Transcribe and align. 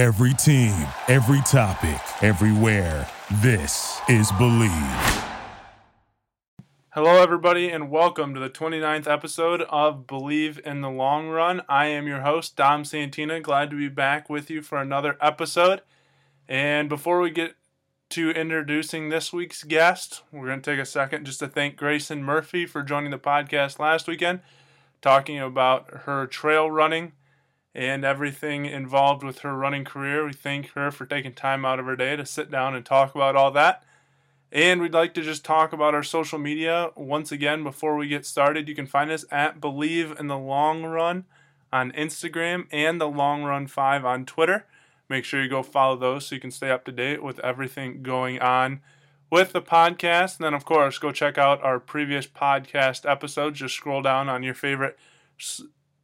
Every 0.00 0.32
team, 0.32 0.86
every 1.08 1.42
topic, 1.42 2.00
everywhere. 2.22 3.06
This 3.42 4.00
is 4.08 4.32
Believe. 4.32 4.72
Hello, 6.94 7.22
everybody, 7.22 7.68
and 7.68 7.90
welcome 7.90 8.32
to 8.32 8.40
the 8.40 8.48
29th 8.48 9.06
episode 9.06 9.60
of 9.68 10.06
Believe 10.06 10.58
in 10.64 10.80
the 10.80 10.88
Long 10.88 11.28
Run. 11.28 11.60
I 11.68 11.88
am 11.88 12.06
your 12.06 12.22
host, 12.22 12.56
Dom 12.56 12.86
Santina. 12.86 13.40
Glad 13.40 13.68
to 13.72 13.76
be 13.76 13.90
back 13.90 14.30
with 14.30 14.48
you 14.48 14.62
for 14.62 14.78
another 14.78 15.18
episode. 15.20 15.82
And 16.48 16.88
before 16.88 17.20
we 17.20 17.28
get 17.28 17.56
to 18.08 18.30
introducing 18.30 19.10
this 19.10 19.34
week's 19.34 19.64
guest, 19.64 20.22
we're 20.32 20.46
going 20.46 20.62
to 20.62 20.70
take 20.70 20.80
a 20.80 20.86
second 20.86 21.26
just 21.26 21.40
to 21.40 21.46
thank 21.46 21.76
Grayson 21.76 22.24
Murphy 22.24 22.64
for 22.64 22.82
joining 22.82 23.10
the 23.10 23.18
podcast 23.18 23.78
last 23.78 24.08
weekend, 24.08 24.40
talking 25.02 25.38
about 25.38 25.90
her 26.04 26.26
trail 26.26 26.70
running 26.70 27.12
and 27.74 28.04
everything 28.04 28.66
involved 28.66 29.22
with 29.22 29.40
her 29.40 29.54
running 29.54 29.84
career. 29.84 30.26
We 30.26 30.32
thank 30.32 30.70
her 30.70 30.90
for 30.90 31.06
taking 31.06 31.32
time 31.32 31.64
out 31.64 31.78
of 31.78 31.86
her 31.86 31.96
day 31.96 32.16
to 32.16 32.26
sit 32.26 32.50
down 32.50 32.74
and 32.74 32.84
talk 32.84 33.14
about 33.14 33.36
all 33.36 33.50
that. 33.52 33.84
And 34.52 34.80
we'd 34.80 34.94
like 34.94 35.14
to 35.14 35.22
just 35.22 35.44
talk 35.44 35.72
about 35.72 35.94
our 35.94 36.02
social 36.02 36.38
media 36.38 36.90
once 36.96 37.30
again 37.30 37.62
before 37.62 37.96
we 37.96 38.08
get 38.08 38.26
started. 38.26 38.68
You 38.68 38.74
can 38.74 38.86
find 38.86 39.10
us 39.10 39.24
at 39.30 39.60
Believe 39.60 40.18
in 40.18 40.26
the 40.26 40.38
Long 40.38 40.82
Run 40.82 41.24
on 41.72 41.92
Instagram 41.92 42.66
and 42.72 43.00
the 43.00 43.08
Long 43.08 43.44
Run 43.44 43.68
5 43.68 44.04
on 44.04 44.26
Twitter. 44.26 44.66
Make 45.08 45.24
sure 45.24 45.42
you 45.42 45.48
go 45.48 45.62
follow 45.62 45.96
those 45.96 46.26
so 46.26 46.34
you 46.34 46.40
can 46.40 46.50
stay 46.50 46.70
up 46.70 46.84
to 46.86 46.92
date 46.92 47.22
with 47.22 47.38
everything 47.40 48.02
going 48.02 48.40
on 48.40 48.80
with 49.30 49.52
the 49.52 49.62
podcast. 49.62 50.38
And 50.38 50.44
then, 50.44 50.54
of 50.54 50.64
course, 50.64 50.98
go 50.98 51.12
check 51.12 51.38
out 51.38 51.62
our 51.62 51.78
previous 51.78 52.26
podcast 52.26 53.08
episodes. 53.08 53.60
Just 53.60 53.76
scroll 53.76 54.02
down 54.02 54.28
on 54.28 54.42
your 54.42 54.54
favorite 54.54 54.98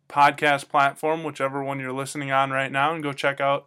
podcast 0.09 0.69
platform, 0.69 1.25
whichever 1.25 1.63
one 1.63 1.81
you're 1.81 1.93
listening 1.93 2.31
on 2.31 2.51
right 2.51 2.73
now, 2.73 2.95
and 2.95 3.03
go 3.03 3.13
check 3.13 3.41
out 3.41 3.67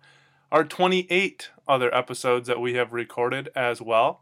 our 0.52 0.63
28 0.63 1.49
other 1.67 1.93
episodes 1.93 2.48
that 2.48 2.59
we 2.59 2.73
have 2.73 2.93
recorded 2.93 3.49
as 3.55 3.81
well. 3.81 4.21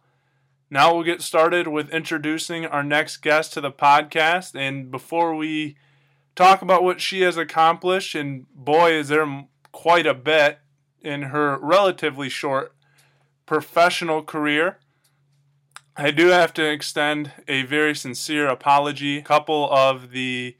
Now 0.70 0.94
we'll 0.94 1.04
get 1.04 1.22
started 1.22 1.68
with 1.68 1.90
introducing 1.92 2.66
our 2.66 2.84
next 2.84 3.18
guest 3.18 3.54
to 3.54 3.62
the 3.62 3.72
podcast. 3.72 4.54
And 4.54 4.92
before 4.92 5.34
we 5.36 5.78
talk 6.36 6.62
about 6.62 6.84
what 6.84 7.00
she 7.00 7.22
has 7.22 7.38
accomplished, 7.38 8.16
and 8.16 8.46
boy, 8.54 8.92
is 8.92 9.08
there 9.08 9.46
quite 9.72 10.06
a 10.06 10.14
bit 10.14 10.60
in 11.02 11.24
her 11.24 11.58
relatively 11.60 12.30
short 12.30 12.74
professional 13.46 14.24
career. 14.24 14.78
I 15.96 16.12
do 16.12 16.28
have 16.28 16.54
to 16.56 16.70
extend 16.70 17.32
a 17.48 17.64
very 17.64 17.96
sincere 17.96 18.48
apology. 18.48 19.18
A 19.18 19.24
couple 19.24 19.72
of 19.72 20.12
the 20.12 20.56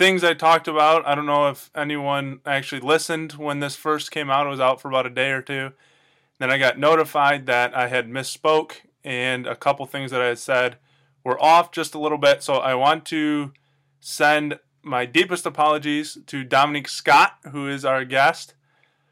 things 0.00 0.24
I 0.24 0.32
talked 0.32 0.66
about. 0.66 1.06
I 1.06 1.14
don't 1.14 1.26
know 1.26 1.50
if 1.50 1.70
anyone 1.74 2.40
actually 2.46 2.80
listened 2.80 3.32
when 3.32 3.60
this 3.60 3.76
first 3.76 4.10
came 4.10 4.30
out. 4.30 4.46
It 4.46 4.48
was 4.48 4.58
out 4.58 4.80
for 4.80 4.88
about 4.88 5.04
a 5.04 5.10
day 5.10 5.30
or 5.30 5.42
two. 5.42 5.72
Then 6.38 6.50
I 6.50 6.56
got 6.56 6.78
notified 6.78 7.44
that 7.44 7.76
I 7.76 7.88
had 7.88 8.08
misspoke 8.08 8.76
and 9.04 9.46
a 9.46 9.54
couple 9.54 9.84
things 9.84 10.10
that 10.10 10.22
I 10.22 10.28
had 10.28 10.38
said 10.38 10.78
were 11.22 11.38
off 11.38 11.70
just 11.70 11.94
a 11.94 11.98
little 11.98 12.16
bit. 12.16 12.42
So 12.42 12.54
I 12.54 12.74
want 12.76 13.04
to 13.06 13.52
send 14.00 14.58
my 14.82 15.04
deepest 15.04 15.44
apologies 15.44 16.16
to 16.28 16.44
Dominique 16.44 16.88
Scott, 16.88 17.36
who 17.52 17.68
is 17.68 17.84
our 17.84 18.06
guest. 18.06 18.54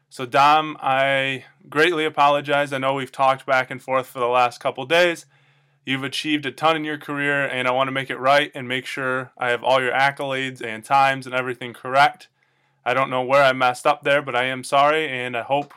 So, 0.09 0.25
Dom, 0.25 0.75
I 0.81 1.45
greatly 1.69 2.03
apologize. 2.03 2.73
I 2.73 2.79
know 2.79 2.95
we've 2.95 3.11
talked 3.11 3.45
back 3.45 3.69
and 3.69 3.79
forth 3.79 4.07
for 4.07 4.17
the 4.17 4.25
last 4.25 4.59
couple 4.59 4.87
days. 4.87 5.27
You've 5.89 6.03
achieved 6.03 6.45
a 6.45 6.51
ton 6.51 6.75
in 6.75 6.83
your 6.83 6.99
career, 6.99 7.47
and 7.47 7.67
I 7.67 7.71
want 7.71 7.87
to 7.87 7.91
make 7.91 8.11
it 8.11 8.19
right 8.19 8.51
and 8.53 8.67
make 8.67 8.85
sure 8.85 9.31
I 9.39 9.49
have 9.49 9.63
all 9.63 9.81
your 9.81 9.91
accolades 9.91 10.63
and 10.63 10.85
times 10.85 11.25
and 11.25 11.33
everything 11.33 11.73
correct. 11.73 12.27
I 12.85 12.93
don't 12.93 13.09
know 13.09 13.23
where 13.23 13.41
I 13.41 13.53
messed 13.53 13.87
up 13.87 14.03
there, 14.03 14.21
but 14.21 14.35
I 14.35 14.43
am 14.43 14.63
sorry, 14.63 15.09
and 15.09 15.35
I 15.35 15.41
hope 15.41 15.73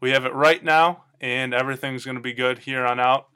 we 0.00 0.10
have 0.10 0.24
it 0.24 0.34
right 0.34 0.60
now, 0.64 1.04
and 1.20 1.54
everything's 1.54 2.04
going 2.04 2.16
to 2.16 2.20
be 2.20 2.32
good 2.32 2.58
here 2.58 2.84
on 2.84 2.98
out. 2.98 3.28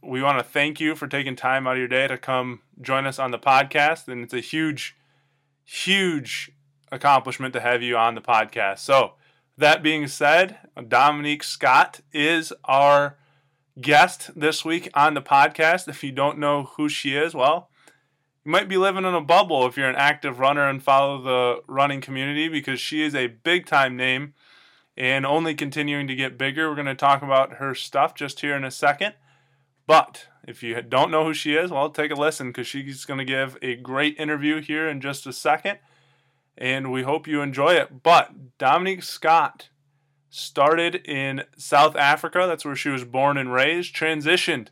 We 0.00 0.22
want 0.22 0.38
to 0.38 0.44
thank 0.44 0.78
you 0.78 0.94
for 0.94 1.08
taking 1.08 1.34
time 1.34 1.66
out 1.66 1.72
of 1.72 1.78
your 1.78 1.88
day 1.88 2.06
to 2.06 2.16
come 2.16 2.60
join 2.80 3.04
us 3.04 3.18
on 3.18 3.32
the 3.32 3.40
podcast, 3.40 4.06
and 4.06 4.22
it's 4.22 4.34
a 4.34 4.38
huge, 4.38 4.96
huge 5.64 6.52
accomplishment 6.92 7.54
to 7.54 7.60
have 7.60 7.82
you 7.82 7.96
on 7.96 8.14
the 8.14 8.20
podcast. 8.20 8.78
So, 8.78 9.14
that 9.56 9.82
being 9.82 10.06
said, 10.06 10.58
Dominique 10.86 11.42
Scott 11.42 12.02
is 12.12 12.52
our 12.66 13.16
guest 13.80 14.30
this 14.34 14.64
week 14.64 14.90
on 14.94 15.14
the 15.14 15.22
podcast. 15.22 15.88
If 15.88 16.02
you 16.02 16.12
don't 16.12 16.38
know 16.38 16.64
who 16.76 16.88
she 16.88 17.16
is, 17.16 17.34
well, 17.34 17.70
you 18.44 18.50
might 18.50 18.68
be 18.68 18.76
living 18.76 19.04
in 19.04 19.14
a 19.14 19.20
bubble 19.20 19.66
if 19.66 19.76
you're 19.76 19.88
an 19.88 19.96
active 19.96 20.38
runner 20.38 20.68
and 20.68 20.82
follow 20.82 21.20
the 21.20 21.62
running 21.66 22.00
community 22.00 22.48
because 22.48 22.80
she 22.80 23.02
is 23.02 23.14
a 23.14 23.26
big 23.28 23.66
time 23.66 23.96
name 23.96 24.34
and 24.96 25.24
only 25.24 25.54
continuing 25.54 26.08
to 26.08 26.14
get 26.14 26.38
bigger. 26.38 26.68
We're 26.68 26.74
going 26.74 26.86
to 26.86 26.94
talk 26.94 27.22
about 27.22 27.54
her 27.54 27.74
stuff 27.74 28.14
just 28.14 28.40
here 28.40 28.56
in 28.56 28.64
a 28.64 28.70
second. 28.70 29.14
But 29.86 30.26
if 30.46 30.62
you 30.62 30.80
don't 30.82 31.10
know 31.10 31.24
who 31.24 31.34
she 31.34 31.54
is, 31.54 31.70
well, 31.70 31.90
take 31.90 32.10
a 32.10 32.14
listen 32.14 32.48
because 32.48 32.66
she's 32.66 33.04
going 33.04 33.18
to 33.18 33.24
give 33.24 33.56
a 33.62 33.76
great 33.76 34.18
interview 34.18 34.60
here 34.60 34.88
in 34.88 35.00
just 35.00 35.26
a 35.26 35.32
second. 35.32 35.78
And 36.56 36.90
we 36.90 37.04
hope 37.04 37.28
you 37.28 37.40
enjoy 37.40 37.74
it. 37.74 38.02
But 38.02 38.58
Dominique 38.58 39.04
Scott 39.04 39.68
started 40.30 40.96
in 40.96 41.44
South 41.56 41.96
Africa. 41.96 42.44
That's 42.46 42.64
where 42.64 42.76
she 42.76 42.88
was 42.88 43.04
born 43.04 43.38
and 43.38 43.52
raised. 43.52 43.94
Transitioned 43.94 44.68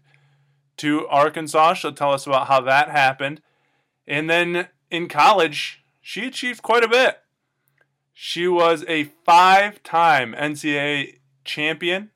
to 0.79 1.07
Arkansas. 1.09 1.75
She'll 1.75 1.93
tell 1.93 2.13
us 2.13 2.27
about 2.27 2.49
how 2.49 2.61
that 2.63 2.91
happened. 2.91 3.41
And 4.07 4.29
then 4.29 4.69
in 4.91 5.09
college, 5.09 5.83
she 6.01 6.27
achieved 6.27 6.63
quite 6.63 6.85
a 6.85 6.89
bit. 6.89 7.19
She 8.13 8.49
was 8.49 8.85
a 8.89 9.05
five 9.25 9.83
time 9.83 10.35
NCAA 10.35 11.19
champion 11.45 12.11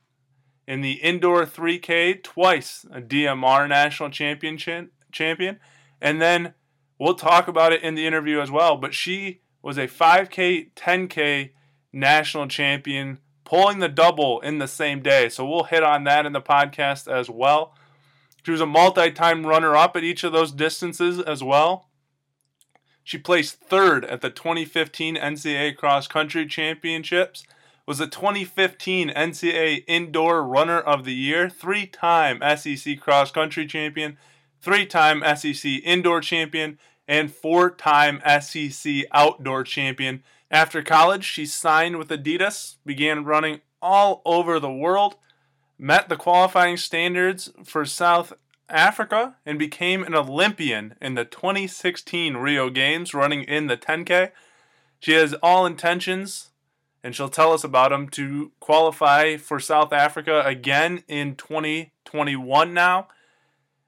in 0.67 0.83
the 0.83 0.93
indoor 0.93 1.45
3K, 1.45 2.23
twice 2.23 2.87
a 2.93 3.01
DMR 3.01 3.69
national 3.69 4.11
championship 4.11 4.93
champion. 5.11 5.59
And 6.01 6.23
then 6.23 6.55
we'll 6.99 7.15
talk 7.15 7.49
about 7.49 7.73
it 7.73 7.83
in 7.83 7.97
the 7.97 8.07
interview 8.07 8.41
as 8.41 8.51
well. 8.51 8.77
But 8.77 8.95
she 8.95 9.41
was 9.63 9.77
a 9.77 9.89
5K, 9.89 10.73
10K 10.75 11.51
national 11.93 12.47
champion 12.47 13.19
pulling 13.51 13.81
the 13.81 13.89
double 13.89 14.39
in 14.43 14.59
the 14.59 14.69
same 14.69 15.03
day. 15.03 15.29
So 15.29 15.45
we'll 15.45 15.65
hit 15.65 15.83
on 15.83 16.05
that 16.05 16.25
in 16.25 16.33
the 16.33 16.41
podcast 16.41 17.13
as 17.13 17.29
well. 17.29 17.75
She 18.45 18.53
was 18.53 18.61
a 18.61 18.67
multi 18.67 19.11
time 19.11 19.45
runner 19.45 19.75
up 19.75 19.97
at 19.97 20.05
each 20.05 20.23
of 20.23 20.33
those 20.33 20.53
distances 20.53 21.19
as 21.19 21.43
well. 21.43 21.89
She 23.03 23.19
placed 23.19 23.57
third 23.57 24.05
at 24.05 24.21
the 24.21 24.31
2015 24.31 25.17
NCAA 25.17 25.77
Cross 25.77 26.07
Country 26.07 26.47
Championships, 26.47 27.45
was 27.87 27.99
the 27.99 28.07
2015 28.07 29.11
NCAA 29.11 29.83
Indoor 29.89 30.45
Runner 30.45 30.79
of 30.79 31.05
the 31.05 31.15
Year, 31.15 31.51
three 31.51 31.87
time 31.87 32.41
SEC 32.57 33.01
Cross 33.01 33.33
Country 33.33 33.67
Champion, 33.67 34.17
three 34.63 34.87
time 34.87 35.25
SEC 35.37 35.65
Indoor 35.83 36.21
Champion, 36.21 36.79
and 37.09 37.35
four 37.35 37.69
time 37.69 38.23
SEC 38.41 39.07
Outdoor 39.11 39.65
Champion. 39.65 40.23
After 40.51 40.83
college, 40.83 41.25
she 41.25 41.47
signed 41.47 41.97
with 41.97 42.09
Adidas, 42.09 42.77
began 42.85 43.25
running 43.25 43.61
all 43.81 44.21
over 44.25 44.59
the 44.59 44.73
world, 44.73 45.15
met 45.79 46.09
the 46.09 46.17
qualifying 46.17 46.77
standards 46.77 47.53
for 47.65 47.87
South 47.87 48.33
Africa, 48.69 49.37
and 49.47 49.61
became 49.61 50.03
an 50.03 50.15
Olympian 50.15 50.95
in 51.01 51.15
the 51.15 51.25
2016 51.25 52.37
Rio 52.37 52.69
Games, 52.69 53.15
running 53.15 53.45
in 53.45 53.69
the 53.69 53.77
10K. 53.77 54.33
She 54.99 55.13
has 55.13 55.35
all 55.35 55.67
intentions, 55.67 56.51
and 57.05 57.15
she'll 57.15 57.29
tell 57.29 57.53
us 57.53 57.63
about 57.63 57.91
them, 57.91 58.09
to 58.11 58.51
qualify 58.59 59.37
for 59.37 59.61
South 59.61 59.93
Africa 59.93 60.43
again 60.45 61.05
in 61.07 61.37
2021 61.37 62.75
now. 62.75 63.07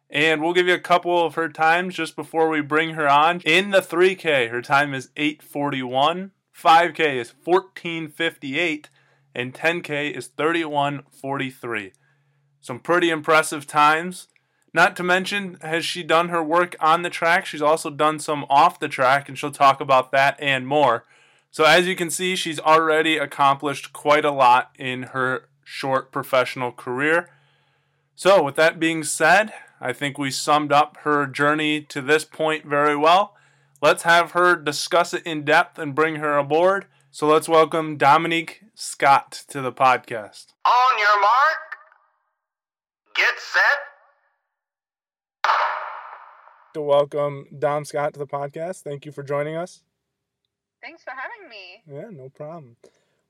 And 0.09 0.41
we'll 0.41 0.53
give 0.53 0.69
you 0.69 0.75
a 0.75 0.79
couple 0.79 1.27
of 1.27 1.35
her 1.35 1.49
times 1.49 1.95
just 1.95 2.15
before 2.15 2.49
we 2.49 2.61
bring 2.61 2.91
her 2.91 3.09
on. 3.09 3.41
In 3.41 3.71
the 3.71 3.81
3K, 3.81 4.51
her 4.51 4.63
time 4.63 4.95
is 4.95 5.11
841. 5.17 6.31
5K 6.57 7.17
is 7.17 7.33
1458 7.45 8.89
and 9.35 9.55
10K 9.55 10.13
is 10.13 10.29
3143. 10.29 11.93
Some 12.61 12.79
pretty 12.79 13.11
impressive 13.11 13.67
times. 13.67 14.29
Not 14.75 14.97
to 14.97 15.03
mention, 15.03 15.59
has 15.61 15.85
she 15.85 16.03
done 16.03 16.29
her 16.29 16.43
work 16.43 16.77
on 16.81 17.03
the 17.03 17.11
track? 17.11 17.45
She's 17.45 17.63
also 17.63 17.91
done 17.91 18.19
some 18.19 18.47
off 18.49 18.81
the 18.81 18.89
track, 18.89 19.29
and 19.29 19.39
she'll 19.39 19.51
talk 19.51 19.81
about 19.81 20.13
that 20.13 20.37
and 20.41 20.67
more. 20.67 21.05
So, 21.51 21.65
as 21.65 21.87
you 21.87 21.95
can 21.95 22.09
see, 22.09 22.37
she's 22.37 22.59
already 22.59 23.19
accomplished 23.19 23.93
quite 23.93 24.25
a 24.25 24.31
lot 24.31 24.71
in 24.79 25.03
her 25.05 25.49
short 25.63 26.11
professional 26.11 26.73
career. 26.73 27.29
So, 28.15 28.43
with 28.43 28.55
that 28.57 28.81
being 28.81 29.05
said, 29.05 29.53
I 29.79 29.93
think 29.93 30.17
we 30.17 30.31
summed 30.31 30.73
up 30.73 30.97
her 30.99 31.27
journey 31.27 31.83
to 31.83 32.01
this 32.01 32.25
point 32.25 32.65
very 32.65 32.97
well. 32.97 33.37
Let's 33.83 34.05
have 34.05 34.31
her 34.31 34.55
discuss 34.55 35.13
it 35.13 35.25
in 35.27 35.45
depth 35.45 35.77
and 35.77 35.93
bring 35.93 36.15
her 36.17 36.39
aboard. 36.39 36.87
So 37.11 37.27
let's 37.27 37.49
welcome 37.49 37.97
Dominique 37.97 38.63
Scott 38.77 39.43
to 39.49 39.61
the 39.61 39.73
podcast. 39.73 40.53
On 40.65 40.99
your 41.01 41.21
mark, 41.21 41.79
get 43.17 43.35
set. 43.41 43.81
To 46.75 46.81
welcome 46.81 47.47
Dom 47.59 47.85
Scott 47.85 48.13
to 48.13 48.21
the 48.21 48.27
podcast. 48.27 48.83
Thank 48.83 49.05
you 49.05 49.11
for 49.11 49.25
joining 49.25 49.57
us. 49.57 49.83
Thanks 50.81 51.03
for 51.03 51.11
having 51.11 51.49
me. 51.51 51.83
Yeah, 51.93 52.11
no 52.13 52.29
problem. 52.29 52.77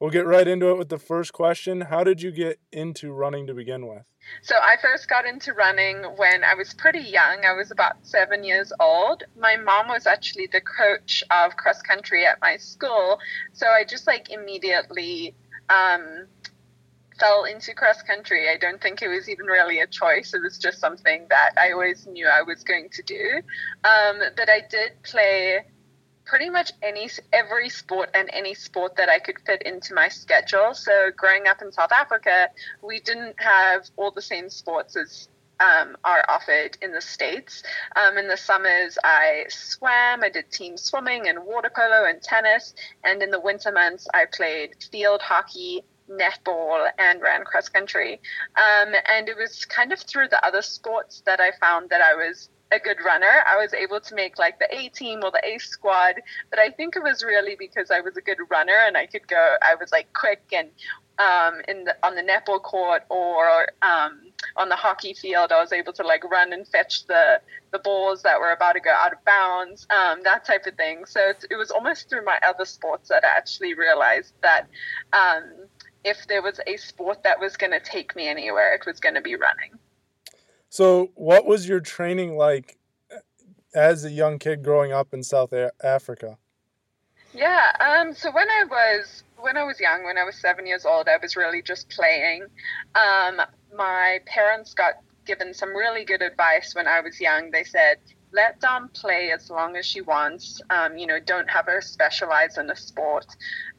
We'll 0.03 0.11
get 0.11 0.27
right 0.27 0.49
into 0.49 0.69
it 0.71 0.79
with 0.79 0.89
the 0.89 0.99
first 0.99 1.33
question. 1.33 1.83
How 1.83 2.03
did 2.03 2.21
you 2.21 2.33
get 2.33 2.59
into 2.73 3.13
running 3.13 3.47
to 3.47 3.55
begin 3.55 3.87
with? 3.87 4.03
So 4.43 4.57
I 4.61 4.75
first 4.83 5.09
got 5.09 5.27
into 5.27 5.53
running 5.53 6.03
when 6.17 6.43
I 6.43 6.55
was 6.55 6.75
pretty 6.75 6.99
young. 6.99 7.45
I 7.45 7.53
was 7.53 7.71
about 7.71 8.05
seven 8.05 8.43
years 8.43 8.73
old. 8.81 9.23
My 9.39 9.57
mom 9.57 9.87
was 9.87 10.09
actually 10.09 10.49
the 10.49 10.61
coach 10.61 11.23
of 11.31 11.57
cross 11.57 11.83
country 11.83 12.27
at 12.27 12.41
my 12.41 12.57
school, 12.57 13.21
so 13.53 13.69
I 13.69 13.85
just 13.85 14.09
like 14.09 14.29
immediately 14.29 15.37
um, 15.71 16.27
fell 17.21 17.45
into 17.45 17.73
cross 17.73 18.03
country. 18.03 18.51
I 18.51 18.57
don't 18.59 18.83
think 18.83 19.03
it 19.03 19.09
was 19.09 19.29
even 19.29 19.47
really 19.47 19.79
a 19.79 19.87
choice. 19.87 20.35
It 20.35 20.43
was 20.43 20.59
just 20.59 20.81
something 20.81 21.27
that 21.31 21.53
I 21.57 21.71
always 21.71 22.09
knew 22.09 22.27
I 22.27 22.43
was 22.43 22.65
going 22.65 22.89
to 22.91 23.03
do. 23.05 23.41
Um, 23.85 24.19
but 24.37 24.51
I 24.51 24.63
did 24.69 25.01
play 25.05 25.61
pretty 26.25 26.51
much 26.51 26.73
any 26.83 27.09
every 27.33 27.69
sport 27.69 28.11
and 28.15 28.31
any 28.33 28.55
sport 28.55 28.97
that 28.97 29.09
I 29.09 29.19
could 29.19 29.37
fit 29.45 29.63
into 29.63 29.95
my 29.95 30.09
schedule. 30.09 30.75
So 30.75 31.11
growing 31.17 31.47
up 31.47 31.63
in 31.63 31.73
South 31.73 31.93
Africa, 31.93 32.49
we 32.83 33.01
didn't 33.01 33.35
have 33.39 33.89
all 33.97 34.11
the 34.11 34.23
same 34.23 34.49
sports 34.49 34.97
as 34.97 35.29
um, 35.61 35.97
are 36.05 36.25
offered 36.29 36.77
in 36.83 36.93
the 36.93 37.01
states. 37.01 37.63
Um, 37.97 38.19
in 38.19 38.29
the 38.29 38.37
summers, 38.37 38.99
I 39.05 39.45
swam. 39.49 40.23
I 40.23 40.29
did 40.29 40.51
team 40.51 40.77
swimming 40.77 41.29
and 41.29 41.45
water 41.45 41.71
polo 41.75 42.05
and 42.05 42.21
tennis. 42.23 42.75
And 43.05 43.23
in 43.23 43.31
the 43.31 43.41
winter 43.41 43.71
months, 43.73 44.09
I 44.13 44.25
played 44.25 44.77
field 44.91 45.23
hockey, 45.23 45.83
netball, 46.11 46.89
and 46.99 47.21
ran 47.21 47.45
cross 47.45 47.69
country. 47.69 48.21
Um, 48.57 48.93
and 49.09 49.29
it 49.29 49.37
was 49.37 49.65
kind 49.65 49.93
of 49.93 50.01
through 50.01 50.29
the 50.29 50.45
other 50.45 50.63
sports 50.63 51.23
that 51.27 51.41
I 51.41 51.53
found 51.61 51.91
that 51.91 52.01
I 52.01 52.15
was 52.15 52.49
a 52.73 52.79
good 52.79 52.99
runner. 53.05 53.45
I 53.47 53.57
was 53.57 53.75
able 53.75 54.01
to 54.01 54.15
make 54.15 54.39
like 54.39 54.59
the 54.59 54.75
A 54.75 54.89
team 54.89 55.21
or 55.23 55.31
the 55.31 55.43
A 55.45 55.59
squad, 55.59 56.15
but 56.51 56.59
I 56.59 56.71
think 56.71 56.97
it 56.97 57.03
was 57.03 57.23
really 57.23 57.57
because 57.59 57.91
I 57.91 58.01
was 58.01 58.17
a 58.17 58.21
good 58.21 58.39
runner 58.51 58.77
and 58.87 58.97
I 58.97 59.07
could 59.07 59.29
go. 59.29 59.57
I 59.63 59.75
was 59.75 59.93
like 59.93 60.13
quick 60.13 60.43
and 60.53 60.69
um, 61.19 61.61
in 61.69 61.85
the, 61.85 61.97
on 62.03 62.15
the 62.15 62.23
netball 62.23 62.63
court 62.63 63.03
or 63.09 63.69
um, 63.83 64.21
on 64.57 64.69
the 64.69 64.77
hockey 64.77 65.15
field, 65.15 65.53
I 65.53 65.61
was 65.61 65.73
able 65.73 65.93
to 65.95 66.03
like 66.03 66.25
run 66.25 66.53
and 66.53 66.67
fetch 66.67 67.07
the 67.07 67.41
the 67.71 67.79
balls 67.79 68.23
that 68.23 68.39
were 68.39 68.53
about 68.53 68.73
to 68.75 68.81
go 68.81 68.91
out 68.91 69.13
of 69.13 69.25
bounds, 69.25 69.87
um, 69.91 70.23
that 70.25 70.45
type 70.45 70.67
of 70.67 70.75
thing. 70.75 71.05
So 71.07 71.21
it, 71.21 71.45
it 71.51 71.57
was 71.57 71.71
almost 71.71 72.09
through 72.09 72.25
my 72.25 72.39
other 72.47 72.65
sports 72.65 73.09
that 73.09 73.25
I 73.25 73.37
actually 73.37 73.75
realized 73.75 74.35
that 74.43 74.69
um, 75.13 75.45
if 76.05 76.27
there 76.27 76.43
was 76.43 76.61
a 76.67 76.77
sport 76.77 77.23
that 77.23 77.41
was 77.41 77.57
going 77.57 77.73
to 77.73 77.81
take 77.81 78.15
me 78.15 78.29
anywhere, 78.29 78.75
it 78.75 78.85
was 78.87 79.01
going 79.01 79.15
to 79.15 79.23
be 79.23 79.37
running. 79.37 79.79
So, 80.73 81.11
what 81.17 81.45
was 81.45 81.69
your 81.69 81.81
training 81.81 82.39
like 82.39 82.79
as 83.75 84.07
a 84.07 84.11
young 84.11 84.39
kid 84.39 84.63
growing 84.63 84.91
up 84.91 85.13
in 85.13 85.23
South 85.23 85.53
Africa? 85.85 86.39
Yeah, 87.35 87.73
um, 87.79 88.15
so 88.15 88.33
when 88.33 88.49
I 88.49 88.65
was 88.65 89.23
when 89.37 89.59
I 89.59 89.65
was 89.65 89.79
young, 89.79 90.03
when 90.07 90.17
I 90.17 90.25
was 90.25 90.35
seven 90.37 90.67
years 90.67 90.87
old, 90.87 91.09
I 91.09 91.19
was 91.19 91.37
really 91.37 91.61
just 91.61 91.91
playing. 91.91 92.45
Um, 92.95 93.43
my 93.77 94.21
parents 94.25 94.73
got 94.73 94.95
given 95.27 95.53
some 95.53 95.77
really 95.77 96.07
good 96.07 96.23
advice 96.23 96.75
when 96.75 96.87
I 96.89 97.03
was 97.03 97.21
young. 97.21 97.51
They 97.51 97.65
said, 97.65 97.99
let 98.33 98.61
Dom 98.61 98.89
play 98.89 99.31
as 99.31 99.51
long 99.51 99.77
as 99.77 99.85
she 99.85 100.01
wants. 100.01 100.61
Um, 100.71 100.97
you 100.97 101.07
know, 101.07 101.19
don't 101.21 101.49
have 101.51 101.67
her 101.67 101.81
specialize 101.81 102.57
in 102.59 102.71
a 102.71 102.77
sport, 102.77 103.27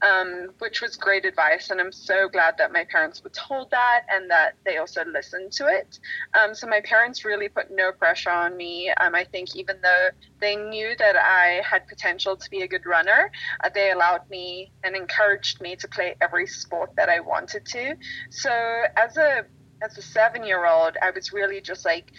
um, 0.01 0.49
which 0.59 0.81
was 0.81 0.95
great 0.95 1.25
advice. 1.25 1.69
And 1.71 1.81
I'm 1.81 1.91
so 1.91 2.29
glad 2.29 2.55
that 2.57 2.71
my 2.71 2.85
parents 2.85 3.23
were 3.23 3.31
told 3.31 3.71
that 3.71 4.03
and 4.09 4.29
that 4.29 4.53
they 4.65 4.77
also 4.77 5.03
listened 5.05 5.51
to 5.53 5.67
it. 5.67 5.99
Um, 6.39 6.53
so 6.53 6.67
my 6.67 6.81
parents 6.81 7.25
really 7.25 7.49
put 7.49 7.71
no 7.71 7.91
pressure 7.91 8.29
on 8.29 8.55
me. 8.55 8.91
Um, 8.99 9.15
I 9.15 9.23
think 9.23 9.55
even 9.55 9.77
though 9.81 10.09
they 10.39 10.55
knew 10.55 10.95
that 10.97 11.15
I 11.15 11.61
had 11.67 11.87
potential 11.87 12.37
to 12.37 12.49
be 12.49 12.61
a 12.61 12.67
good 12.67 12.85
runner, 12.85 13.31
uh, 13.63 13.69
they 13.73 13.91
allowed 13.91 14.29
me 14.29 14.71
and 14.83 14.95
encouraged 14.95 15.61
me 15.61 15.75
to 15.77 15.87
play 15.87 16.15
every 16.21 16.47
sport 16.47 16.91
that 16.97 17.09
I 17.09 17.19
wanted 17.19 17.65
to. 17.65 17.95
So 18.29 18.83
as 18.95 19.17
a 19.17 19.45
as 19.81 19.97
a 19.97 20.01
seven 20.01 20.45
year 20.45 20.65
old, 20.65 20.95
I 21.01 21.11
was 21.11 21.33
really 21.33 21.59
just 21.59 21.83
like 21.83 22.13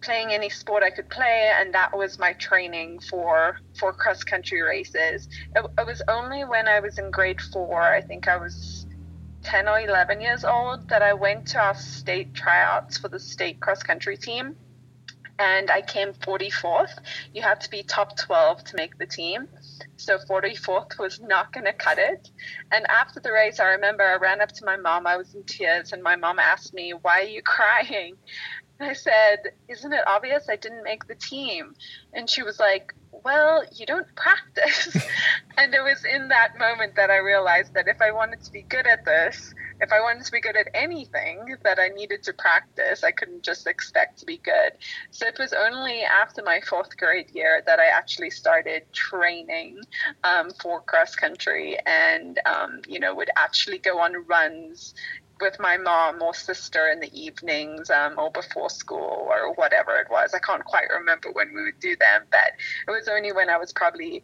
playing 0.00 0.32
any 0.32 0.48
sport 0.48 0.82
I 0.82 0.90
could 0.90 1.08
play, 1.08 1.52
and 1.58 1.74
that 1.74 1.96
was 1.96 2.18
my 2.18 2.32
training 2.34 3.00
for 3.00 3.60
for 3.78 3.92
cross 3.92 4.24
country 4.24 4.62
races. 4.62 5.28
It, 5.54 5.64
it, 5.78 5.86
was 5.86 6.02
only 6.08 6.44
when 6.44 6.68
I 6.68 6.80
was 6.80 6.98
in 6.98 7.10
grade 7.10 7.40
four, 7.40 7.82
I 7.82 8.00
think 8.00 8.28
I 8.28 8.36
was 8.36 8.86
10 9.42 9.68
or 9.68 9.80
11 9.80 10.20
years 10.20 10.44
old, 10.44 10.88
that 10.88 11.02
I 11.02 11.12
went 11.14 11.46
to 11.48 11.58
our 11.58 11.74
state 11.74 12.34
tryouts 12.34 12.98
for 12.98 13.08
the 13.08 13.18
state 13.18 13.60
cross 13.60 13.82
country 13.82 14.16
team, 14.16 14.56
and 15.38 15.70
I 15.70 15.80
came 15.80 16.12
44th. 16.12 16.98
You 17.32 17.40
had 17.42 17.60
to 17.62 17.70
be 17.70 17.82
top 17.82 18.16
12 18.18 18.64
to 18.64 18.76
make 18.76 18.98
the 18.98 19.06
team. 19.06 19.48
So 19.96 20.18
44th 20.18 20.98
was 20.98 21.18
not 21.20 21.52
going 21.52 21.64
to 21.64 21.72
cut 21.72 21.98
it. 21.98 22.30
And 22.70 22.86
after 22.90 23.20
the 23.20 23.32
race, 23.32 23.58
I 23.58 23.70
remember 23.70 24.02
I 24.02 24.16
ran 24.16 24.42
up 24.42 24.52
to 24.52 24.64
my 24.66 24.76
mom. 24.76 25.06
I 25.06 25.16
was 25.16 25.34
in 25.34 25.42
tears, 25.44 25.92
and 25.92 26.02
my 26.02 26.16
mom 26.16 26.38
asked 26.38 26.74
me, 26.74 26.92
Why 26.92 27.20
are 27.20 27.24
you 27.24 27.42
crying? 27.56 28.16
I 28.82 28.94
said, 28.94 29.38
Isn't 29.68 29.92
it 29.92 30.06
obvious 30.06 30.48
I 30.48 30.56
didn't 30.56 30.84
make 30.84 31.06
the 31.06 31.14
team? 31.14 31.74
And 32.12 32.28
she 32.28 32.42
was 32.42 32.58
like, 32.58 32.94
Well, 33.12 33.64
you 33.72 33.86
don't 33.86 34.06
practice. 34.16 34.96
and 35.56 35.74
it 35.74 35.82
was 35.82 36.04
in 36.04 36.28
that 36.28 36.58
moment 36.58 36.96
that 36.96 37.10
I 37.10 37.18
realized 37.18 37.74
that 37.74 37.88
if 37.88 38.00
I 38.00 38.12
wanted 38.12 38.42
to 38.44 38.52
be 38.52 38.62
good 38.62 38.86
at 38.86 39.04
this, 39.04 39.54
if 39.80 39.92
I 39.92 40.00
wanted 40.00 40.24
to 40.26 40.32
be 40.32 40.40
good 40.40 40.56
at 40.56 40.68
anything, 40.74 41.56
that 41.64 41.78
I 41.78 41.88
needed 41.88 42.22
to 42.24 42.32
practice. 42.32 43.02
I 43.02 43.10
couldn't 43.10 43.42
just 43.42 43.66
expect 43.66 44.18
to 44.20 44.26
be 44.26 44.38
good. 44.38 44.72
So 45.10 45.26
it 45.26 45.38
was 45.38 45.52
only 45.52 46.02
after 46.02 46.42
my 46.42 46.60
fourth 46.60 46.96
grade 46.96 47.30
year 47.32 47.62
that 47.66 47.78
I 47.78 47.86
actually 47.86 48.30
started 48.30 48.82
training 48.92 49.80
um, 50.24 50.50
for 50.60 50.82
cross 50.82 51.14
country 51.14 51.78
and, 51.86 52.38
um, 52.46 52.80
you 52.86 53.00
know, 53.00 53.14
would 53.14 53.30
actually 53.36 53.78
go 53.78 53.98
on 53.98 54.26
runs 54.26 54.94
with 55.40 55.58
my 55.58 55.76
mom 55.76 56.22
or 56.22 56.34
sister 56.34 56.88
in 56.88 57.00
the 57.00 57.12
evenings 57.18 57.90
um, 57.90 58.14
or 58.18 58.30
before 58.30 58.70
school 58.70 59.28
or 59.28 59.52
whatever 59.54 59.96
it 59.96 60.10
was. 60.10 60.34
I 60.34 60.38
can't 60.38 60.64
quite 60.64 60.88
remember 60.90 61.30
when 61.32 61.54
we 61.54 61.64
would 61.64 61.80
do 61.80 61.96
them, 61.96 62.22
but 62.30 62.52
it 62.86 62.90
was 62.90 63.08
only 63.08 63.32
when 63.32 63.48
I 63.48 63.56
was 63.56 63.72
probably 63.72 64.22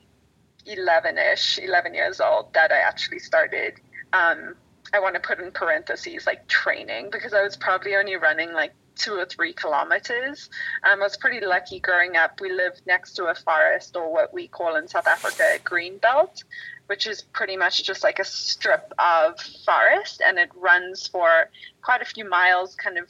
11 0.66 1.18
ish, 1.18 1.58
11 1.58 1.94
years 1.94 2.20
old, 2.20 2.52
that 2.54 2.72
I 2.72 2.78
actually 2.78 3.20
started. 3.20 3.74
Um, 4.12 4.54
I 4.92 5.00
want 5.00 5.14
to 5.14 5.20
put 5.20 5.40
in 5.40 5.50
parentheses 5.50 6.26
like 6.26 6.46
training 6.48 7.10
because 7.10 7.34
I 7.34 7.42
was 7.42 7.56
probably 7.56 7.96
only 7.96 8.16
running 8.16 8.52
like 8.52 8.72
two 8.96 9.14
or 9.14 9.26
three 9.26 9.52
kilometers. 9.52 10.48
Um, 10.82 11.00
I 11.00 11.04
was 11.04 11.16
pretty 11.16 11.44
lucky 11.44 11.80
growing 11.80 12.16
up. 12.16 12.40
We 12.40 12.50
lived 12.50 12.82
next 12.86 13.14
to 13.14 13.26
a 13.26 13.34
forest 13.34 13.94
or 13.96 14.12
what 14.12 14.32
we 14.32 14.48
call 14.48 14.76
in 14.76 14.88
South 14.88 15.06
Africa 15.06 15.44
a 15.54 15.58
green 15.58 15.98
belt 15.98 16.42
which 16.86 17.06
is 17.06 17.22
pretty 17.22 17.56
much 17.56 17.84
just 17.84 18.02
like 18.02 18.18
a 18.18 18.24
strip 18.24 18.92
of 18.98 19.40
forest 19.64 20.22
and 20.24 20.38
it 20.38 20.50
runs 20.54 21.06
for 21.06 21.50
quite 21.82 22.02
a 22.02 22.04
few 22.04 22.28
miles, 22.28 22.74
kind 22.74 22.98
of 22.98 23.08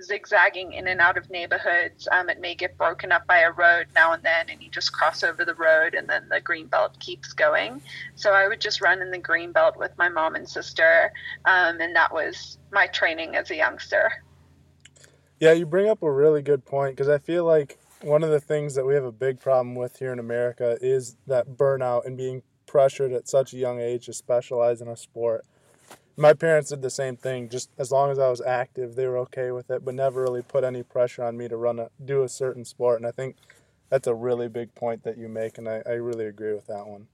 zigzagging 0.00 0.72
in 0.72 0.88
and 0.88 1.00
out 1.00 1.16
of 1.16 1.28
neighborhoods. 1.30 2.08
Um, 2.10 2.28
it 2.28 2.40
may 2.40 2.54
get 2.54 2.76
broken 2.76 3.12
up 3.12 3.26
by 3.26 3.40
a 3.40 3.50
road 3.50 3.86
now 3.94 4.12
and 4.12 4.22
then, 4.22 4.48
and 4.48 4.62
you 4.62 4.70
just 4.70 4.92
cross 4.92 5.22
over 5.22 5.44
the 5.44 5.54
road, 5.54 5.94
and 5.94 6.08
then 6.08 6.28
the 6.28 6.40
green 6.40 6.66
belt 6.66 6.98
keeps 7.00 7.32
going. 7.32 7.82
So 8.14 8.32
I 8.32 8.48
would 8.48 8.60
just 8.60 8.80
run 8.80 9.02
in 9.02 9.10
the 9.10 9.18
green 9.18 9.52
belt 9.52 9.76
with 9.76 9.96
my 9.98 10.08
mom 10.08 10.34
and 10.34 10.48
sister, 10.48 11.12
um, 11.44 11.80
and 11.80 11.94
that 11.96 12.12
was 12.12 12.58
my 12.72 12.86
training 12.86 13.36
as 13.36 13.50
a 13.50 13.56
youngster. 13.56 14.12
Yeah, 15.40 15.52
you 15.52 15.66
bring 15.66 15.88
up 15.88 16.02
a 16.02 16.10
really 16.10 16.42
good 16.42 16.64
point 16.64 16.96
because 16.96 17.08
I 17.08 17.18
feel 17.18 17.44
like 17.44 17.78
one 18.02 18.22
of 18.22 18.30
the 18.30 18.40
things 18.40 18.74
that 18.74 18.84
we 18.84 18.94
have 18.94 19.04
a 19.04 19.12
big 19.12 19.40
problem 19.40 19.74
with 19.74 19.98
here 19.98 20.12
in 20.12 20.18
America 20.18 20.78
is 20.80 21.16
that 21.26 21.56
burnout 21.56 22.06
and 22.06 22.16
being 22.16 22.42
pressured 22.68 23.12
at 23.12 23.28
such 23.28 23.52
a 23.52 23.56
young 23.56 23.80
age 23.80 24.06
to 24.06 24.12
specialize 24.12 24.80
in 24.80 24.86
a 24.86 24.96
sport. 24.96 25.44
My 26.16 26.34
parents 26.34 26.70
did 26.70 26.82
the 26.82 26.90
same 26.90 27.16
thing. 27.16 27.48
Just 27.48 27.70
as 27.78 27.90
long 27.90 28.10
as 28.10 28.18
I 28.18 28.28
was 28.28 28.40
active, 28.40 28.94
they 28.94 29.06
were 29.06 29.18
okay 29.18 29.50
with 29.50 29.70
it, 29.70 29.84
but 29.84 29.94
never 29.94 30.22
really 30.22 30.42
put 30.42 30.64
any 30.64 30.82
pressure 30.82 31.24
on 31.24 31.36
me 31.36 31.48
to 31.48 31.56
run 31.56 31.78
a 31.78 31.88
do 32.04 32.22
a 32.22 32.28
certain 32.28 32.64
sport. 32.64 33.00
And 33.00 33.06
I 33.06 33.12
think 33.12 33.36
that's 33.88 34.06
a 34.06 34.14
really 34.14 34.48
big 34.48 34.74
point 34.74 35.02
that 35.04 35.16
you 35.16 35.28
make, 35.28 35.58
and 35.58 35.68
I, 35.68 35.82
I 35.86 35.92
really 35.92 36.26
agree 36.26 36.54
with 36.54 36.66
that 36.66 36.86
one. 36.86 37.08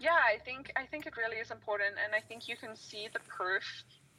Yeah, 0.00 0.18
I 0.34 0.38
think 0.44 0.72
I 0.76 0.86
think 0.86 1.06
it 1.06 1.14
really 1.16 1.36
is 1.36 1.50
important, 1.50 1.94
and 2.04 2.14
I 2.14 2.20
think 2.20 2.48
you 2.48 2.56
can 2.56 2.74
see 2.76 3.08
the 3.12 3.20
proof 3.28 3.64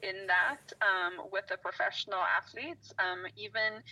in 0.02 0.26
that 0.26 0.72
um, 0.82 1.26
with 1.32 1.46
the 1.48 1.56
professional 1.56 2.20
athletes. 2.20 2.92
Um, 2.98 3.26
even 3.36 3.82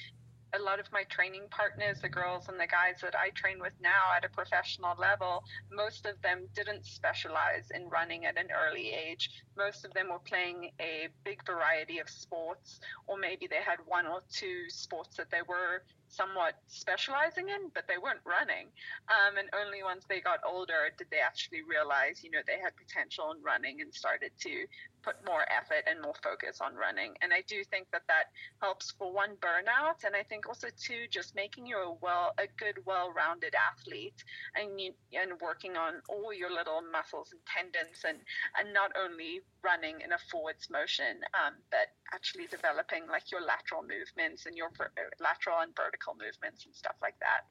a 0.55 0.63
lot 0.63 0.79
of 0.79 0.91
my 0.93 1.03
training 1.05 1.43
partners, 1.51 2.01
the 2.01 2.09
girls 2.09 2.49
and 2.49 2.59
the 2.59 2.67
guys 2.67 3.01
that 3.03 3.15
I 3.15 3.31
train 3.31 3.59
with 3.61 3.73
now 3.83 4.15
at 4.17 4.25
a 4.25 4.29
professional 4.29 4.95
level, 4.99 5.45
most 5.73 6.07
of 6.07 6.21
them 6.23 6.47
didn't 6.55 6.87
specialize 6.87 7.71
in 7.75 7.89
running 7.89 8.25
at 8.25 8.39
an 8.39 8.49
early 8.53 8.93
age. 8.93 9.31
Most 9.57 9.85
of 9.85 9.93
them 9.95 10.11
were 10.11 10.21
playing 10.21 10.71
a 10.81 11.09
big 11.25 11.45
variety 11.45 11.99
of 11.99 12.09
sports, 12.09 12.81
or 13.07 13.19
maybe 13.19 13.47
they 13.47 13.63
had 13.65 13.79
one 13.87 14.07
or 14.07 14.23
two 14.31 14.69
sports 14.69 15.17
that 15.17 15.31
they 15.31 15.43
were 15.49 15.83
somewhat 16.09 16.55
specializing 16.69 17.49
in, 17.49 17.71
but 17.75 17.85
they 17.89 17.99
weren't 17.99 18.23
running. 18.25 18.69
Um, 19.11 19.37
and 19.39 19.49
only 19.59 19.83
once 19.83 20.05
they 20.09 20.21
got 20.21 20.39
older 20.47 20.91
did 20.97 21.09
they 21.11 21.19
actually 21.19 21.63
realize, 21.69 22.23
you 22.23 22.31
know, 22.31 22.43
they 22.47 22.61
had 22.63 22.77
potential 22.77 23.33
in 23.37 23.43
running 23.43 23.81
and 23.81 23.93
started 23.93 24.31
to 24.41 24.67
put 25.05 25.17
more 25.27 25.45
effort 25.53 25.85
and 25.87 26.01
more 26.01 26.15
focus 26.23 26.61
on 26.61 26.75
running. 26.75 27.13
And 27.21 27.33
I 27.33 27.43
do 27.47 27.63
think 27.65 27.87
that 27.93 28.03
that 28.09 28.33
helps 28.61 28.91
for 28.91 29.13
one 29.13 29.37
burnout, 29.37 30.05
and 30.05 30.17
I 30.17 30.23
think 30.23 30.49
also 30.49 30.69
two 30.81 31.05
just 31.11 31.35
making 31.35 31.67
you 31.67 31.77
a 31.77 31.93
well, 32.01 32.33
a 32.39 32.47
good, 32.57 32.79
well-rounded 32.87 33.55
athlete, 33.55 34.25
and 34.55 34.81
and 35.13 35.41
working 35.41 35.77
on 35.77 36.01
all 36.09 36.33
your 36.33 36.51
little 36.51 36.81
muscles 36.91 37.33
and 37.33 37.41
tendons, 37.45 38.05
and 38.07 38.19
and 38.59 38.73
not 38.73 38.91
only 38.97 39.41
running 39.63 40.01
in 40.01 40.13
a 40.13 40.19
forwards 40.31 40.71
motion, 40.71 41.21
um, 41.35 41.55
but 41.71 41.93
actually 42.13 42.47
developing 42.47 43.07
like 43.09 43.31
your 43.31 43.41
lateral 43.41 43.83
movements 43.83 44.47
and 44.47 44.57
your 44.57 44.71
ver- 44.77 44.93
lateral 45.21 45.61
and 45.61 45.75
vertical 45.77 46.15
movements 46.15 46.65
and 46.65 46.75
stuff 46.75 46.97
like 47.03 47.19
that. 47.21 47.45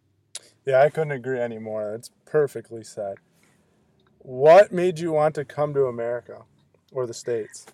Yeah, 0.66 0.82
I 0.82 0.90
couldn't 0.90 1.12
agree 1.12 1.40
anymore. 1.40 1.94
It's 1.94 2.10
perfectly 2.26 2.84
said. 2.84 3.18
What 4.20 4.72
made 4.72 5.00
you 5.00 5.12
want 5.12 5.36
to 5.36 5.46
come 5.46 5.74
to 5.74 5.86
America? 5.86 6.44
Or 6.94 7.06
the 7.06 7.14
states? 7.14 7.66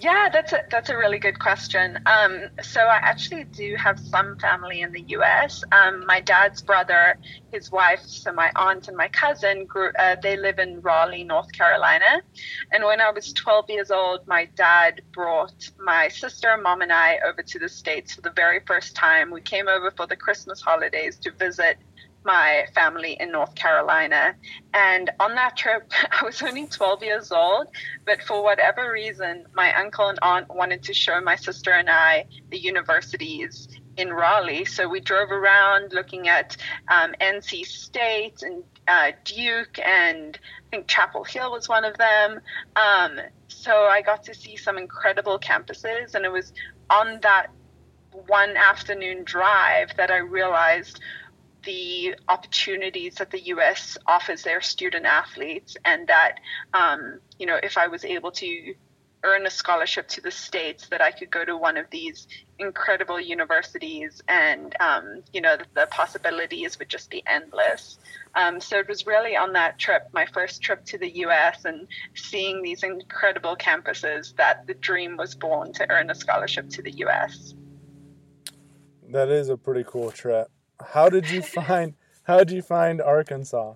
Yeah, 0.00 0.28
that's 0.32 0.52
a 0.52 0.62
that's 0.70 0.90
a 0.90 0.96
really 0.96 1.18
good 1.18 1.40
question. 1.40 1.98
Um, 2.06 2.50
so 2.62 2.80
I 2.82 2.96
actually 2.96 3.44
do 3.44 3.74
have 3.76 3.98
some 3.98 4.38
family 4.38 4.82
in 4.82 4.92
the 4.92 5.00
U.S. 5.08 5.64
Um, 5.72 6.06
my 6.06 6.20
dad's 6.20 6.62
brother, 6.62 7.18
his 7.50 7.72
wife, 7.72 8.02
so 8.02 8.32
my 8.32 8.52
aunt 8.54 8.86
and 8.86 8.96
my 8.96 9.08
cousin 9.08 9.64
grew. 9.64 9.90
Uh, 9.98 10.14
they 10.22 10.36
live 10.36 10.60
in 10.60 10.80
Raleigh, 10.82 11.24
North 11.24 11.50
Carolina, 11.50 12.22
and 12.70 12.84
when 12.84 13.00
I 13.00 13.10
was 13.10 13.32
12 13.32 13.70
years 13.70 13.90
old, 13.90 14.26
my 14.28 14.48
dad 14.54 15.02
brought 15.12 15.68
my 15.80 16.06
sister, 16.08 16.56
mom, 16.56 16.82
and 16.82 16.92
I 16.92 17.18
over 17.26 17.42
to 17.42 17.58
the 17.58 17.68
states 17.68 18.14
for 18.14 18.20
the 18.20 18.32
very 18.36 18.60
first 18.66 18.94
time. 18.94 19.32
We 19.32 19.40
came 19.40 19.66
over 19.66 19.90
for 19.90 20.06
the 20.06 20.16
Christmas 20.16 20.60
holidays 20.60 21.16
to 21.18 21.32
visit 21.32 21.76
my 22.28 22.66
family 22.74 23.16
in 23.18 23.32
North 23.32 23.54
Carolina. 23.54 24.34
And 24.74 25.10
on 25.18 25.34
that 25.36 25.56
trip, 25.56 25.90
I 26.12 26.22
was 26.22 26.42
only 26.42 26.66
12 26.66 27.02
years 27.02 27.32
old, 27.32 27.68
but 28.04 28.22
for 28.22 28.44
whatever 28.44 28.92
reason, 28.92 29.46
my 29.54 29.74
uncle 29.74 30.08
and 30.08 30.18
aunt 30.20 30.54
wanted 30.54 30.82
to 30.84 30.94
show 30.94 31.20
my 31.22 31.36
sister 31.36 31.72
and 31.72 31.88
I 31.88 32.26
the 32.50 32.58
universities 32.58 33.66
in 33.96 34.12
Raleigh. 34.12 34.66
So 34.66 34.86
we 34.88 35.00
drove 35.00 35.30
around 35.30 35.94
looking 35.94 36.28
at 36.28 36.56
um, 36.88 37.14
NC 37.20 37.64
State 37.64 38.42
and 38.42 38.62
uh, 38.86 39.12
Duke, 39.24 39.78
and 39.78 40.38
I 40.38 40.70
think 40.70 40.86
Chapel 40.86 41.24
Hill 41.24 41.50
was 41.50 41.66
one 41.66 41.86
of 41.86 41.96
them. 41.96 42.40
Um, 42.76 43.20
so 43.48 43.72
I 43.72 44.02
got 44.02 44.22
to 44.24 44.34
see 44.34 44.56
some 44.56 44.76
incredible 44.76 45.38
campuses, 45.38 46.14
and 46.14 46.26
it 46.26 46.32
was 46.32 46.52
on 46.90 47.20
that 47.22 47.48
one 48.26 48.56
afternoon 48.56 49.24
drive 49.24 49.96
that 49.96 50.10
I 50.10 50.18
realized 50.18 51.00
the 51.68 52.14
opportunities 52.28 53.16
that 53.16 53.30
the 53.30 53.40
U.S. 53.52 53.98
offers 54.06 54.42
their 54.42 54.62
student 54.62 55.04
athletes, 55.04 55.76
and 55.84 56.06
that 56.06 56.36
um, 56.72 57.20
you 57.38 57.44
know 57.44 57.58
if 57.62 57.76
I 57.76 57.88
was 57.88 58.06
able 58.06 58.30
to 58.32 58.74
earn 59.22 59.44
a 59.44 59.50
scholarship 59.50 60.08
to 60.08 60.22
the 60.22 60.30
states, 60.30 60.88
that 60.88 61.02
I 61.02 61.10
could 61.10 61.30
go 61.30 61.44
to 61.44 61.56
one 61.58 61.76
of 61.76 61.90
these 61.90 62.26
incredible 62.58 63.20
universities, 63.20 64.22
and 64.28 64.74
um, 64.80 65.22
you 65.34 65.42
know 65.42 65.58
the, 65.74 65.86
possibilities 65.90 66.78
would 66.78 66.88
just 66.88 67.10
be 67.10 67.22
endless. 67.26 67.98
Um, 68.34 68.60
so 68.60 68.78
it 68.78 68.88
was 68.88 69.06
really 69.06 69.36
on 69.36 69.52
that 69.52 69.78
trip, 69.78 70.08
my 70.12 70.24
first 70.24 70.62
trip 70.62 70.86
to 70.86 70.96
the 70.96 71.10
U.S., 71.26 71.66
and 71.66 71.86
seeing 72.14 72.62
these 72.62 72.82
incredible 72.82 73.56
campuses, 73.56 74.34
that 74.36 74.66
the 74.66 74.74
dream 74.74 75.18
was 75.18 75.34
born 75.34 75.74
to 75.74 75.90
earn 75.90 76.08
a 76.08 76.14
scholarship 76.14 76.70
to 76.70 76.82
the 76.82 76.92
U.S. 77.04 77.54
That 79.10 79.28
is 79.28 79.50
a 79.50 79.58
pretty 79.58 79.84
cool 79.86 80.10
trip. 80.10 80.50
How 80.84 81.08
did 81.08 81.28
you 81.30 81.42
find 81.42 81.94
how 82.24 82.38
did 82.38 82.50
you 82.50 82.62
find 82.62 83.00
Arkansas? 83.00 83.74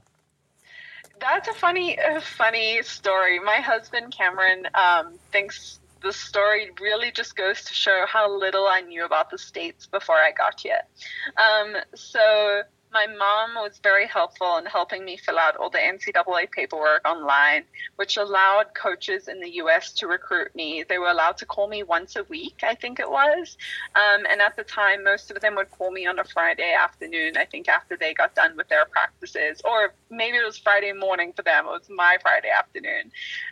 That's 1.21 1.49
a 1.49 1.55
funny 1.55 1.99
funny 2.21 2.83
story. 2.83 3.39
My 3.41 3.57
husband 3.57 4.13
Cameron 4.17 4.67
um, 4.75 5.15
thinks 5.31 5.81
the 6.03 6.13
story 6.13 6.71
really 6.81 7.13
just 7.13 7.37
goes 7.37 7.63
to 7.63 7.75
show 7.75 8.05
how 8.09 8.37
little 8.37 8.67
I 8.67 8.81
knew 8.81 9.05
about 9.05 9.31
the 9.31 9.39
states 9.39 9.87
before 9.87 10.17
I 10.17 10.33
got 10.33 10.61
here. 10.61 10.83
Um, 11.39 11.77
so 11.95 12.63
my 12.93 13.07
mom 13.07 13.55
was 13.55 13.81
very 13.83 14.07
helpful 14.07 14.59
in 14.59 14.67
helping 14.67 15.05
me 15.05 15.17
fill 15.17 15.39
out 15.39 15.57
all 15.57 15.71
the 15.71 15.79
NCAA 15.79 16.51
paperwork 16.51 17.07
online, 17.07 17.65
which 17.97 18.17
allowed 18.17 18.75
coaches 18.75 19.29
in 19.29 19.41
the 19.41 19.51
US 19.63 19.93
to 19.95 20.07
recruit 20.07 20.55
me. 20.55 20.85
They 20.87 20.99
were 20.99 21.09
allowed 21.09 21.39
to 21.39 21.47
call 21.47 21.69
me 21.69 21.83
once 21.83 22.17
a 22.17 22.25
week, 22.25 22.61
I 22.63 22.75
think 22.75 23.01
it 23.01 23.11
was. 23.11 23.57
Um, 23.95 24.27
and 24.29 24.41
at 24.41 24.57
the 24.57 24.65
time, 24.65 25.05
most 25.05 25.31
of 25.31 25.41
them 25.41 25.55
would 25.57 25.71
call 25.71 25.91
me 25.91 26.07
on 26.07 26.19
a 26.19 26.25
Friday 26.25 26.73
afternoon, 26.73 27.37
I 27.37 27.47
think 27.47 27.69
after 27.69 27.97
they 27.97 28.13
got 28.13 28.35
done 28.35 28.57
with 28.57 28.69
their 28.69 28.85
practices, 28.85 29.63
or 29.65 29.95
maybe 30.11 30.37
it 30.37 30.45
was 30.45 30.59
Friday 30.59 30.93
morning 30.93 31.33
for 31.33 31.43
them. 31.43 31.67
It 31.67 31.71
was 31.71 31.89
my 31.89 32.19
Friday 32.21 32.51
afternoon. 32.57 33.11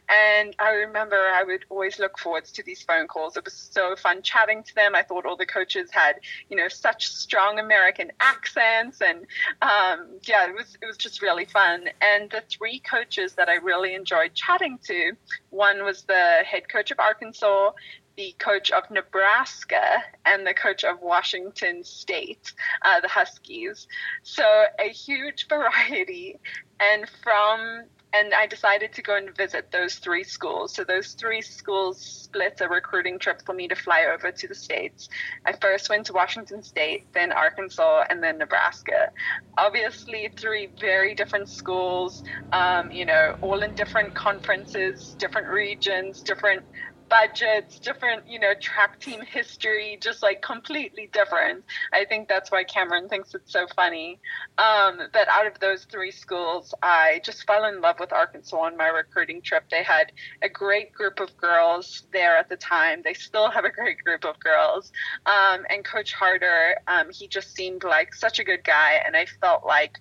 And 0.09 0.55
I 0.59 0.73
remember 0.73 1.17
I 1.17 1.45
would 1.45 1.65
always 1.71 1.99
look 1.99 2.19
forward 2.19 2.45
to 2.45 2.63
these 2.63 2.83
phone 2.83 3.07
calls. 3.07 3.37
It 3.37 3.45
was 3.45 3.55
so 3.55 3.97
fun 3.97 4.23
chatting 4.23 4.63
to 4.65 4.75
them. 4.75 4.95
I 4.95 5.03
thought 5.03 5.25
all 5.25 5.37
the 5.37 5.47
coaches 5.47 5.91
had, 5.91 6.17
you 6.51 6.57
know, 6.57 6.69
such 6.69 7.09
strong 7.09 7.59
American 7.59 8.11
accents 8.21 9.01
and 9.01 9.27
um, 9.63 10.19
yeah, 10.23 10.49
it 10.49 10.55
was 10.55 10.77
it 10.81 10.87
was 10.87 10.97
just 10.97 11.23
really 11.23 11.45
fun. 11.45 11.89
And 12.01 12.31
the 12.31 12.43
three 12.51 12.81
coaches 12.81 13.35
that 13.35 13.49
I 13.49 13.55
really 13.55 13.95
enjoyed 13.95 14.35
chatting 14.35 14.79
to, 14.85 15.13
one 15.51 15.85
was 15.85 16.03
the 16.03 16.43
head 16.45 16.69
coach 16.69 16.91
of 16.91 16.99
Arkansas, 16.99 17.73
the 18.17 18.35
coach 18.39 18.71
of 18.71 18.91
Nebraska, 18.91 20.03
and 20.27 20.47
the 20.47 20.55
coach 20.55 20.85
of 20.85 21.01
Washington 21.01 21.85
State, 21.85 22.53
uh, 22.83 23.01
the 23.01 23.09
Huskies. 23.09 23.87
So 24.23 24.45
a 24.79 24.89
huge 24.89 25.47
variety. 25.49 26.39
And 26.81 27.09
from 27.23 27.85
and 28.13 28.35
I 28.35 28.47
decided 28.47 28.93
to 28.95 29.03
go 29.03 29.17
and 29.17 29.37
visit 29.37 29.71
those 29.71 29.97
three 29.97 30.25
schools. 30.25 30.75
So 30.75 30.85
those 30.85 31.13
three 31.13 31.41
schools 31.43 32.01
split 32.01 32.61
a 32.61 32.69
recruiting 32.69 33.19
trip 33.19 33.43
for 33.47 33.55
me 33.55 33.69
to 33.69 33.77
fly 33.77 34.07
over 34.13 34.33
to 34.33 34.49
the 34.49 34.55
states. 34.55 35.09
I 35.47 35.53
first 35.61 35.89
went 35.89 36.07
to 36.07 36.13
Washington 36.13 36.63
State, 36.63 37.07
then 37.15 37.33
Arkansas, 37.33 38.05
and 38.11 38.23
then 38.23 38.39
Nebraska. 38.39 39.11
Obviously, 39.59 40.31
three 40.37 40.71
very 40.81 41.15
different 41.15 41.49
schools. 41.49 42.23
Um, 42.53 42.91
you 42.91 43.07
know, 43.07 43.35
all 43.43 43.63
in 43.63 43.75
different 43.75 44.15
conferences, 44.15 45.15
different 45.19 45.49
regions, 45.49 46.23
different 46.23 46.65
budgets, 47.11 47.79
different, 47.81 48.27
you 48.29 48.39
know, 48.39 48.55
track 48.61 49.01
team 49.01 49.21
history, 49.21 49.99
just 50.01 50.23
like 50.23 50.41
completely 50.41 51.11
different. 51.13 51.65
I 51.93 52.05
think 52.05 52.29
that's 52.29 52.51
why 52.51 52.65
Cameron 52.65 53.09
thinks 53.09 53.35
it's 53.35 53.53
so 53.53 53.67
funny. 53.75 54.21
Um, 54.57 55.01
but 55.13 55.29
out 55.29 55.47
of 55.47 55.59
those 55.59 55.85
three 55.85 56.13
schools, 56.13 56.73
I 56.83 57.21
just 57.25 57.47
fell 57.47 57.65
in 57.65 57.81
love 57.81 57.97
with 57.99 58.13
Arkansas 58.13 58.57
on 58.57 58.77
my 58.77 58.87
recruiting 58.89 59.43
trip. 59.43 59.65
They 59.71 59.83
had 59.83 60.13
a 60.41 60.49
great 60.49 60.93
group 60.93 61.21
of 61.21 61.37
girls 61.37 62.05
there 62.13 62.39
at 62.39 62.49
the 62.49 62.57
time. 62.57 63.03
They 63.05 63.15
still 63.15 63.51
have 63.51 63.65
a 63.65 63.71
great 63.71 64.03
group 64.05 64.25
of 64.25 64.39
girls. 64.39 64.93
Um, 65.27 65.67
and 65.69 65.85
Coach 65.85 66.15
Harter, 66.15 66.77
um, 66.87 67.11
he 67.11 67.27
just 67.27 67.55
seemed 67.57 67.83
like 67.83 68.15
such 68.15 68.39
a 68.39 68.45
good 68.45 68.65
guy. 68.65 69.03
And 69.05 69.17
I 69.17 69.27
felt 69.41 69.67
like 69.67 69.99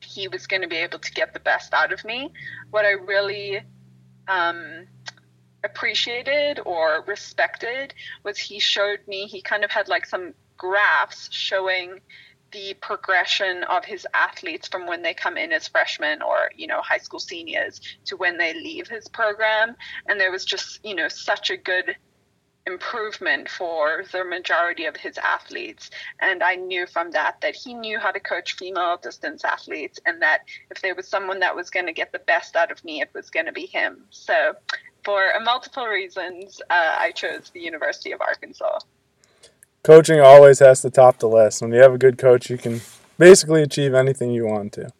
he 0.00 0.28
was 0.28 0.46
going 0.46 0.62
to 0.62 0.68
be 0.68 0.76
able 0.76 0.98
to 0.98 1.12
get 1.12 1.32
the 1.32 1.40
best 1.40 1.72
out 1.72 1.90
of 1.90 2.04
me. 2.04 2.30
What 2.70 2.84
I 2.84 2.90
really 2.90 3.62
um, 4.28 4.86
appreciated 5.64 6.60
or 6.64 7.04
respected. 7.06 7.94
Was 8.22 8.38
he 8.38 8.58
showed 8.58 9.00
me 9.06 9.26
he 9.26 9.40
kind 9.42 9.64
of 9.64 9.70
had 9.70 9.88
like 9.88 10.06
some 10.06 10.34
graphs 10.56 11.28
showing 11.32 12.00
the 12.54 12.74
progression 12.74 13.64
of 13.64 13.84
his 13.84 14.06
athletes 14.14 14.68
from 14.68 14.86
when 14.86 15.02
they 15.02 15.12
come 15.12 15.36
in 15.36 15.52
as 15.52 15.66
freshmen 15.66 16.22
or 16.22 16.50
you 16.54 16.68
know 16.68 16.80
high 16.80 16.98
school 16.98 17.18
seniors 17.18 17.80
to 18.04 18.16
when 18.16 18.38
they 18.38 18.54
leave 18.54 18.88
his 18.88 19.08
program. 19.08 19.74
And 20.06 20.20
there 20.20 20.30
was 20.30 20.44
just 20.44 20.84
you 20.84 20.94
know 20.94 21.08
such 21.08 21.50
a 21.50 21.56
good 21.56 21.96
improvement 22.66 23.46
for 23.50 24.04
the 24.10 24.24
majority 24.24 24.86
of 24.86 24.96
his 24.96 25.18
athletes. 25.18 25.90
And 26.20 26.42
i 26.42 26.54
knew 26.54 26.86
from 26.86 27.10
that 27.10 27.40
that 27.42 27.54
he 27.54 27.74
knew 27.74 27.98
how 27.98 28.10
to 28.10 28.20
coach 28.20 28.56
female 28.56 28.96
distance 28.96 29.44
athletes 29.44 29.98
and 30.06 30.22
that 30.22 30.44
if 30.70 30.80
there 30.80 30.94
was 30.94 31.08
someone 31.08 31.40
that 31.40 31.54
was 31.56 31.68
going 31.68 31.86
to 31.86 31.92
get 31.92 32.12
the 32.12 32.20
best 32.20 32.56
out 32.56 32.70
of 32.70 32.82
me 32.84 33.02
it 33.02 33.10
was 33.14 33.30
going 33.30 33.46
to 33.46 33.52
be 33.52 33.66
him. 33.66 34.04
So 34.10 34.54
for 35.04 35.32
multiple 35.42 35.86
reasons, 35.86 36.60
uh, 36.70 36.96
I 36.98 37.12
chose 37.12 37.50
the 37.50 37.60
University 37.60 38.12
of 38.12 38.20
Arkansas. 38.20 38.80
Coaching 39.82 40.20
always 40.20 40.60
has 40.60 40.80
to 40.82 40.90
top 40.90 41.18
the 41.18 41.28
list. 41.28 41.60
When 41.60 41.72
you 41.72 41.80
have 41.80 41.92
a 41.92 41.98
good 41.98 42.16
coach, 42.16 42.48
you 42.48 42.56
can 42.56 42.80
basically 43.18 43.62
achieve 43.62 43.94
anything 43.94 44.30
you 44.30 44.46
want 44.46 44.72
to. 44.74 44.90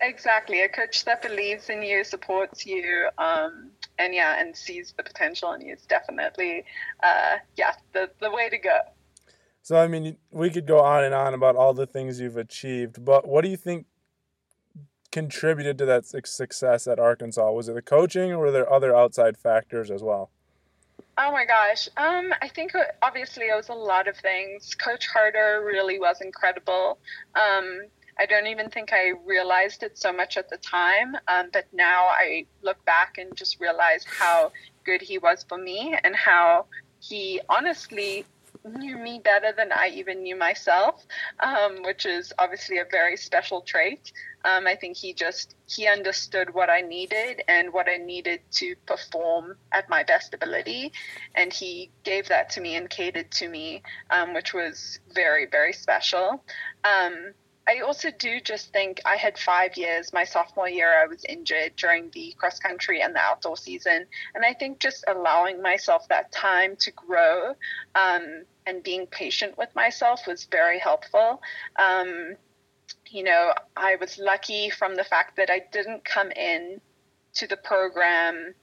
Exactly, 0.00 0.62
a 0.62 0.68
coach 0.68 1.04
that 1.04 1.22
believes 1.22 1.70
in 1.70 1.82
you, 1.82 2.04
supports 2.04 2.66
you, 2.66 3.08
um, 3.18 3.70
and 3.98 4.14
yeah, 4.14 4.40
and 4.40 4.54
sees 4.54 4.92
the 4.96 5.02
potential 5.02 5.52
in 5.52 5.62
you 5.62 5.72
is 5.74 5.82
definitely, 5.82 6.64
uh, 7.02 7.36
yeah, 7.56 7.74
the 7.92 8.10
the 8.20 8.30
way 8.30 8.48
to 8.50 8.58
go. 8.58 8.80
So 9.62 9.76
I 9.76 9.88
mean, 9.88 10.18
we 10.30 10.50
could 10.50 10.66
go 10.66 10.80
on 10.80 11.04
and 11.04 11.14
on 11.14 11.32
about 11.32 11.56
all 11.56 11.72
the 11.72 11.86
things 11.86 12.20
you've 12.20 12.36
achieved, 12.36 13.02
but 13.02 13.26
what 13.26 13.44
do 13.44 13.50
you 13.50 13.56
think 13.56 13.86
contributed 15.14 15.78
to 15.78 15.86
that 15.86 16.04
success 16.04 16.88
at 16.88 16.98
Arkansas? 16.98 17.52
Was 17.52 17.68
it 17.68 17.76
the 17.76 17.82
coaching 17.82 18.32
or 18.32 18.38
were 18.40 18.50
there 18.50 18.70
other 18.70 18.96
outside 18.96 19.38
factors 19.38 19.88
as 19.88 20.02
well? 20.02 20.30
Oh 21.16 21.30
my 21.30 21.44
gosh. 21.44 21.88
Um, 21.96 22.34
I 22.42 22.48
think 22.48 22.72
obviously 23.00 23.44
it 23.44 23.54
was 23.54 23.68
a 23.68 23.74
lot 23.74 24.08
of 24.08 24.16
things. 24.16 24.74
Coach 24.74 25.06
Harter 25.06 25.62
really 25.64 26.00
was 26.00 26.20
incredible. 26.20 26.98
Um, 27.36 27.82
I 28.18 28.26
don't 28.26 28.48
even 28.48 28.70
think 28.70 28.92
I 28.92 29.12
realized 29.24 29.84
it 29.84 29.96
so 29.96 30.12
much 30.12 30.36
at 30.36 30.50
the 30.50 30.56
time, 30.56 31.14
um, 31.28 31.50
but 31.52 31.66
now 31.72 32.06
I 32.06 32.46
look 32.62 32.84
back 32.84 33.14
and 33.16 33.36
just 33.36 33.60
realize 33.60 34.04
how 34.04 34.50
good 34.84 35.00
he 35.00 35.18
was 35.18 35.44
for 35.48 35.58
me 35.58 35.96
and 36.02 36.16
how 36.16 36.66
he 36.98 37.40
honestly 37.48 38.24
knew 38.64 38.96
me 38.96 39.20
better 39.22 39.52
than 39.52 39.70
I 39.72 39.88
even 39.94 40.22
knew 40.22 40.36
myself, 40.36 41.04
um, 41.40 41.82
which 41.82 42.06
is 42.06 42.32
obviously 42.38 42.78
a 42.78 42.84
very 42.90 43.16
special 43.16 43.60
trait. 43.60 44.12
Um, 44.44 44.66
I 44.66 44.74
think 44.74 44.96
he 44.96 45.12
just 45.12 45.54
he 45.66 45.86
understood 45.86 46.52
what 46.52 46.70
I 46.70 46.80
needed 46.80 47.42
and 47.48 47.72
what 47.72 47.88
I 47.88 47.96
needed 47.96 48.40
to 48.52 48.74
perform 48.86 49.56
at 49.72 49.88
my 49.88 50.02
best 50.02 50.34
ability, 50.34 50.92
and 51.34 51.52
he 51.52 51.90
gave 52.04 52.28
that 52.28 52.50
to 52.50 52.60
me 52.60 52.76
and 52.76 52.88
catered 52.88 53.30
to 53.32 53.48
me, 53.48 53.82
um, 54.10 54.34
which 54.34 54.52
was 54.52 54.98
very 55.12 55.46
very 55.46 55.72
special. 55.72 56.44
Um, 56.84 57.32
I 57.66 57.80
also 57.80 58.10
do 58.10 58.40
just 58.40 58.72
think 58.72 59.00
I 59.06 59.16
had 59.16 59.38
five 59.38 59.76
years. 59.76 60.12
My 60.12 60.24
sophomore 60.24 60.68
year, 60.68 61.00
I 61.02 61.06
was 61.06 61.24
injured 61.24 61.76
during 61.76 62.10
the 62.10 62.34
cross 62.36 62.58
country 62.58 63.00
and 63.00 63.14
the 63.14 63.20
outdoor 63.20 63.56
season. 63.56 64.04
And 64.34 64.44
I 64.44 64.52
think 64.52 64.80
just 64.80 65.02
allowing 65.08 65.62
myself 65.62 66.06
that 66.08 66.30
time 66.30 66.76
to 66.80 66.90
grow 66.90 67.54
um, 67.94 68.44
and 68.66 68.82
being 68.82 69.06
patient 69.06 69.56
with 69.58 69.74
myself 69.74 70.26
was 70.26 70.44
very 70.44 70.78
helpful. 70.78 71.42
Um, 71.76 72.36
you 73.10 73.22
know, 73.22 73.52
I 73.76 73.96
was 73.96 74.18
lucky 74.18 74.70
from 74.70 74.94
the 74.94 75.04
fact 75.04 75.36
that 75.36 75.50
I 75.50 75.62
didn't 75.72 76.04
come 76.04 76.30
in 76.30 76.80
to 77.34 77.46
the 77.46 77.56
program 77.56 78.54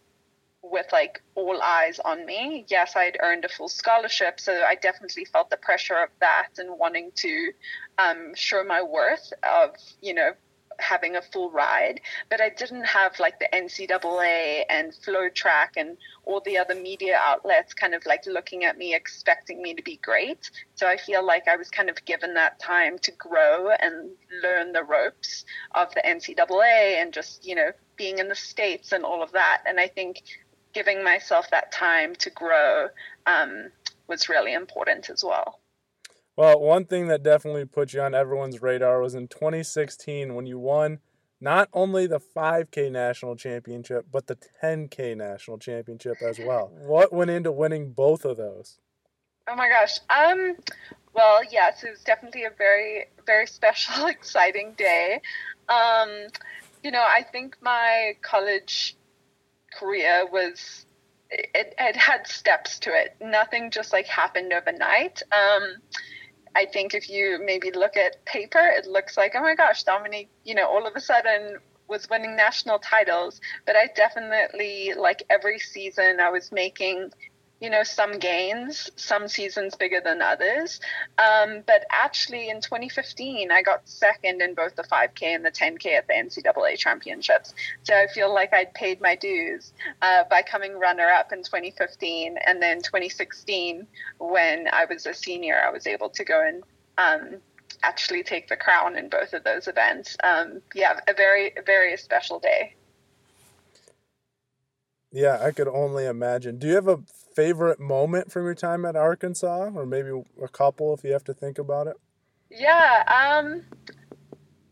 with 0.64 0.86
like 0.92 1.22
all 1.36 1.62
eyes 1.62 2.00
on 2.00 2.26
me. 2.26 2.66
Yes, 2.68 2.96
I'd 2.96 3.18
earned 3.22 3.46
a 3.46 3.50
full 3.50 3.70
scholarship, 3.70 4.40
so 4.40 4.64
I 4.68 4.76
definitely 4.76 5.26
felt 5.26 5.50
the 5.50 5.58
pressure 5.58 5.98
of 6.02 6.10
that 6.20 6.50
and 6.58 6.78
wanting 6.78 7.12
to 7.16 7.52
um, 7.98 8.34
show 8.36 8.64
my 8.64 8.82
worth 8.82 9.34
of, 9.44 9.76
you 10.02 10.14
know, 10.14 10.32
having 10.82 11.16
a 11.16 11.22
full 11.22 11.52
ride, 11.52 12.02
but 12.30 12.42
I 12.42 12.50
didn't 12.50 12.86
have 12.86 13.20
like 13.20 13.40
the 13.40 13.48
NCAA 13.54 14.64
and 14.70 14.92
FloTrack 14.92 15.70
and 15.78 15.98
all 16.26 16.42
the 16.42 16.58
other 16.58 16.76
media 16.76 17.20
outlets 17.22 17.74
kind 17.74 17.94
of 17.94 18.06
like 18.06 18.26
looking 18.26 18.66
at 18.66 18.78
me, 18.78 18.94
expecting 18.94 19.62
me 19.62 19.74
to 19.74 19.84
be 19.84 19.98
great. 19.98 20.50
So 20.76 20.88
I 20.88 20.98
feel 20.98 21.26
like 21.26 21.48
I 21.48 21.56
was 21.56 21.70
kind 21.70 21.90
of 21.90 22.04
given 22.06 22.34
that 22.36 22.60
time 22.60 23.00
to 23.00 23.12
grow 23.12 23.70
and 23.72 24.12
learn 24.44 24.74
the 24.74 24.84
ropes 24.84 25.46
of 25.72 25.94
the 25.94 26.02
NCAA 26.02 27.02
and 27.02 27.14
just, 27.14 27.46
you 27.46 27.56
know, 27.56 27.72
being 27.96 28.20
in 28.20 28.28
the 28.28 28.36
States 28.36 28.92
and 28.92 29.04
all 29.04 29.24
of 29.24 29.32
that. 29.32 29.64
And 29.66 29.80
I 29.80 29.88
think 29.88 30.24
giving 30.74 31.04
myself 31.04 31.50
that 31.52 31.72
time 31.72 32.16
to 32.16 32.30
grow 32.30 32.88
um, 33.26 33.70
was 34.08 34.30
really 34.30 34.54
important 34.54 35.10
as 35.10 35.24
well. 35.24 35.61
Well, 36.42 36.60
one 36.60 36.86
thing 36.86 37.06
that 37.10 37.22
definitely 37.22 37.66
put 37.66 37.94
you 37.94 38.02
on 38.02 38.16
everyone's 38.16 38.64
radar 38.64 39.00
was 39.00 39.14
in 39.14 39.28
2016 39.28 40.34
when 40.34 40.48
you 40.48 40.58
won 40.58 40.98
not 41.40 41.70
only 41.72 42.08
the 42.08 42.20
5K 42.20 42.92
national 42.92 43.36
championship, 43.36 44.08
but 44.12 44.26
the 44.26 44.40
10K 44.64 45.16
national 45.16 45.60
championship 45.60 46.18
as 46.28 46.40
well. 46.40 46.72
What 46.88 47.14
went 47.14 47.30
into 47.30 47.52
winning 47.52 47.92
both 47.92 48.26
of 48.26 48.38
those? 48.38 48.80
Oh 49.48 49.56
my 49.56 49.70
gosh. 49.70 50.00
Um, 50.10 50.56
well, 51.14 51.42
yes, 51.52 51.84
it 51.84 51.92
was 51.92 52.00
definitely 52.00 52.46
a 52.46 52.52
very, 52.58 53.06
very 53.28 53.46
special, 53.60 54.08
exciting 54.08 54.74
day. 54.76 55.22
Um, 55.70 56.10
you 56.84 56.90
know, 56.90 57.06
I 57.08 57.22
think 57.22 57.56
my 57.62 58.14
college 58.24 58.98
career 59.78 60.26
was 60.26 60.88
it, 61.30 61.76
it 61.78 61.96
had 61.96 62.26
steps 62.26 62.80
to 62.80 62.90
it. 62.90 63.16
Nothing 63.22 63.70
just 63.70 63.94
like 63.94 64.08
happened 64.08 64.54
overnight. 64.54 65.22
Um, 65.32 65.76
I 66.56 66.66
think 66.66 66.94
if 66.94 67.10
you 67.10 67.40
maybe 67.44 67.72
look 67.72 67.96
at 67.96 68.24
paper, 68.26 68.60
it 68.60 68.86
looks 68.86 69.18
like, 69.18 69.34
oh 69.36 69.42
my 69.42 69.56
gosh, 69.56 69.84
Dominique, 69.84 70.30
you 70.44 70.56
know, 70.56 70.68
all 70.68 70.86
of 70.86 70.96
a 70.96 71.00
sudden 71.00 71.58
was 71.88 72.10
winning 72.10 72.36
national 72.36 72.80
titles. 72.80 73.40
But 73.66 73.76
I 73.76 73.90
definitely, 73.96 74.94
like 74.98 75.24
every 75.30 75.60
season, 75.60 76.20
I 76.20 76.30
was 76.30 76.52
making 76.52 77.12
you 77.62 77.70
know, 77.70 77.84
some 77.84 78.18
gains, 78.18 78.90
some 78.96 79.28
seasons 79.28 79.76
bigger 79.76 80.02
than 80.04 80.20
others. 80.20 80.82
Um, 81.20 81.62
but 81.68 81.86
actually, 81.92 82.50
in 82.50 82.60
2015, 82.60 83.52
I 83.52 83.62
got 83.62 83.88
second 83.88 84.42
in 84.42 84.56
both 84.56 84.76
the 84.76 84.84
5K 84.84 85.36
and 85.36 85.46
the 85.46 85.52
10K 85.52 85.86
at 85.96 86.08
the 86.08 86.14
NCAA 86.14 86.76
championships. 86.80 87.54
So 87.84 87.94
I 87.96 88.08
feel 88.08 88.34
like 88.34 88.52
I'd 88.52 88.74
paid 88.74 89.00
my 89.00 89.16
dues 89.16 89.74
uh, 90.02 90.24
by 90.28 90.42
coming 90.42 90.80
runner 90.80 91.08
up 91.08 91.32
in 91.32 91.44
2015. 91.44 92.38
And 92.44 92.60
then 92.60 92.78
2016, 92.82 93.86
when 94.18 94.68
I 94.74 94.86
was 94.86 95.06
a 95.06 95.14
senior, 95.14 95.62
I 95.64 95.70
was 95.70 95.86
able 95.86 96.10
to 96.10 96.24
go 96.24 96.44
and 96.44 96.64
um, 96.98 97.40
actually 97.84 98.24
take 98.24 98.50
the 98.50 98.58
crown 98.58 98.98
in 98.98 99.08
both 99.08 99.34
of 99.34 99.44
those 99.44 99.68
events. 99.68 100.18
Um, 100.24 100.64
yeah, 100.74 101.00
a 101.08 101.14
very, 101.14 101.54
very 101.64 101.96
special 101.98 102.40
day. 102.40 102.74
Yeah, 105.12 105.40
I 105.44 105.52
could 105.52 105.68
only 105.68 106.06
imagine. 106.06 106.58
Do 106.58 106.68
you 106.68 106.76
have 106.76 106.88
a 106.88 107.02
favorite 107.36 107.80
moment 107.80 108.32
from 108.32 108.46
your 108.46 108.56
time 108.56 108.86
at 108.86 108.96
Arkansas, 108.96 109.72
or 109.74 109.86
maybe 109.86 110.10
a 110.42 110.48
couple 110.48 110.94
if 110.94 111.04
you 111.04 111.14
have 111.14 111.24
to 111.26 111.34
think 111.34 111.58
about 111.58 111.88
it? 111.88 111.96
Yeah, 112.50 113.04
um, 113.08 113.64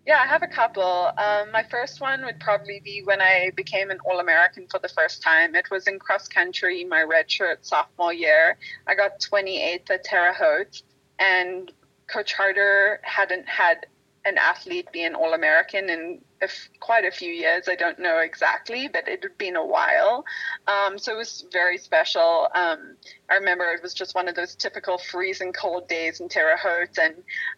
yeah, 0.06 0.20
I 0.24 0.28
have 0.28 0.44
a 0.44 0.48
couple. 0.48 1.12
Um, 1.18 1.52
my 1.52 1.64
first 1.70 2.02
one 2.02 2.26
would 2.26 2.40
probably 2.40 2.82
be 2.84 3.04
when 3.04 3.22
I 3.22 3.52
became 3.56 3.92
an 3.92 4.00
All 4.06 4.20
American 4.20 4.68
for 4.68 4.80
the 4.80 4.90
first 4.90 5.22
time. 5.22 5.56
It 5.56 5.70
was 5.70 5.88
in 5.88 6.00
cross 6.00 6.28
country, 6.28 6.84
my 6.84 7.02
redshirt 7.02 7.58
sophomore 7.62 8.14
year. 8.14 8.58
I 8.88 8.96
got 8.96 9.20
28th 9.20 9.90
at 9.92 10.04
Terre 10.04 10.34
Haute, 10.34 10.82
and 11.20 11.72
Coach 12.08 12.34
Harter 12.34 13.00
hadn't 13.04 13.48
had 13.48 13.86
an 14.26 14.38
athlete 14.38 14.92
be 14.92 15.04
an 15.04 15.16
All 15.16 15.34
American 15.34 15.90
in 15.90 16.22
quite 16.80 17.06
a 17.06 17.12
few 17.12 17.32
years. 17.32 17.68
I 17.68 17.76
don't 17.76 18.00
know 18.00 18.20
exactly, 18.20 18.88
but 18.88 19.08
it 19.08 19.24
had 19.24 19.38
been 19.38 19.56
a 19.56 19.66
while. 19.66 20.26
Um, 20.68 20.98
so 20.98 21.14
it 21.14 21.18
was 21.18 21.46
very 21.52 21.78
special. 21.78 22.48
Um, 22.54 22.96
I 23.30 23.36
remember 23.36 23.66
it 23.66 23.84
was 23.84 23.94
just 23.94 24.16
one 24.16 24.28
of 24.28 24.36
those 24.36 24.56
typical 24.56 24.98
freezing 24.98 25.54
cold 25.54 25.88
days 25.88 26.20
in 26.20 26.30
Terre 26.30 26.58
Haute, 26.58 26.98
and 26.98 27.16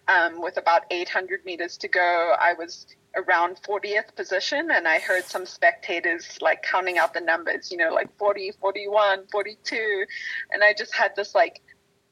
um, 0.07 0.41
with 0.41 0.57
about 0.57 0.83
800 0.89 1.45
meters 1.45 1.77
to 1.77 1.87
go, 1.87 2.35
I 2.39 2.53
was 2.53 2.87
around 3.17 3.57
40th 3.67 4.15
position 4.15 4.71
and 4.71 4.87
i 4.87 4.97
heard 4.97 5.25
some 5.25 5.45
spectators 5.45 6.37
like 6.39 6.63
counting 6.63 6.97
out 6.97 7.13
the 7.13 7.19
numbers 7.19 7.69
you 7.69 7.75
know 7.75 7.89
like 7.93 8.07
40 8.17 8.53
41 8.61 9.27
42 9.29 10.05
and 10.53 10.63
i 10.63 10.73
just 10.73 10.95
had 10.95 11.13
this 11.17 11.35
like 11.35 11.61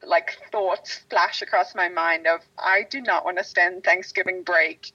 like 0.03 0.37
thoughts 0.51 1.01
flash 1.09 1.41
across 1.41 1.75
my 1.75 1.89
mind 1.89 2.27
of 2.27 2.41
I 2.57 2.85
do 2.89 3.01
not 3.01 3.25
want 3.25 3.37
to 3.37 3.43
spend 3.43 3.83
Thanksgiving 3.83 4.43
break 4.43 4.91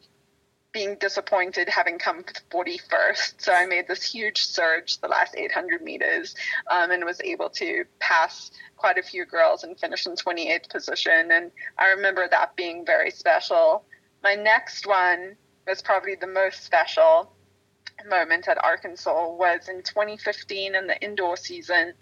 being 0.75 0.97
disappointed 0.97 1.69
having 1.69 1.99
come 1.99 2.25
41st. 2.51 3.35
So 3.39 3.53
I 3.53 3.65
made 3.65 3.89
this 3.89 4.03
huge 4.03 4.45
surge 4.45 4.99
the 4.99 5.09
last 5.09 5.35
800 5.37 5.81
meters 5.81 6.35
um, 6.71 6.91
and 6.91 7.05
was 7.05 7.21
able 7.23 7.49
to 7.51 7.85
pass 8.01 8.51
quite 8.77 8.99
a 8.99 9.03
few 9.03 9.25
girls 9.25 9.65
and 9.65 9.79
finish 9.79 10.07
in 10.07 10.17
28th 10.17 10.69
position. 10.69 11.31
And 11.31 11.53
I 11.79 11.91
remember 11.91 12.27
that 12.29 12.57
being 12.57 12.85
very 12.85 13.11
special. 13.11 13.85
My 14.23 14.35
next 14.35 14.87
one 14.87 15.37
was 15.67 15.81
probably 15.81 16.17
the 16.17 16.27
most 16.27 16.65
special 16.65 17.31
moment 18.11 18.49
at 18.49 18.63
Arkansas 18.63 19.31
was 19.31 19.69
in 19.69 19.83
2015 19.83 20.75
in 20.75 20.87
the 20.89 21.01
indoor 21.03 21.37
season 21.37 21.95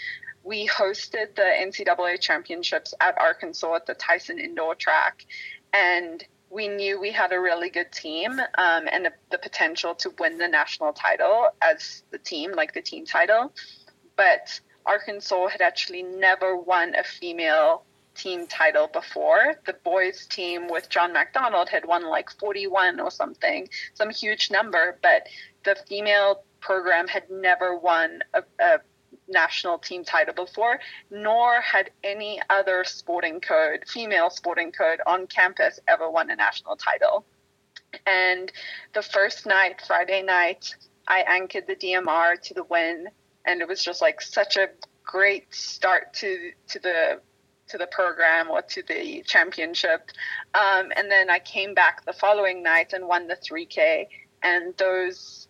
we 0.45 0.67
hosted 0.67 1.35
the 1.37 1.43
NCAA 1.43 2.21
championships 2.21 2.95
at 3.01 3.19
Arkansas 3.21 3.77
at 3.77 3.87
the 3.87 3.95
Tyson 3.95 4.39
Indoor 4.39 4.75
Track, 4.75 5.25
and 5.73 6.25
we 6.53 6.69
knew 6.69 7.01
we 7.01 7.11
had 7.11 7.33
a 7.33 7.41
really 7.41 7.71
good 7.71 7.91
team 7.91 8.39
um, 8.59 8.89
and 8.91 9.09
the 9.31 9.39
potential 9.39 9.95
to 9.95 10.13
win 10.19 10.37
the 10.37 10.49
national 10.49 10.93
title 10.93 11.49
as 11.63 12.03
the 12.11 12.19
team, 12.19 12.53
like 12.53 12.75
the 12.75 12.83
team 12.83 13.07
title. 13.07 13.53
But 14.17 14.61
Arkansas 14.85 15.49
had 15.49 15.63
actually 15.63 16.03
never 16.03 16.57
won 16.57 16.95
a 16.95 17.05
female 17.05 17.85
team 18.15 18.47
title 18.47 18.89
before. 18.89 19.55
The 19.65 19.73
boys' 19.73 20.27
team 20.27 20.69
with 20.69 20.91
John 20.91 21.15
McDonnell 21.15 21.69
had 21.69 21.87
won 21.87 22.05
like 22.05 22.31
41 22.39 23.01
or 23.01 23.11
something, 23.11 23.69
some 23.95 24.11
huge 24.11 24.51
number, 24.51 24.99
but 25.03 25.29
the 25.65 25.77
female 25.89 26.45
program 26.61 27.09
had 27.09 27.31
never 27.31 27.77
won 27.77 28.21
a, 28.35 28.43
a 28.61 28.81
national 29.33 29.79
team 29.79 30.05
title 30.05 30.35
before, 30.35 30.79
nor 31.11 31.61
had 31.61 31.91
any 32.05 32.41
other 32.51 32.85
sporting 32.85 33.41
code, 33.41 33.85
female 33.87 34.31
sporting 34.31 34.71
code 34.71 35.01
on 35.07 35.27
campus 35.27 35.81
ever 35.89 36.11
won 36.11 36.31
a 36.31 36.37
national 36.37 36.77
title. 36.77 37.25
And 38.07 38.51
the 38.95 39.03
first 39.03 39.47
night, 39.47 39.83
Friday 39.87 40.23
night, 40.23 40.75
I 41.09 41.25
anchored 41.27 41.67
the 41.67 41.77
DMR 41.77 42.41
to 42.41 42.55
the 42.55 42.65
win, 42.65 43.09
and 43.45 43.61
it 43.61 43.69
was 43.69 43.85
just 43.85 44.01
like 44.01 44.21
such 44.21 44.57
a 44.57 44.69
great 45.05 45.53
start 45.55 46.15
to 46.15 46.53
to 46.69 46.79
the 46.79 47.21
to 47.69 47.79
the 47.79 47.87
program 47.87 48.51
or 48.51 48.63
to 48.63 48.83
the 48.83 49.23
championship. 49.27 50.11
Um, 50.55 50.93
and 50.97 51.11
then 51.11 51.31
I 51.31 51.39
came 51.39 51.75
back 51.75 52.05
the 52.05 52.13
following 52.13 52.63
night 52.63 52.93
and 52.93 53.09
won 53.09 53.29
the 53.29 53.37
3K, 53.37 54.07
and 54.43 54.77
those 54.77 55.49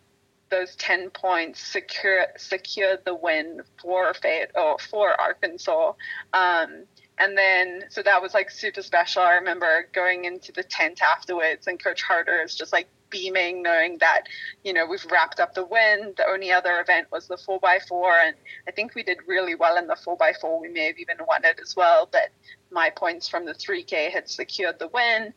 those 0.52 0.76
10 0.76 1.10
points 1.10 1.60
secure 1.60 2.26
secured 2.36 3.00
the 3.04 3.14
win 3.14 3.62
for 3.80 4.12
Fayette 4.14 4.52
or 4.54 4.78
for 4.78 5.18
Arkansas. 5.18 5.94
Um, 6.32 6.84
and 7.18 7.36
then, 7.36 7.84
so 7.88 8.02
that 8.02 8.20
was 8.22 8.34
like 8.34 8.50
super 8.50 8.82
special. 8.82 9.22
I 9.22 9.34
remember 9.34 9.88
going 9.92 10.26
into 10.26 10.52
the 10.52 10.62
tent 10.62 11.00
afterwards, 11.02 11.66
and 11.66 11.82
Coach 11.82 12.02
Harter 12.02 12.42
is 12.42 12.54
just 12.54 12.72
like 12.72 12.88
beaming, 13.10 13.62
knowing 13.62 13.98
that, 13.98 14.22
you 14.64 14.72
know, 14.72 14.86
we've 14.86 15.04
wrapped 15.10 15.40
up 15.40 15.54
the 15.54 15.64
win. 15.64 16.14
The 16.16 16.26
only 16.28 16.50
other 16.50 16.80
event 16.80 17.08
was 17.10 17.28
the 17.28 17.36
4x4, 17.36 18.26
and 18.28 18.36
I 18.66 18.72
think 18.72 18.94
we 18.94 19.02
did 19.02 19.18
really 19.26 19.54
well 19.54 19.76
in 19.76 19.86
the 19.86 19.94
4x4. 19.94 20.60
We 20.60 20.68
may 20.68 20.86
have 20.86 20.98
even 20.98 21.18
won 21.26 21.44
it 21.44 21.60
as 21.62 21.74
well, 21.76 22.08
but 22.10 22.30
my 22.72 22.90
points 22.90 23.28
from 23.28 23.44
the 23.44 23.52
3K 23.52 24.11
had 24.11 24.28
secured 24.28 24.78
the 24.78 24.88
win. 24.88 25.32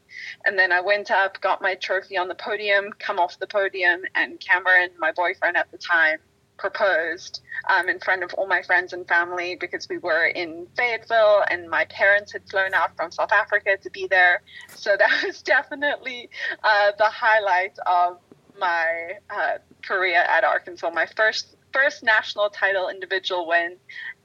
And 0.45 0.57
then 0.57 0.71
I 0.71 0.81
went 0.81 1.11
up, 1.11 1.39
got 1.41 1.61
my 1.61 1.75
trophy 1.75 2.17
on 2.17 2.27
the 2.27 2.35
podium, 2.35 2.91
come 2.97 3.19
off 3.19 3.37
the 3.39 3.47
podium, 3.47 4.01
and 4.15 4.39
Cameron, 4.39 4.91
my 4.97 5.11
boyfriend 5.11 5.57
at 5.57 5.71
the 5.71 5.77
time, 5.77 6.19
proposed 6.57 7.41
um, 7.69 7.89
in 7.89 7.99
front 7.99 8.23
of 8.23 8.33
all 8.35 8.47
my 8.47 8.61
friends 8.61 8.93
and 8.93 9.07
family 9.07 9.57
because 9.59 9.89
we 9.89 9.97
were 9.97 10.25
in 10.25 10.67
Fayetteville 10.77 11.43
and 11.49 11.69
my 11.69 11.85
parents 11.85 12.31
had 12.31 12.47
flown 12.49 12.73
out 12.73 12.95
from 12.95 13.11
South 13.11 13.31
Africa 13.31 13.77
to 13.81 13.89
be 13.89 14.07
there. 14.07 14.41
So 14.73 14.95
that 14.97 15.23
was 15.25 15.41
definitely 15.41 16.29
uh, 16.63 16.91
the 16.97 17.09
highlight 17.09 17.77
of 17.85 18.19
my 18.57 19.17
uh, 19.29 19.57
career 19.85 20.21
at 20.21 20.43
Arkansas. 20.43 20.89
My 20.91 21.07
first 21.17 21.57
first 21.73 22.03
national 22.03 22.49
title 22.49 22.87
individual 22.87 23.45
win 23.47 23.75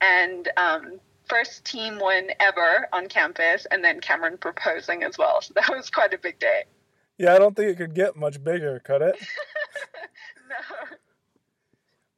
and 0.00 0.48
um, 0.56 1.00
first 1.30 1.64
team 1.64 1.98
win 2.02 2.32
ever 2.40 2.88
on 2.92 3.06
campus, 3.06 3.66
and 3.70 3.82
then 3.82 4.00
Cameron 4.00 4.36
proposing 4.36 5.02
as 5.04 5.16
well. 5.16 5.40
So 5.40 5.54
that 5.54 5.70
was 5.70 5.88
quite 5.88 6.12
a 6.12 6.18
big 6.18 6.38
day. 6.38 6.64
Yeah, 7.16 7.34
I 7.34 7.38
don't 7.38 7.54
think 7.54 7.70
it 7.70 7.76
could 7.76 7.94
get 7.94 8.16
much 8.16 8.42
bigger, 8.42 8.80
could 8.80 9.02
it? 9.02 9.16
no. 10.48 10.96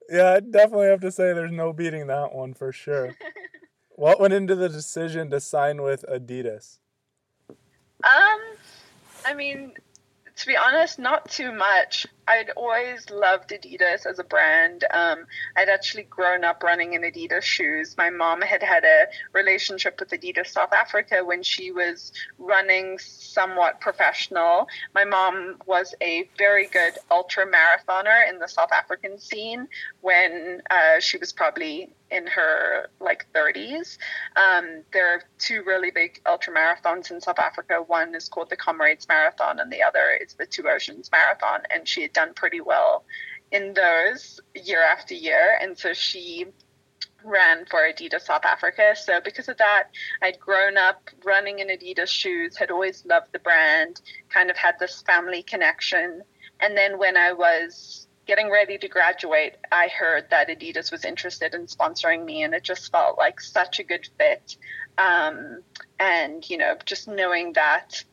Yeah, 0.09 0.35
I 0.35 0.41
definitely 0.41 0.89
have 0.89 1.01
to 1.01 1.13
say 1.13 1.33
there's 1.33 1.53
no 1.53 1.73
beating 1.73 2.07
that 2.09 2.35
one 2.35 2.55
for 2.55 2.73
sure. 2.73 3.17
what 3.97 4.21
went 4.21 4.33
into 4.33 4.55
the 4.55 4.69
decision 4.69 5.31
to 5.31 5.41
sign 5.41 5.83
with 5.83 6.05
Adidas? 6.09 6.79
Um, 7.49 8.41
I 9.25 9.35
mean, 9.35 9.73
to 10.37 10.47
be 10.47 10.57
honest, 10.57 10.99
not 10.99 11.31
too 11.31 11.53
much. 11.53 12.07
I'd 12.29 12.51
always 12.57 13.11
loved 13.11 13.51
Adidas 13.51 14.07
as 14.07 14.19
a 14.19 14.25
brand. 14.25 14.85
Um, 14.93 15.27
I'd 15.57 15.69
actually 15.69 16.05
grown 16.05 16.45
up 16.45 16.63
running 16.63 16.93
in 16.95 17.03
Adidas 17.03 17.43
shoes. 17.43 17.97
My 17.97 18.11
mom 18.11 18.43
had 18.43 18.63
had 18.63 18.85
a 18.85 19.07
relationship 19.33 19.99
with 19.99 20.11
Adidas 20.11 20.49
South 20.49 20.73
Africa 20.73 21.25
when 21.25 21.43
she 21.43 21.73
was 21.73 22.13
running 22.39 22.99
somewhat 22.99 23.81
professional. 23.81 24.69
My 24.95 25.05
mom 25.05 25.57
was 25.67 25.95
a 26.01 26.29
very 26.39 26.69
good 26.69 26.95
ultra 27.11 27.45
marathoner 27.47 28.29
in 28.29 28.39
the 28.39 28.49
South 28.49 28.71
African 28.73 29.19
scene 29.19 29.69
when 30.01 30.63
uh, 30.71 31.01
she 31.01 31.19
was 31.19 31.33
probably 31.33 31.91
in 32.13 32.27
her 32.27 32.91
like 33.01 33.27
30s. 33.35 33.99
Um, 34.37 34.83
there 34.93 35.15
are 35.15 35.23
two 35.39 35.63
really 35.65 35.91
big 35.91 36.21
ultra 36.27 36.55
marathons 36.55 37.11
in 37.11 37.21
South 37.21 37.39
Africa. 37.39 37.83
One 37.87 38.15
is 38.15 38.29
called 38.29 38.51
the 38.51 38.57
Comrades 38.57 39.09
Marathon, 39.09 39.59
and 39.59 39.73
the 39.73 39.83
other 39.83 40.19
is 40.21 40.35
the 40.35 40.47
Two 40.47 40.69
Oceans 40.69 41.11
Marathon. 41.11 41.63
And 41.75 41.89
she 41.89 42.03
had 42.03 42.13
done 42.13 42.35
pretty 42.35 42.61
well 42.61 43.05
in 43.51 43.75
those 43.75 44.41
year 44.55 44.83
after 44.83 45.15
year. 45.15 45.59
And 45.61 45.77
so 45.77 45.93
she 45.93 46.47
ran 47.25 47.67
for 47.67 47.81
Adidas 47.81 48.23
South 48.23 48.45
Africa. 48.45 48.95
So 48.97 49.21
because 49.21 49.49
of 49.49 49.57
that, 49.59 49.89
I'd 50.23 50.39
grown 50.39 50.77
up 50.77 51.09
running 51.25 51.61
in 51.61 51.69
Adidas 51.69 52.09
shoes, 52.09 52.57
had 52.57 52.71
always 52.71 53.05
loved 53.07 53.33
the 53.33 53.39
brand, 53.39 54.01
kind 54.29 54.51
of 54.51 54.57
had 54.57 54.79
this 54.79 55.03
family 55.03 55.43
connection. 55.43 56.23
And 56.61 56.77
then 56.77 56.99
when 56.99 57.17
I 57.17 57.33
was 57.33 58.07
getting 58.27 58.51
ready 58.51 58.79
to 58.79 58.89
graduate, 58.89 59.57
I 59.71 59.89
heard 59.89 60.31
that 60.31 60.49
Adidas 60.49 60.93
was 60.93 61.05
interested 61.05 61.55
in 61.55 61.67
sponsoring 61.67 62.25
me, 62.25 62.43
and 62.43 62.55
it 62.55 62.63
just 62.63 62.91
felt 62.93 63.19
like 63.19 63.41
such 63.41 63.79
a 63.79 63.85
good 63.85 64.09
fit. 64.19 64.57
Um, 64.99 65.63
and, 65.99 66.49
you 66.49 66.59
know, 66.59 66.77
just 66.85 67.09
knowing 67.09 67.55
that 67.55 68.05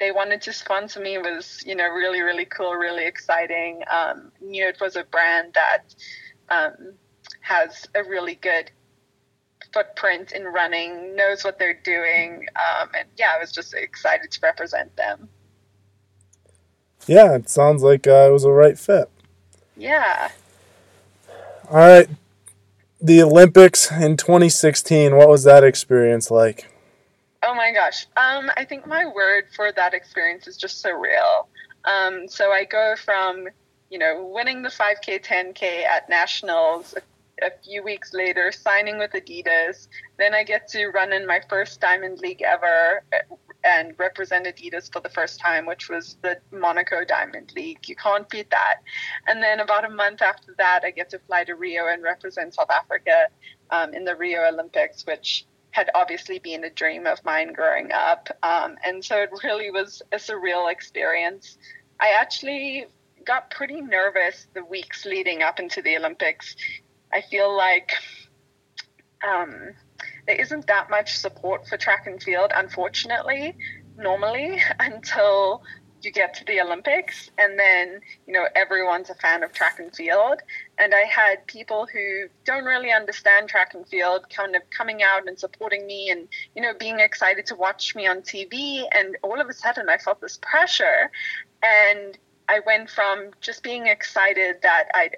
they 0.00 0.10
wanted 0.10 0.40
to 0.40 0.52
sponsor 0.52 0.98
me 0.98 1.18
was 1.18 1.62
you 1.66 1.76
know 1.76 1.86
really 1.88 2.22
really 2.22 2.46
cool 2.46 2.74
really 2.74 3.04
exciting. 3.06 3.82
Um, 3.92 4.32
knew 4.40 4.66
it 4.66 4.80
was 4.80 4.96
a 4.96 5.04
brand 5.04 5.54
that 5.54 5.94
um, 6.48 6.94
has 7.42 7.86
a 7.94 8.02
really 8.02 8.34
good 8.34 8.70
footprint 9.72 10.32
in 10.32 10.44
running 10.44 11.14
knows 11.14 11.44
what 11.44 11.58
they're 11.58 11.78
doing 11.84 12.44
um, 12.56 12.88
and 12.98 13.06
yeah 13.16 13.34
i 13.36 13.38
was 13.38 13.52
just 13.52 13.72
excited 13.72 14.28
to 14.28 14.40
represent 14.42 14.96
them. 14.96 15.28
Yeah 17.06 17.36
it 17.36 17.48
sounds 17.48 17.82
like 17.82 18.06
uh, 18.06 18.26
it 18.28 18.32
was 18.32 18.44
a 18.44 18.50
right 18.50 18.76
fit 18.76 19.08
yeah 19.80 20.30
all 21.70 21.78
right 21.78 22.08
the 23.00 23.22
olympics 23.22 23.90
in 23.90 24.16
2016 24.16 25.16
what 25.16 25.28
was 25.28 25.44
that 25.44 25.64
experience 25.64 26.30
like 26.30 26.70
Oh 27.42 27.54
my 27.54 27.72
gosh. 27.72 28.06
Um, 28.16 28.50
I 28.56 28.64
think 28.64 28.86
my 28.86 29.06
word 29.06 29.44
for 29.54 29.72
that 29.72 29.94
experience 29.94 30.46
is 30.46 30.56
just 30.56 30.84
surreal. 30.84 31.46
Um, 31.84 32.28
so 32.28 32.50
I 32.50 32.64
go 32.64 32.94
from, 33.02 33.48
you 33.88 33.98
know, 33.98 34.30
winning 34.32 34.62
the 34.62 34.68
5K, 34.68 35.24
10K 35.24 35.84
at 35.84 36.08
nationals 36.08 36.94
a, 36.94 37.46
a 37.46 37.50
few 37.64 37.82
weeks 37.82 38.12
later, 38.12 38.52
signing 38.52 38.98
with 38.98 39.12
Adidas. 39.12 39.88
Then 40.18 40.34
I 40.34 40.44
get 40.44 40.68
to 40.68 40.88
run 40.88 41.14
in 41.14 41.26
my 41.26 41.40
first 41.48 41.80
Diamond 41.80 42.18
League 42.18 42.42
ever 42.42 43.02
and 43.64 43.94
represented 43.98 44.56
Adidas 44.56 44.92
for 44.92 45.00
the 45.00 45.08
first 45.08 45.40
time, 45.40 45.66
which 45.66 45.88
was 45.88 46.16
the 46.22 46.38
Monaco 46.50 47.04
Diamond 47.04 47.52
League. 47.54 47.88
You 47.88 47.96
can't 47.96 48.28
beat 48.28 48.50
that. 48.50 48.76
And 49.26 49.42
then 49.42 49.60
about 49.60 49.84
a 49.84 49.90
month 49.90 50.22
after 50.22 50.54
that, 50.58 50.82
I 50.84 50.90
get 50.90 51.10
to 51.10 51.18
fly 51.18 51.44
to 51.44 51.54
Rio 51.54 51.86
and 51.86 52.02
represent 52.02 52.54
South 52.54 52.70
Africa 52.70 53.28
um, 53.70 53.94
in 53.94 54.04
the 54.04 54.16
Rio 54.16 54.48
Olympics, 54.48 55.06
which 55.06 55.44
had 55.72 55.90
obviously 55.94 56.38
been 56.38 56.64
a 56.64 56.70
dream 56.70 57.06
of 57.06 57.24
mine 57.24 57.52
growing 57.52 57.92
up. 57.92 58.28
Um, 58.42 58.76
and 58.84 59.04
so 59.04 59.16
it 59.16 59.30
really 59.44 59.70
was 59.70 60.02
a 60.12 60.16
surreal 60.16 60.70
experience. 60.70 61.58
I 62.00 62.16
actually 62.18 62.86
got 63.24 63.50
pretty 63.50 63.80
nervous 63.80 64.46
the 64.54 64.64
weeks 64.64 65.04
leading 65.04 65.42
up 65.42 65.60
into 65.60 65.82
the 65.82 65.96
Olympics. 65.96 66.56
I 67.12 67.20
feel 67.20 67.54
like 67.56 67.92
um, 69.26 69.74
there 70.30 70.40
isn't 70.40 70.68
that 70.68 70.88
much 70.88 71.18
support 71.18 71.66
for 71.66 71.76
track 71.76 72.06
and 72.06 72.22
field, 72.22 72.52
unfortunately, 72.54 73.56
normally, 73.98 74.62
until 74.78 75.62
you 76.02 76.12
get 76.12 76.32
to 76.32 76.44
the 76.44 76.60
Olympics, 76.60 77.30
and 77.36 77.58
then 77.58 78.00
you 78.26 78.32
know 78.32 78.46
everyone's 78.54 79.10
a 79.10 79.14
fan 79.16 79.42
of 79.42 79.52
track 79.52 79.80
and 79.80 79.94
field. 79.94 80.40
And 80.78 80.94
I 80.94 81.00
had 81.00 81.46
people 81.46 81.86
who 81.92 82.28
don't 82.44 82.64
really 82.64 82.92
understand 82.92 83.48
track 83.48 83.74
and 83.74 83.86
field 83.86 84.24
kind 84.30 84.54
of 84.54 84.62
coming 84.70 85.02
out 85.02 85.26
and 85.26 85.38
supporting 85.38 85.84
me, 85.86 86.10
and 86.10 86.28
you 86.54 86.62
know 86.62 86.72
being 86.78 87.00
excited 87.00 87.44
to 87.46 87.56
watch 87.56 87.96
me 87.96 88.06
on 88.06 88.22
TV. 88.22 88.84
And 88.92 89.16
all 89.22 89.40
of 89.40 89.48
a 89.48 89.52
sudden, 89.52 89.88
I 89.88 89.98
felt 89.98 90.20
this 90.20 90.38
pressure, 90.40 91.10
and 91.62 92.16
I 92.48 92.60
went 92.64 92.88
from 92.88 93.32
just 93.40 93.64
being 93.64 93.88
excited 93.88 94.62
that 94.62 94.84
I'd 94.94 95.16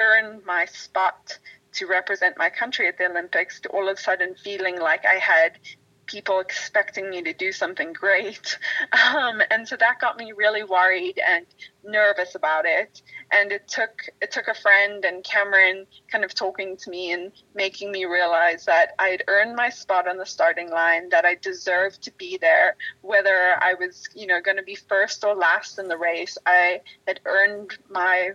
earned 0.00 0.46
my 0.46 0.66
spot 0.66 1.38
to 1.74 1.86
represent 1.86 2.36
my 2.36 2.50
country 2.50 2.86
at 2.88 2.98
the 2.98 3.06
Olympics 3.06 3.60
to 3.60 3.68
all 3.70 3.88
of 3.88 3.98
a 3.98 4.00
sudden 4.00 4.34
feeling 4.34 4.78
like 4.78 5.04
I 5.06 5.14
had 5.14 5.58
people 6.06 6.40
expecting 6.40 7.08
me 7.08 7.22
to 7.22 7.32
do 7.32 7.52
something 7.52 7.92
great. 7.92 8.58
Um, 9.14 9.42
and 9.50 9.66
so 9.66 9.76
that 9.76 10.00
got 10.00 10.18
me 10.18 10.32
really 10.32 10.64
worried 10.64 11.20
and 11.26 11.46
nervous 11.84 12.34
about 12.34 12.64
it. 12.66 13.02
And 13.30 13.52
it 13.52 13.66
took 13.68 14.02
it 14.20 14.30
took 14.30 14.48
a 14.48 14.54
friend 14.54 15.04
and 15.04 15.24
Cameron 15.24 15.86
kind 16.10 16.24
of 16.24 16.34
talking 16.34 16.76
to 16.78 16.90
me 16.90 17.12
and 17.12 17.32
making 17.54 17.90
me 17.90 18.04
realize 18.04 18.64
that 18.66 18.94
I 18.98 19.08
had 19.08 19.24
earned 19.28 19.56
my 19.56 19.70
spot 19.70 20.08
on 20.08 20.18
the 20.18 20.26
starting 20.26 20.70
line, 20.70 21.08
that 21.10 21.24
I 21.24 21.36
deserved 21.36 22.02
to 22.02 22.12
be 22.12 22.38
there, 22.38 22.76
whether 23.00 23.56
I 23.60 23.74
was, 23.74 24.08
you 24.14 24.26
know, 24.26 24.40
going 24.40 24.58
to 24.58 24.62
be 24.62 24.76
first 24.76 25.24
or 25.24 25.34
last 25.34 25.78
in 25.78 25.88
the 25.88 25.98
race. 25.98 26.36
I 26.46 26.80
had 27.06 27.20
earned 27.24 27.76
my 27.90 28.32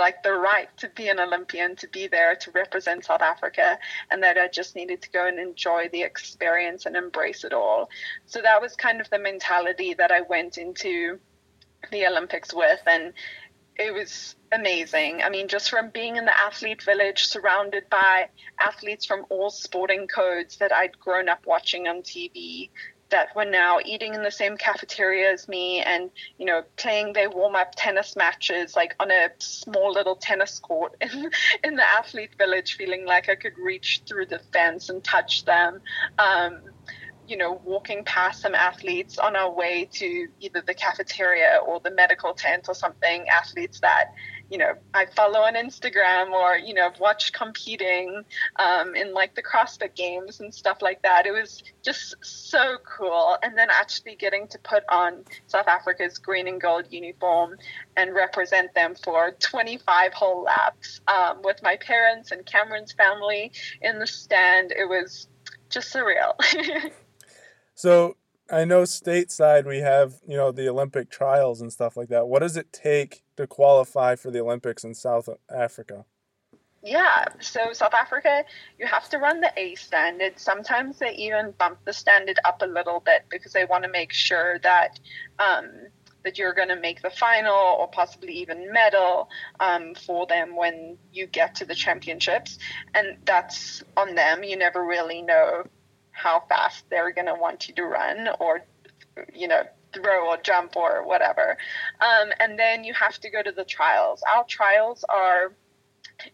like 0.00 0.22
the 0.24 0.32
right 0.32 0.68
to 0.78 0.88
be 0.88 1.08
an 1.08 1.20
Olympian, 1.20 1.76
to 1.76 1.88
be 1.88 2.08
there, 2.08 2.34
to 2.34 2.50
represent 2.50 3.04
South 3.04 3.22
Africa, 3.22 3.78
and 4.10 4.22
that 4.22 4.36
I 4.38 4.48
just 4.48 4.74
needed 4.74 5.02
to 5.02 5.10
go 5.10 5.28
and 5.28 5.38
enjoy 5.38 5.88
the 5.92 6.02
experience 6.02 6.86
and 6.86 6.96
embrace 6.96 7.44
it 7.44 7.52
all. 7.52 7.88
So 8.26 8.40
that 8.42 8.60
was 8.60 8.74
kind 8.74 9.00
of 9.00 9.08
the 9.10 9.18
mentality 9.18 9.94
that 9.94 10.10
I 10.10 10.22
went 10.22 10.58
into 10.58 11.20
the 11.92 12.06
Olympics 12.06 12.52
with, 12.52 12.80
and 12.86 13.12
it 13.76 13.94
was 13.94 14.36
amazing. 14.52 15.22
I 15.22 15.30
mean, 15.30 15.48
just 15.48 15.70
from 15.70 15.90
being 15.90 16.16
in 16.16 16.24
the 16.24 16.38
athlete 16.38 16.82
village, 16.82 17.26
surrounded 17.26 17.88
by 17.88 18.28
athletes 18.58 19.06
from 19.06 19.24
all 19.30 19.50
sporting 19.50 20.06
codes 20.06 20.56
that 20.58 20.72
I'd 20.72 20.98
grown 20.98 21.28
up 21.28 21.46
watching 21.46 21.88
on 21.88 22.02
TV, 22.02 22.70
that 23.10 23.34
were 23.34 23.44
now 23.44 23.78
eating 23.84 24.14
in 24.14 24.22
the 24.22 24.30
same 24.30 24.56
cafeteria 24.56 25.32
as 25.32 25.48
me 25.48 25.80
and 25.80 26.10
you 26.38 26.46
know 26.46 26.62
playing 26.76 27.12
their 27.12 27.30
warm-up 27.30 27.72
tennis 27.76 28.16
matches 28.16 28.76
like 28.76 28.94
on 29.00 29.10
a 29.10 29.28
small 29.38 29.92
little 29.92 30.16
tennis 30.16 30.58
court 30.58 30.96
in, 31.00 31.30
in 31.64 31.76
the 31.76 31.88
athlete 31.98 32.30
village 32.38 32.76
feeling 32.76 33.04
like 33.06 33.28
i 33.28 33.34
could 33.34 33.56
reach 33.58 34.02
through 34.06 34.26
the 34.26 34.40
fence 34.52 34.88
and 34.88 35.02
touch 35.04 35.44
them. 35.44 35.80
Um, 36.18 36.60
you 37.30 37.36
know 37.36 37.60
walking 37.64 38.02
past 38.04 38.42
some 38.42 38.56
athletes 38.56 39.16
on 39.16 39.36
our 39.36 39.52
way 39.52 39.88
to 39.92 40.26
either 40.40 40.62
the 40.66 40.74
cafeteria 40.74 41.60
or 41.64 41.78
the 41.78 41.92
medical 41.92 42.34
tent 42.34 42.66
or 42.68 42.74
something 42.74 43.28
athletes 43.28 43.78
that 43.80 44.06
you 44.50 44.58
know 44.58 44.72
I 44.92 45.06
follow 45.06 45.40
on 45.40 45.54
Instagram 45.54 46.32
or 46.32 46.56
you 46.58 46.74
know 46.74 46.90
watch 46.98 47.32
competing 47.32 48.24
um, 48.56 48.94
in 48.94 49.14
like 49.14 49.34
the 49.34 49.42
CrossFit 49.42 49.94
games 49.94 50.40
and 50.40 50.52
stuff 50.52 50.78
like 50.82 51.02
that. 51.02 51.26
It 51.26 51.32
was 51.32 51.62
just 51.82 52.16
so 52.20 52.76
cool, 52.84 53.36
and 53.42 53.56
then 53.56 53.68
actually 53.70 54.16
getting 54.16 54.48
to 54.48 54.58
put 54.58 54.82
on 54.88 55.24
South 55.46 55.68
Africa's 55.68 56.18
green 56.18 56.48
and 56.48 56.60
gold 56.60 56.86
uniform 56.90 57.56
and 57.96 58.14
represent 58.14 58.74
them 58.74 58.94
for 59.02 59.32
25 59.38 60.12
whole 60.12 60.42
laps 60.42 61.00
um, 61.08 61.40
with 61.42 61.62
my 61.62 61.76
parents 61.76 62.32
and 62.32 62.44
Cameron's 62.44 62.92
family 62.92 63.52
in 63.80 63.98
the 63.98 64.06
stand. 64.06 64.72
It 64.72 64.88
was 64.88 65.28
just 65.68 65.94
surreal. 65.94 66.34
so 67.74 68.16
I 68.50 68.64
know 68.64 68.82
stateside 68.82 69.64
we 69.64 69.78
have, 69.78 70.14
you 70.26 70.36
know, 70.36 70.50
the 70.50 70.68
Olympic 70.68 71.10
trials 71.10 71.60
and 71.60 71.72
stuff 71.72 71.96
like 71.96 72.08
that. 72.08 72.26
What 72.26 72.40
does 72.40 72.56
it 72.56 72.72
take 72.72 73.22
to 73.40 73.46
qualify 73.46 74.16
for 74.16 74.30
the 74.30 74.40
Olympics 74.40 74.84
in 74.84 74.94
South 74.94 75.28
Africa? 75.50 76.04
Yeah, 76.82 77.26
so 77.40 77.72
South 77.72 77.92
Africa, 77.92 78.44
you 78.78 78.86
have 78.86 79.08
to 79.10 79.18
run 79.18 79.40
the 79.40 79.52
A 79.56 79.74
standard. 79.74 80.38
Sometimes 80.38 80.98
they 80.98 81.14
even 81.14 81.52
bump 81.58 81.78
the 81.84 81.92
standard 81.92 82.38
up 82.44 82.62
a 82.62 82.66
little 82.66 83.00
bit 83.00 83.26
because 83.28 83.52
they 83.52 83.66
want 83.66 83.84
to 83.84 83.90
make 83.90 84.12
sure 84.12 84.58
that 84.60 84.98
um, 85.38 85.68
that 86.22 86.38
you're 86.38 86.54
going 86.54 86.68
to 86.68 86.76
make 86.76 87.02
the 87.02 87.10
final 87.10 87.54
or 87.54 87.88
possibly 87.88 88.32
even 88.32 88.72
medal 88.72 89.28
um, 89.58 89.94
for 89.94 90.26
them 90.26 90.56
when 90.56 90.96
you 91.12 91.26
get 91.26 91.54
to 91.56 91.64
the 91.64 91.74
championships, 91.74 92.58
and 92.94 93.16
that's 93.24 93.82
on 93.96 94.14
them. 94.14 94.42
You 94.42 94.56
never 94.56 94.84
really 94.84 95.22
know 95.22 95.64
how 96.12 96.42
fast 96.48 96.84
they're 96.90 97.12
going 97.12 97.26
to 97.26 97.34
want 97.34 97.68
you 97.68 97.74
to 97.74 97.84
run 97.84 98.28
or, 98.38 98.64
you 99.34 99.48
know, 99.48 99.62
throw 99.92 100.28
or 100.28 100.36
jump 100.38 100.76
or 100.76 101.06
whatever. 101.06 101.56
Um, 102.00 102.30
and 102.38 102.58
then 102.58 102.84
you 102.84 102.94
have 102.94 103.18
to 103.20 103.30
go 103.30 103.42
to 103.42 103.52
the 103.52 103.64
trials. 103.64 104.22
Our 104.34 104.44
trials 104.44 105.04
are 105.08 105.52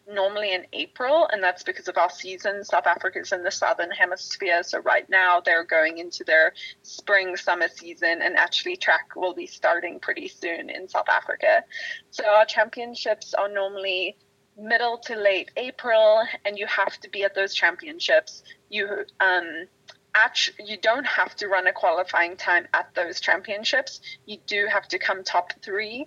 normally 0.08 0.52
in 0.52 0.66
April, 0.72 1.28
and 1.32 1.42
that's 1.42 1.62
because 1.62 1.88
of 1.88 1.96
our 1.96 2.10
season. 2.10 2.64
South 2.64 2.86
Africa 2.86 3.20
is 3.20 3.32
in 3.32 3.42
the 3.42 3.50
southern 3.50 3.90
hemisphere, 3.90 4.62
so 4.62 4.80
right 4.80 5.08
now 5.08 5.40
they're 5.40 5.64
going 5.64 5.98
into 5.98 6.24
their 6.24 6.52
spring 6.82 7.36
summer 7.36 7.68
season, 7.68 8.22
and 8.22 8.36
actually 8.36 8.76
track 8.76 9.14
will 9.16 9.34
be 9.34 9.46
starting 9.46 10.00
pretty 10.00 10.28
soon 10.28 10.70
in 10.70 10.88
South 10.88 11.08
Africa. 11.08 11.64
So 12.10 12.24
our 12.26 12.44
championships 12.44 13.34
are 13.34 13.48
normally 13.48 14.16
middle 14.58 14.98
to 14.98 15.16
late 15.16 15.50
April, 15.56 16.22
and 16.44 16.58
you 16.58 16.66
have 16.66 16.98
to 17.00 17.10
be 17.10 17.22
at 17.24 17.34
those 17.34 17.54
championships. 17.54 18.42
You 18.68 19.04
um, 19.20 19.66
actually 20.24 20.66
you 20.66 20.76
don't 20.76 21.06
have 21.06 21.34
to 21.36 21.48
run 21.48 21.66
a 21.66 21.72
qualifying 21.72 22.36
time 22.36 22.66
at 22.74 22.94
those 22.94 23.20
championships. 23.20 24.00
You 24.24 24.38
do 24.46 24.66
have 24.70 24.88
to 24.88 24.98
come 24.98 25.24
top 25.24 25.52
three, 25.62 26.06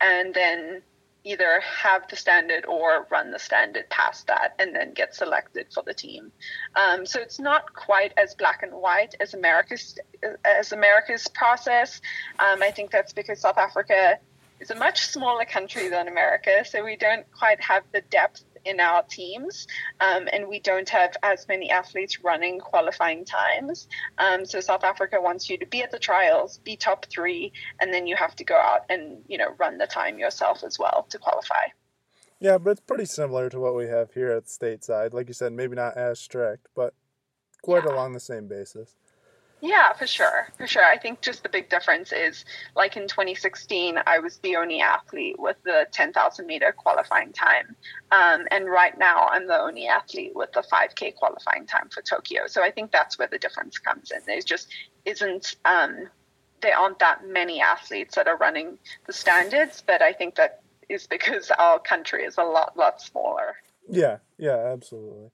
and 0.00 0.34
then 0.34 0.82
either 1.24 1.60
have 1.60 2.08
the 2.08 2.16
standard 2.16 2.64
or 2.66 3.06
run 3.10 3.30
the 3.30 3.38
standard 3.38 3.88
past 3.90 4.26
that 4.26 4.54
and 4.58 4.74
then 4.74 4.92
get 4.92 5.14
selected 5.14 5.66
for 5.72 5.82
the 5.82 5.92
team. 5.92 6.32
Um, 6.74 7.04
so 7.04 7.20
it's 7.20 7.38
not 7.38 7.74
quite 7.74 8.12
as 8.16 8.34
black 8.34 8.62
and 8.62 8.72
white 8.72 9.14
as 9.20 9.34
America's 9.34 9.98
as 10.44 10.72
America's 10.72 11.28
process. 11.28 12.00
Um, 12.38 12.62
I 12.62 12.70
think 12.70 12.90
that's 12.90 13.12
because 13.12 13.40
South 13.40 13.58
Africa 13.58 14.18
is 14.60 14.70
a 14.70 14.74
much 14.74 15.06
smaller 15.06 15.44
country 15.44 15.88
than 15.88 16.08
America, 16.08 16.64
so 16.64 16.84
we 16.84 16.96
don't 16.96 17.30
quite 17.32 17.60
have 17.62 17.82
the 17.92 18.02
depth 18.02 18.44
in 18.64 18.80
our 18.80 19.02
teams, 19.04 19.66
um, 20.00 20.28
and 20.32 20.48
we 20.48 20.60
don't 20.60 20.88
have 20.88 21.16
as 21.22 21.46
many 21.48 21.70
athletes 21.70 22.22
running 22.22 22.58
qualifying 22.58 23.24
times. 23.24 23.88
Um, 24.18 24.44
so 24.44 24.60
South 24.60 24.84
Africa 24.84 25.18
wants 25.20 25.48
you 25.48 25.58
to 25.58 25.66
be 25.66 25.82
at 25.82 25.90
the 25.90 25.98
trials, 25.98 26.58
be 26.58 26.76
top 26.76 27.06
three, 27.06 27.52
and 27.80 27.92
then 27.92 28.06
you 28.06 28.16
have 28.16 28.36
to 28.36 28.44
go 28.44 28.56
out 28.56 28.82
and 28.88 29.18
you 29.28 29.38
know 29.38 29.54
run 29.58 29.78
the 29.78 29.86
time 29.86 30.18
yourself 30.18 30.62
as 30.64 30.78
well 30.78 31.06
to 31.10 31.18
qualify. 31.18 31.66
Yeah, 32.40 32.56
but 32.56 32.70
it's 32.70 32.80
pretty 32.80 33.04
similar 33.04 33.50
to 33.50 33.60
what 33.60 33.76
we 33.76 33.86
have 33.86 34.14
here 34.14 34.30
at 34.32 34.46
stateside. 34.46 35.12
Like 35.12 35.28
you 35.28 35.34
said, 35.34 35.52
maybe 35.52 35.76
not 35.76 35.96
as 35.96 36.18
strict, 36.18 36.68
but 36.74 36.94
quite 37.62 37.84
yeah. 37.84 37.92
along 37.92 38.14
the 38.14 38.20
same 38.20 38.48
basis. 38.48 38.96
Yeah, 39.62 39.92
for 39.92 40.06
sure. 40.06 40.48
For 40.56 40.66
sure. 40.66 40.84
I 40.84 40.96
think 40.96 41.20
just 41.20 41.42
the 41.42 41.48
big 41.48 41.68
difference 41.68 42.12
is 42.12 42.44
like 42.74 42.96
in 42.96 43.06
2016, 43.08 43.98
I 44.06 44.18
was 44.18 44.38
the 44.38 44.56
only 44.56 44.80
athlete 44.80 45.38
with 45.38 45.56
the 45.64 45.86
10,000 45.92 46.46
meter 46.46 46.72
qualifying 46.76 47.32
time. 47.32 47.76
Um, 48.10 48.46
and 48.50 48.66
right 48.66 48.98
now, 48.98 49.26
I'm 49.28 49.46
the 49.46 49.58
only 49.58 49.86
athlete 49.86 50.32
with 50.34 50.52
the 50.52 50.62
5K 50.62 51.14
qualifying 51.16 51.66
time 51.66 51.90
for 51.90 52.00
Tokyo. 52.00 52.46
So 52.46 52.62
I 52.62 52.70
think 52.70 52.90
that's 52.90 53.18
where 53.18 53.28
the 53.28 53.38
difference 53.38 53.78
comes 53.78 54.10
in. 54.10 54.20
There 54.26 54.40
just 54.40 54.72
isn't, 55.04 55.56
um, 55.66 56.08
there 56.62 56.76
aren't 56.76 56.98
that 57.00 57.26
many 57.26 57.60
athletes 57.60 58.14
that 58.14 58.28
are 58.28 58.36
running 58.38 58.78
the 59.06 59.12
standards, 59.12 59.82
but 59.86 60.00
I 60.00 60.12
think 60.12 60.36
that 60.36 60.62
is 60.88 61.06
because 61.06 61.50
our 61.58 61.78
country 61.78 62.24
is 62.24 62.38
a 62.38 62.44
lot, 62.44 62.76
lot 62.78 63.02
smaller. 63.02 63.56
Yeah, 63.88 64.18
yeah, 64.38 64.56
absolutely. 64.56 65.30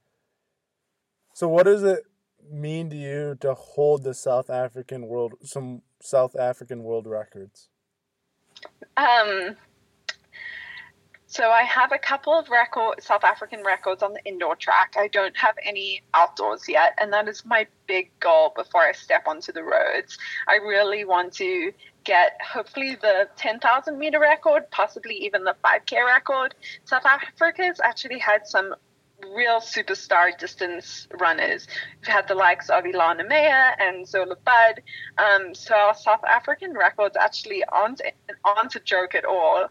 So, 1.34 1.48
what 1.48 1.66
is 1.66 1.82
it 1.82 2.04
mean 2.50 2.90
to 2.90 2.96
you 2.96 3.36
to 3.40 3.54
hold 3.54 4.02
the 4.02 4.14
South 4.14 4.50
African 4.50 5.06
world 5.06 5.34
some 5.42 5.82
South 6.00 6.36
African 6.36 6.82
world 6.82 7.06
records? 7.06 7.68
Um 8.96 9.56
so 11.28 11.50
I 11.50 11.64
have 11.64 11.92
a 11.92 11.98
couple 11.98 12.32
of 12.32 12.48
record 12.48 13.02
South 13.02 13.24
African 13.24 13.62
records 13.62 14.02
on 14.02 14.14
the 14.14 14.24
indoor 14.24 14.56
track. 14.56 14.94
I 14.96 15.08
don't 15.08 15.36
have 15.36 15.56
any 15.62 16.02
outdoors 16.14 16.68
yet, 16.68 16.96
and 16.98 17.12
that 17.12 17.28
is 17.28 17.44
my 17.44 17.66
big 17.86 18.10
goal 18.20 18.52
before 18.56 18.82
I 18.82 18.92
step 18.92 19.26
onto 19.26 19.52
the 19.52 19.62
roads. 19.62 20.16
I 20.48 20.56
really 20.56 21.04
want 21.04 21.32
to 21.34 21.72
get 22.04 22.38
hopefully 22.40 22.94
the 22.94 23.28
10,000 23.36 23.98
meter 23.98 24.20
record, 24.20 24.70
possibly 24.70 25.14
even 25.16 25.42
the 25.44 25.56
5K 25.64 26.06
record. 26.06 26.54
South 26.84 27.04
Africa's 27.04 27.80
actually 27.82 28.20
had 28.20 28.46
some 28.46 28.74
real 29.34 29.60
superstar 29.60 30.36
distance 30.38 31.08
runners. 31.18 31.66
We've 32.00 32.08
had 32.08 32.28
the 32.28 32.34
likes 32.34 32.68
of 32.68 32.84
Elana 32.84 33.28
Meyer 33.28 33.74
and 33.78 34.06
Zola 34.06 34.36
Budd. 34.36 34.82
Um, 35.18 35.54
so 35.54 35.74
our 35.74 35.94
South 35.94 36.24
African 36.24 36.74
records 36.74 37.16
actually 37.16 37.64
aren't 37.64 38.02
aren't 38.44 38.74
a 38.74 38.80
joke 38.80 39.14
at 39.14 39.24
all. 39.24 39.68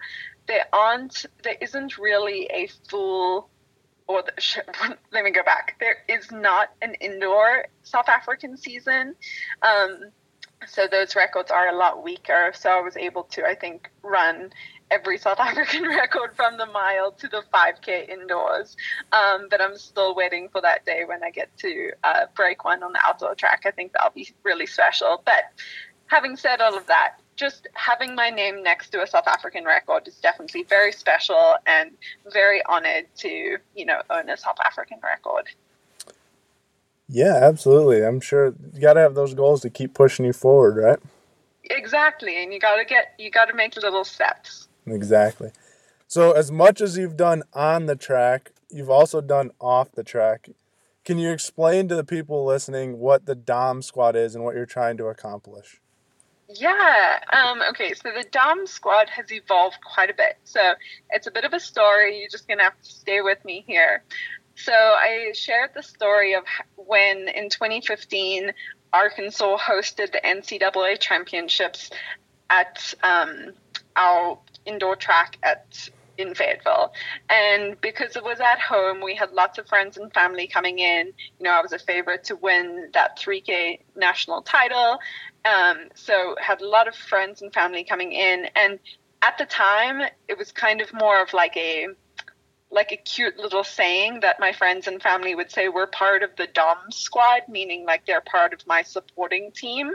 There 0.48 0.66
aren't 0.74 1.26
there 1.44 1.58
isn't 1.62 1.98
really 1.98 2.46
a 2.52 2.68
full 2.90 3.50
or 4.08 4.24
the, 4.24 4.98
let 5.12 5.24
me 5.24 5.32
go 5.32 5.44
back. 5.44 5.78
There 5.80 5.98
is 6.08 6.32
not 6.32 6.72
an 6.82 6.94
indoor 6.96 7.66
South 7.84 8.08
African 8.08 8.58
season. 8.58 9.16
Um, 9.62 10.12
so 10.68 10.88
those 10.90 11.16
records 11.16 11.52
are 11.52 11.70
a 11.70 11.76
lot 11.76 12.04
weaker. 12.04 12.52
So 12.56 12.70
I 12.70 12.82
was 12.82 12.98
able 12.98 13.24
to, 13.24 13.46
I 13.46 13.56
think, 13.56 13.90
run 14.02 14.52
every 14.96 15.18
South 15.18 15.40
African 15.50 15.88
record 15.88 16.36
from 16.36 16.58
the 16.58 16.66
mile 16.68 17.12
to 17.12 17.28
the 17.28 17.44
5K 17.54 18.10
indoors. 18.10 18.76
Um, 19.12 19.48
but 19.50 19.62
I'm 19.62 19.78
still 19.78 20.16
waiting 20.16 20.50
for 20.50 20.62
that 20.62 20.86
day 20.86 21.04
when 21.06 21.24
I 21.24 21.32
get 21.32 21.56
to 21.60 21.92
uh, 22.04 22.26
break 22.36 22.64
one 22.64 22.82
on 22.82 22.94
the 22.94 23.00
outdoor 23.06 23.36
track. 23.36 23.64
I 23.66 23.72
think 23.72 23.92
that'll 23.94 24.12
be 24.12 24.30
really 24.44 24.66
special. 24.66 25.22
But 25.26 25.44
having 26.08 26.38
said 26.38 26.62
all 26.62 26.78
of 26.78 26.88
that, 26.88 27.16
just 27.36 27.68
having 27.74 28.16
my 28.16 28.30
name 28.30 28.64
next 28.64 28.92
to 28.92 29.04
a 29.04 29.08
South 29.08 29.28
African 29.28 29.66
record 29.66 30.08
is 30.08 30.16
definitely 30.16 30.64
very 30.64 30.94
special 30.94 31.56
and 31.66 31.92
very 32.32 32.64
honored 32.66 33.08
to, 33.18 33.58
you 33.76 33.86
know, 33.86 34.02
own 34.10 34.30
a 34.30 34.38
South 34.38 34.58
African 34.66 35.00
record. 35.04 35.50
Yeah, 37.10 37.40
absolutely. 37.42 38.04
I'm 38.04 38.22
sure 38.22 38.56
you 38.74 38.80
got 38.80 38.94
to 38.94 39.02
have 39.02 39.16
those 39.16 39.34
goals 39.34 39.62
to 39.62 39.70
keep 39.70 39.94
pushing 39.94 40.26
you 40.26 40.34
forward, 40.34 40.78
right? 40.78 41.00
Exactly, 41.70 42.42
and 42.42 42.54
you 42.54 42.60
got 42.60 42.78
to 42.78 42.86
get 42.86 43.14
you 43.18 43.32
got 43.32 43.46
to 43.46 43.54
make 43.54 43.76
little 43.76 44.04
steps. 44.04 44.65
Exactly. 44.88 45.52
So, 46.08 46.32
as 46.32 46.52
much 46.52 46.82
as 46.82 46.98
you've 46.98 47.18
done 47.18 47.44
on 47.54 47.88
the 47.88 47.96
track, 47.96 48.52
you've 48.70 48.90
also 48.90 49.22
done 49.22 49.52
off 49.60 49.92
the 49.92 50.04
track. 50.04 50.50
Can 51.04 51.18
you 51.18 51.32
explain 51.32 51.88
to 51.88 51.96
the 51.96 52.04
people 52.04 52.46
listening 52.46 53.00
what 53.00 53.26
the 53.26 53.36
Dom 53.36 53.82
Squad 53.82 54.16
is 54.16 54.36
and 54.36 54.44
what 54.44 54.56
you're 54.56 54.66
trying 54.66 54.98
to 54.98 55.06
accomplish? 55.06 55.82
Yeah. 56.48 57.20
Um, 57.34 57.62
okay. 57.70 57.94
So 57.94 58.12
the 58.16 58.26
Dom 58.32 58.68
Squad 58.68 59.10
has 59.10 59.32
evolved 59.32 59.78
quite 59.84 60.10
a 60.10 60.14
bit. 60.14 60.38
So 60.44 60.74
it's 61.10 61.28
a 61.28 61.32
bit 61.32 61.44
of 61.44 61.54
a 61.54 61.60
story. 61.60 62.20
You're 62.20 62.30
just 62.30 62.48
going 62.48 62.60
to 62.60 62.64
have 62.64 62.80
to 62.82 62.90
stay 62.90 63.22
with 63.22 63.44
me 63.46 63.64
here. 63.68 64.04
So 64.56 64.72
I 64.72 65.32
shared 65.34 65.72
the 65.76 65.84
story 65.84 66.34
of 66.34 66.44
when 66.76 67.28
in 67.28 67.50
2015 67.50 68.52
Arkansas 68.94 69.58
hosted 69.58 70.12
the 70.12 70.22
NCAA 70.24 71.00
championships 71.00 71.90
at 72.50 72.94
um, 73.04 73.52
our 73.96 74.40
indoor 74.66 74.96
track 74.96 75.38
at 75.44 75.90
in 76.18 76.34
Fayetteville. 76.34 76.94
And 77.30 77.80
because 77.82 78.16
it 78.16 78.24
was 78.24 78.40
at 78.40 78.60
home, 78.60 79.02
we 79.02 79.16
had 79.16 79.32
lots 79.32 79.58
of 79.58 79.68
friends 79.68 79.98
and 79.98 80.14
family 80.14 80.48
coming 80.48 80.80
in. 80.80 81.08
You 81.08 81.44
know, 81.44 81.52
I 81.52 81.62
was 81.62 81.74
a 81.74 81.80
favorite 81.80 82.24
to 82.26 82.36
win 82.36 82.90
that 82.94 83.20
3K 83.20 83.80
national 83.96 84.42
title. 84.42 85.00
Um, 85.44 85.90
so 85.94 86.36
had 86.40 86.62
a 86.62 86.68
lot 86.68 86.88
of 86.88 86.96
friends 86.96 87.42
and 87.42 87.54
family 87.54 87.84
coming 87.84 88.12
in. 88.12 88.48
And 88.56 88.80
at 89.22 89.38
the 89.38 89.46
time, 89.46 90.02
it 90.28 90.38
was 90.38 90.52
kind 90.52 90.82
of 90.82 90.94
more 90.94 91.22
of 91.22 91.34
like 91.34 91.56
a 91.58 91.88
like 92.72 92.92
a 92.92 92.98
cute 92.98 93.38
little 93.38 93.64
saying 93.64 94.20
that 94.22 94.40
my 94.40 94.52
friends 94.52 94.88
and 94.88 95.02
family 95.02 95.36
would 95.36 95.52
say 95.52 95.70
we're 95.70 95.88
part 95.88 96.24
of 96.24 96.32
the 96.38 96.48
dom 96.48 96.78
squad 96.90 97.42
meaning 97.48 97.86
like 97.86 98.06
they're 98.06 98.22
part 98.22 98.54
of 98.54 98.66
my 98.68 98.82
supporting 98.82 99.52
team. 99.52 99.92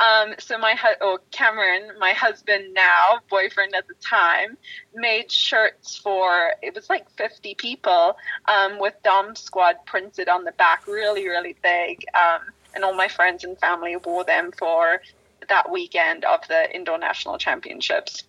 Um, 0.00 0.34
so 0.38 0.58
my 0.58 0.74
hu- 0.74 0.96
oh, 1.00 1.18
cameron 1.30 1.92
my 1.98 2.12
husband 2.12 2.74
now 2.74 3.20
boyfriend 3.30 3.74
at 3.74 3.86
the 3.88 3.94
time 3.94 4.58
made 4.94 5.30
shirts 5.30 5.96
for 5.96 6.52
it 6.62 6.74
was 6.74 6.90
like 6.90 7.10
50 7.12 7.54
people 7.54 8.16
um, 8.46 8.78
with 8.78 8.94
dom 9.02 9.34
squad 9.34 9.76
printed 9.86 10.28
on 10.28 10.44
the 10.44 10.52
back 10.52 10.86
really 10.86 11.28
really 11.28 11.56
big 11.62 12.04
um, 12.14 12.40
and 12.74 12.84
all 12.84 12.94
my 12.94 13.08
friends 13.08 13.44
and 13.44 13.58
family 13.58 13.96
wore 13.96 14.24
them 14.24 14.52
for 14.58 15.00
that 15.48 15.70
weekend 15.70 16.24
of 16.24 16.40
the 16.48 16.74
indoor 16.74 16.98
national 16.98 17.38
championships. 17.38 18.24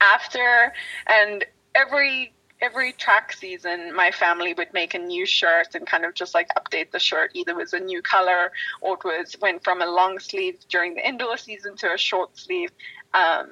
After 0.00 0.72
and 1.06 1.44
every 1.74 2.32
every 2.60 2.92
track 2.92 3.32
season 3.32 3.94
my 3.94 4.10
family 4.10 4.52
would 4.54 4.72
make 4.72 4.94
a 4.94 4.98
new 4.98 5.24
shirt 5.24 5.74
and 5.74 5.86
kind 5.86 6.04
of 6.04 6.14
just 6.14 6.34
like 6.34 6.48
update 6.58 6.90
the 6.90 6.98
shirt. 6.98 7.30
Either 7.34 7.52
it 7.52 7.56
was 7.56 7.72
a 7.72 7.80
new 7.80 8.02
color 8.02 8.52
or 8.80 8.94
it 8.94 9.04
was 9.04 9.36
went 9.40 9.64
from 9.64 9.80
a 9.80 9.86
long 9.86 10.18
sleeve 10.18 10.58
during 10.68 10.94
the 10.94 11.06
indoor 11.06 11.36
season 11.36 11.76
to 11.76 11.92
a 11.92 11.98
short 11.98 12.36
sleeve 12.36 12.70
um, 13.14 13.48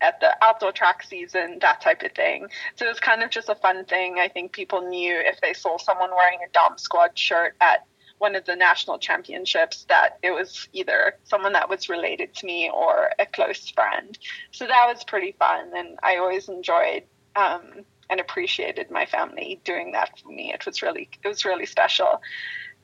at 0.00 0.20
the 0.20 0.36
outdoor 0.42 0.72
track 0.72 1.02
season 1.02 1.58
that 1.60 1.80
type 1.80 2.02
of 2.02 2.12
thing. 2.12 2.48
So 2.76 2.84
it 2.84 2.88
was 2.88 3.00
kind 3.00 3.22
of 3.22 3.30
just 3.30 3.48
a 3.48 3.54
fun 3.54 3.84
thing. 3.84 4.18
I 4.18 4.28
think 4.28 4.52
people 4.52 4.80
knew 4.82 5.14
if 5.14 5.40
they 5.40 5.52
saw 5.52 5.78
someone 5.78 6.10
wearing 6.10 6.38
a 6.44 6.50
dom 6.52 6.78
squad 6.78 7.16
shirt 7.16 7.54
at 7.60 7.84
one 8.18 8.34
of 8.34 8.44
the 8.44 8.56
national 8.56 8.98
championships 8.98 9.84
that 9.88 10.18
it 10.24 10.32
was 10.32 10.68
either 10.72 11.14
someone 11.22 11.52
that 11.52 11.68
was 11.68 11.88
related 11.88 12.34
to 12.34 12.46
me 12.46 12.68
or 12.68 13.12
a 13.20 13.26
close 13.26 13.70
friend. 13.70 14.18
So 14.50 14.66
that 14.66 14.86
was 14.92 15.04
pretty 15.04 15.36
fun 15.38 15.70
and 15.76 15.98
i 16.02 16.16
always 16.16 16.48
enjoyed 16.48 17.04
um, 17.36 17.84
and 18.10 18.20
appreciated 18.20 18.90
my 18.90 19.06
family 19.06 19.60
doing 19.64 19.92
that 19.92 20.18
for 20.18 20.28
me. 20.30 20.52
It 20.52 20.64
was 20.66 20.82
really 20.82 21.08
it 21.22 21.28
was 21.28 21.44
really 21.44 21.66
special. 21.66 22.20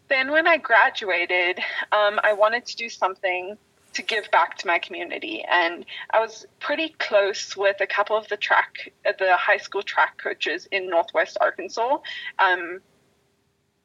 Then 0.09 0.31
when 0.31 0.47
I 0.47 0.59
graduated, 0.59 1.59
um, 1.93 2.21
I 2.23 2.35
wanted 2.35 2.67
to 2.67 2.77
do 2.77 2.89
something 2.89 3.57
to 3.95 4.03
give 4.03 4.31
back 4.31 4.59
to 4.59 4.67
my 4.67 4.79
community, 4.79 5.45
and 5.49 5.87
I 6.11 6.21
was 6.21 6.47
pretty 6.61 6.91
close 6.99 7.57
with 7.57 7.81
a 7.81 7.87
couple 7.87 8.17
of 8.17 8.29
the 8.29 8.37
track 8.37 8.93
the 9.05 9.37
high 9.37 9.59
school 9.59 9.83
track 9.83 10.19
coaches 10.19 10.69
in 10.71 10.91
Northwest 10.91 11.39
Arkansas. 11.41 11.99
Um, 12.39 12.81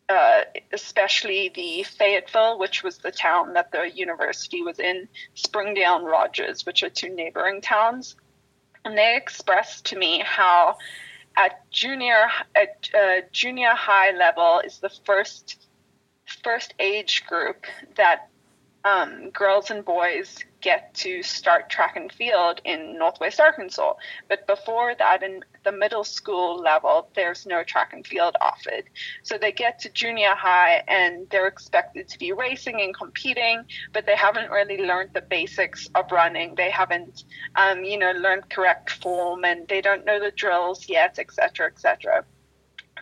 uh, 0.09 0.41
especially 0.73 1.49
the 1.53 1.83
Fayetteville, 1.83 2.57
which 2.57 2.81
was 2.81 2.97
the 2.97 3.11
town 3.11 3.53
that 3.53 3.71
the 3.71 3.91
university 3.93 4.63
was 4.63 4.79
in, 4.79 5.07
Springdale 5.35 5.97
and 5.97 6.05
Rogers, 6.07 6.65
which 6.65 6.81
are 6.81 6.89
two 6.89 7.13
neighboring 7.13 7.61
towns. 7.61 8.15
And 8.83 8.97
they 8.97 9.15
expressed 9.15 9.85
to 9.85 9.95
me 9.95 10.23
how 10.25 10.77
at 11.39 11.71
junior 11.71 12.27
at 12.55 12.89
uh, 12.93 13.21
junior 13.31 13.73
high 13.73 14.11
level 14.11 14.61
is 14.63 14.79
the 14.79 14.91
first 15.05 15.67
first 16.43 16.73
age 16.79 17.25
group 17.25 17.65
that 17.95 18.29
um, 18.83 19.29
girls 19.31 19.71
and 19.71 19.83
boys 19.85 20.37
get 20.61 20.93
to 20.93 21.23
start 21.23 21.69
track 21.69 21.95
and 21.95 22.11
field 22.11 22.61
in 22.65 22.97
Northwest 22.97 23.39
Arkansas. 23.39 23.93
But 24.27 24.45
before 24.47 24.93
that, 24.95 25.23
in 25.23 25.43
the 25.63 25.71
middle 25.71 26.03
school 26.03 26.57
level, 26.57 27.09
there's 27.15 27.45
no 27.45 27.63
track 27.63 27.93
and 27.93 28.05
field 28.05 28.35
offered. 28.41 28.83
So 29.23 29.37
they 29.37 29.51
get 29.51 29.79
to 29.79 29.89
junior 29.89 30.35
high 30.35 30.83
and 30.87 31.29
they're 31.29 31.47
expected 31.47 32.07
to 32.09 32.19
be 32.19 32.31
racing 32.31 32.81
and 32.81 32.95
competing, 32.95 33.63
but 33.93 34.05
they 34.05 34.15
haven't 34.15 34.51
really 34.51 34.77
learned 34.77 35.11
the 35.13 35.21
basics 35.21 35.89
of 35.95 36.11
running. 36.11 36.55
They 36.55 36.69
haven't, 36.69 37.23
um, 37.55 37.83
you 37.83 37.97
know, 37.97 38.11
learned 38.11 38.49
correct 38.49 38.91
form 38.91 39.45
and 39.45 39.67
they 39.67 39.81
don't 39.81 40.05
know 40.05 40.19
the 40.19 40.31
drills 40.31 40.89
yet, 40.89 41.19
etc., 41.19 41.67
etc. 41.67 42.25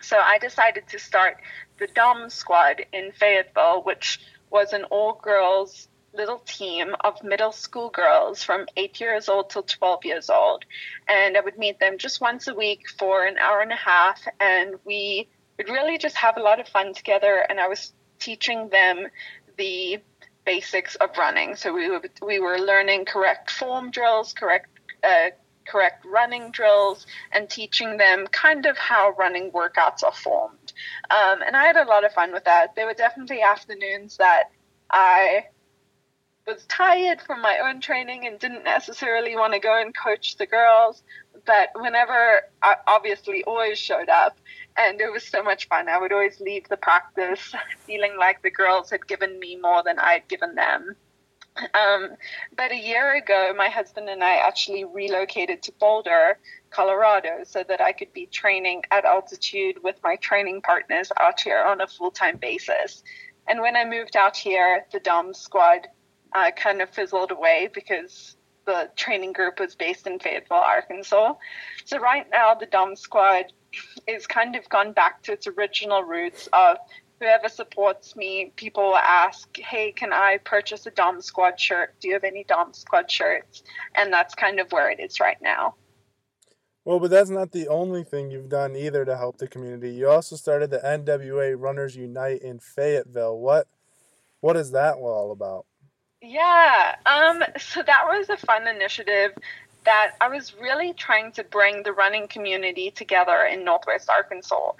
So 0.00 0.16
I 0.18 0.38
decided 0.38 0.86
to 0.88 0.98
start 0.98 1.38
the 1.78 1.88
Dom 1.88 2.30
squad 2.30 2.84
in 2.92 3.12
Fayetteville, 3.12 3.82
which 3.82 4.20
was 4.50 4.72
an 4.72 4.84
all 4.84 5.20
girls 5.22 5.87
little 6.18 6.40
team 6.40 6.94
of 7.00 7.22
middle 7.22 7.52
school 7.52 7.90
girls 7.90 8.42
from 8.42 8.66
eight 8.76 9.00
years 9.00 9.28
old 9.28 9.48
till 9.48 9.62
12 9.62 10.04
years 10.04 10.28
old. 10.28 10.64
And 11.08 11.36
I 11.36 11.40
would 11.40 11.56
meet 11.56 11.78
them 11.78 11.96
just 11.96 12.20
once 12.20 12.48
a 12.48 12.54
week 12.54 12.88
for 12.98 13.24
an 13.24 13.38
hour 13.38 13.60
and 13.60 13.72
a 13.72 13.76
half. 13.76 14.20
And 14.40 14.74
we 14.84 15.28
would 15.56 15.68
really 15.68 15.96
just 15.96 16.16
have 16.16 16.36
a 16.36 16.42
lot 16.42 16.60
of 16.60 16.68
fun 16.68 16.92
together. 16.92 17.46
And 17.48 17.60
I 17.60 17.68
was 17.68 17.92
teaching 18.18 18.68
them 18.68 19.06
the 19.56 20.00
basics 20.44 20.96
of 20.96 21.16
running. 21.16 21.54
So 21.54 21.72
we 21.72 21.88
were, 21.88 22.02
we 22.20 22.40
were 22.40 22.58
learning 22.58 23.04
correct 23.04 23.50
form 23.50 23.90
drills, 23.90 24.32
correct. 24.32 24.68
Uh, 25.02 25.30
correct 25.68 26.02
running 26.06 26.50
drills 26.50 27.06
and 27.30 27.48
teaching 27.50 27.98
them 27.98 28.26
kind 28.28 28.64
of 28.64 28.78
how 28.78 29.14
running 29.18 29.50
workouts 29.50 30.02
are 30.02 30.14
formed. 30.14 30.72
Um, 31.10 31.42
and 31.46 31.54
I 31.54 31.64
had 31.64 31.76
a 31.76 31.84
lot 31.84 32.06
of 32.06 32.12
fun 32.12 32.32
with 32.32 32.44
that. 32.44 32.74
There 32.74 32.86
were 32.86 32.94
definitely 32.94 33.42
afternoons 33.42 34.16
that 34.16 34.44
I 34.90 35.44
was 36.48 36.64
tired 36.66 37.20
from 37.20 37.42
my 37.42 37.58
own 37.62 37.80
training 37.80 38.26
and 38.26 38.38
didn't 38.38 38.64
necessarily 38.64 39.36
want 39.36 39.52
to 39.52 39.60
go 39.60 39.80
and 39.80 39.94
coach 39.94 40.36
the 40.36 40.46
girls. 40.46 41.02
But 41.44 41.68
whenever 41.74 42.42
I 42.62 42.76
obviously 42.86 43.44
always 43.44 43.78
showed 43.78 44.08
up, 44.08 44.38
and 44.76 45.00
it 45.00 45.12
was 45.12 45.24
so 45.24 45.42
much 45.42 45.68
fun, 45.68 45.88
I 45.88 45.98
would 45.98 46.12
always 46.12 46.40
leave 46.40 46.68
the 46.68 46.76
practice 46.76 47.54
feeling 47.86 48.16
like 48.18 48.42
the 48.42 48.50
girls 48.50 48.90
had 48.90 49.06
given 49.06 49.38
me 49.38 49.56
more 49.56 49.82
than 49.82 49.98
I 49.98 50.14
had 50.14 50.28
given 50.28 50.54
them. 50.54 50.96
Um, 51.74 52.10
but 52.56 52.70
a 52.70 52.76
year 52.76 53.16
ago, 53.16 53.52
my 53.56 53.68
husband 53.68 54.08
and 54.08 54.22
I 54.22 54.36
actually 54.36 54.84
relocated 54.84 55.62
to 55.64 55.72
Boulder, 55.72 56.38
Colorado, 56.70 57.40
so 57.44 57.64
that 57.68 57.80
I 57.80 57.92
could 57.92 58.12
be 58.12 58.26
training 58.26 58.84
at 58.90 59.04
altitude 59.04 59.82
with 59.82 59.96
my 60.02 60.16
training 60.16 60.62
partners 60.62 61.10
out 61.18 61.40
here 61.40 61.60
on 61.60 61.80
a 61.80 61.86
full 61.86 62.12
time 62.12 62.36
basis. 62.36 63.02
And 63.48 63.60
when 63.60 63.76
I 63.76 63.84
moved 63.84 64.16
out 64.16 64.36
here, 64.36 64.86
the 64.92 65.00
DOM 65.00 65.34
squad 65.34 65.88
uh, 66.34 66.50
kind 66.56 66.82
of 66.82 66.90
fizzled 66.90 67.30
away 67.30 67.68
because 67.72 68.36
the 68.66 68.90
training 68.96 69.32
group 69.32 69.60
was 69.60 69.74
based 69.74 70.06
in 70.06 70.18
Fayetteville, 70.18 70.58
Arkansas. 70.58 71.34
So 71.84 71.98
right 71.98 72.26
now, 72.30 72.54
the 72.54 72.66
DOM 72.66 72.96
squad 72.96 73.46
is 74.06 74.26
kind 74.26 74.56
of 74.56 74.68
gone 74.68 74.92
back 74.92 75.22
to 75.22 75.32
its 75.32 75.46
original 75.46 76.02
roots 76.02 76.48
of 76.52 76.76
whoever 77.20 77.48
supports 77.48 78.14
me, 78.14 78.52
people 78.56 78.96
ask, 78.96 79.48
hey, 79.56 79.92
can 79.92 80.12
I 80.12 80.38
purchase 80.44 80.86
a 80.86 80.90
DOM 80.90 81.20
squad 81.20 81.58
shirt? 81.58 81.94
Do 82.00 82.08
you 82.08 82.14
have 82.14 82.24
any 82.24 82.44
DOM 82.44 82.72
squad 82.72 83.10
shirts? 83.10 83.62
And 83.94 84.12
that's 84.12 84.34
kind 84.34 84.60
of 84.60 84.70
where 84.70 84.90
it 84.90 85.00
is 85.00 85.18
right 85.18 85.38
now. 85.42 85.74
Well, 86.84 87.00
but 87.00 87.10
that's 87.10 87.30
not 87.30 87.52
the 87.52 87.68
only 87.68 88.02
thing 88.04 88.30
you've 88.30 88.48
done 88.48 88.74
either 88.76 89.04
to 89.04 89.16
help 89.16 89.38
the 89.38 89.48
community. 89.48 89.90
You 89.90 90.08
also 90.08 90.36
started 90.36 90.70
the 90.70 90.78
NWA 90.78 91.54
Runners 91.58 91.96
Unite 91.96 92.40
in 92.40 92.60
Fayetteville. 92.60 93.38
What 93.38 93.66
what 94.40 94.56
is 94.56 94.70
that 94.70 94.94
all 94.94 95.32
about? 95.32 95.66
Yeah, 96.20 96.96
um, 97.06 97.42
so 97.58 97.82
that 97.82 98.04
was 98.06 98.28
a 98.28 98.36
fun 98.36 98.66
initiative 98.66 99.32
that 99.84 100.12
I 100.20 100.28
was 100.28 100.54
really 100.54 100.92
trying 100.92 101.32
to 101.32 101.44
bring 101.44 101.82
the 101.84 101.92
running 101.92 102.26
community 102.28 102.90
together 102.90 103.44
in 103.44 103.64
Northwest 103.64 104.10
Arkansas. 104.10 104.72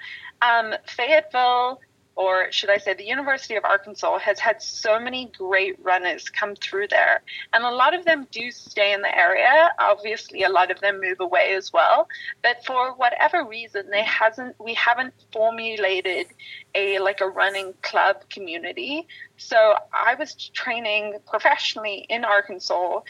Um, 0.42 0.74
Fayetteville 0.86 1.80
or 2.18 2.50
should 2.50 2.68
I 2.68 2.78
say, 2.78 2.94
the 2.94 3.06
University 3.06 3.54
of 3.54 3.64
Arkansas 3.64 4.18
has 4.18 4.40
had 4.40 4.60
so 4.60 4.98
many 4.98 5.30
great 5.38 5.76
runners 5.84 6.28
come 6.28 6.56
through 6.56 6.88
there. 6.88 7.22
And 7.52 7.62
a 7.62 7.70
lot 7.70 7.94
of 7.94 8.04
them 8.04 8.26
do 8.32 8.50
stay 8.50 8.92
in 8.92 9.02
the 9.02 9.16
area. 9.16 9.70
Obviously, 9.78 10.42
a 10.42 10.48
lot 10.48 10.72
of 10.72 10.80
them 10.80 11.00
move 11.00 11.20
away 11.20 11.54
as 11.54 11.72
well. 11.72 12.08
But 12.42 12.66
for 12.66 12.92
whatever 12.96 13.44
reason, 13.44 13.90
they 13.90 14.02
hasn't 14.02 14.56
we 14.58 14.74
haven't 14.74 15.14
formulated 15.32 16.26
a 16.74 16.98
like 16.98 17.20
a 17.20 17.28
running 17.28 17.72
club 17.82 18.28
community. 18.28 19.06
So 19.36 19.76
I 19.92 20.16
was 20.16 20.34
training 20.34 21.18
professionally 21.24 22.04
in 22.08 22.24
Arkansas 22.24 23.02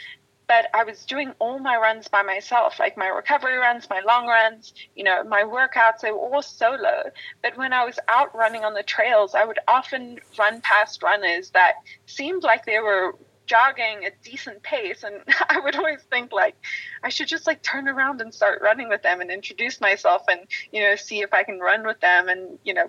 but 0.49 0.67
I 0.73 0.83
was 0.83 1.05
doing 1.05 1.33
all 1.39 1.59
my 1.59 1.77
runs 1.77 2.09
by 2.09 2.23
myself, 2.23 2.81
like 2.81 2.97
my 2.97 3.09
recovery 3.09 3.59
runs, 3.59 3.89
my 3.91 4.01
long 4.01 4.27
runs, 4.27 4.73
you 4.97 5.05
know, 5.05 5.23
my 5.23 5.43
workouts, 5.43 6.01
they 6.01 6.11
were 6.11 6.19
all 6.19 6.43
solo. 6.43 7.11
But 7.43 7.57
when 7.59 7.75
I 7.75 7.85
was 7.85 7.99
out 8.09 8.35
running 8.35 8.65
on 8.65 8.73
the 8.73 8.83
trails, 8.83 9.35
I 9.35 9.45
would 9.45 9.59
often 9.69 10.19
run 10.39 10.63
past 10.63 11.03
runners 11.03 11.51
that 11.51 11.75
seemed 12.07 12.43
like 12.43 12.65
they 12.65 12.79
were 12.79 13.15
jogging 13.45 14.05
at 14.05 14.23
decent 14.23 14.63
pace 14.63 15.03
and 15.05 15.23
i 15.49 15.59
would 15.59 15.75
always 15.75 16.03
think 16.11 16.33
like 16.33 16.55
i 17.03 17.09
should 17.09 17.27
just 17.27 17.47
like 17.47 17.63
turn 17.63 17.89
around 17.89 18.21
and 18.21 18.35
start 18.35 18.61
running 18.61 18.91
with 18.91 19.01
them 19.03 19.23
and 19.23 19.31
introduce 19.31 19.81
myself 19.81 20.21
and 20.31 20.41
you 20.71 20.83
know 20.83 20.95
see 20.97 21.23
if 21.23 21.33
i 21.33 21.43
can 21.43 21.59
run 21.59 21.87
with 21.87 21.99
them 22.01 22.29
and 22.29 22.59
you 22.63 22.75
know 22.75 22.87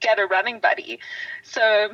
get 0.00 0.18
a 0.18 0.24
running 0.24 0.60
buddy 0.60 0.98
so 1.42 1.90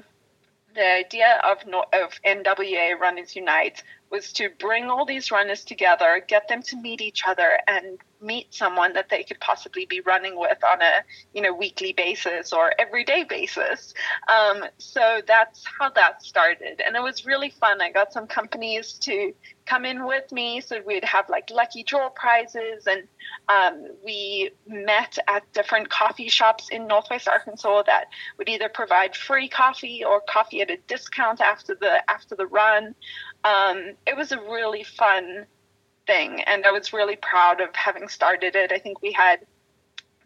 the 0.75 0.95
idea 0.95 1.41
of, 1.45 1.59
of 1.93 2.21
NWA 2.27 2.99
Runners 2.99 3.37
Unite 3.37 3.83
was 4.15 4.33
to 4.33 4.49
bring 4.61 4.85
all 4.85 5.05
these 5.05 5.33
runners 5.33 5.65
together, 5.65 6.25
get 6.27 6.47
them 6.47 6.63
to 6.63 6.77
meet 6.81 7.01
each 7.01 7.23
other, 7.27 7.59
and 7.67 7.99
meet 8.21 8.55
someone 8.55 8.93
that 8.95 9.09
they 9.11 9.23
could 9.23 9.39
possibly 9.41 9.87
be 9.87 10.01
running 10.01 10.39
with 10.39 10.59
on 10.65 10.81
a 10.81 11.03
you 11.35 11.43
know 11.43 11.53
weekly 11.53 11.93
basis 11.93 12.53
or 12.53 12.73
everyday 12.79 13.25
basis. 13.25 13.93
Um, 14.29 14.65
so 14.79 15.21
that's 15.27 15.65
how 15.79 15.91
that 15.91 16.23
started, 16.23 16.81
and 16.85 16.95
it 16.95 17.03
was 17.03 17.27
really 17.27 17.51
fun. 17.51 17.81
I 17.81 17.91
got 17.91 18.13
some 18.13 18.27
companies 18.27 18.93
to 19.01 19.35
come 19.67 19.85
in 19.85 20.05
with 20.05 20.31
me, 20.31 20.61
so 20.61 20.81
we'd 20.87 21.05
have 21.05 21.29
like 21.29 21.51
lucky 21.51 21.83
draw 21.83 22.09
prizes, 22.09 22.87
and 22.87 23.03
um, 23.49 23.89
we 24.05 24.51
met 24.67 25.19
at 25.27 25.51
different 25.53 25.91
coffee 25.91 26.29
shops 26.29 26.69
in 26.71 26.87
Northwest 26.87 27.27
Arkansas 27.29 27.83
that 27.87 28.07
would 28.39 28.49
either 28.49 28.69
provide 28.69 29.17
free 29.17 29.49
coffee 29.49 30.05
or 30.05 30.23
coffee 30.29 30.61
at 30.61 30.71
a 30.71 30.79
discount 30.87 31.41
after 31.41 31.75
the 31.75 32.09
after 32.09 32.37
the 32.37 32.47
run. 32.47 32.95
Um, 33.45 33.93
it 34.07 34.17
was 34.17 34.33
a 34.33 34.41
really 34.41 34.83
fun 34.83 35.47
thing. 36.07 36.43
And 36.43 36.67
I 36.67 36.73
was 36.73 36.93
really 36.93 37.17
proud 37.17 37.61
of 37.61 37.75
having 37.75 38.09
started 38.09 38.57
it. 38.57 38.73
I 38.73 38.79
think 38.79 39.03
we 39.03 39.13
had 39.13 39.41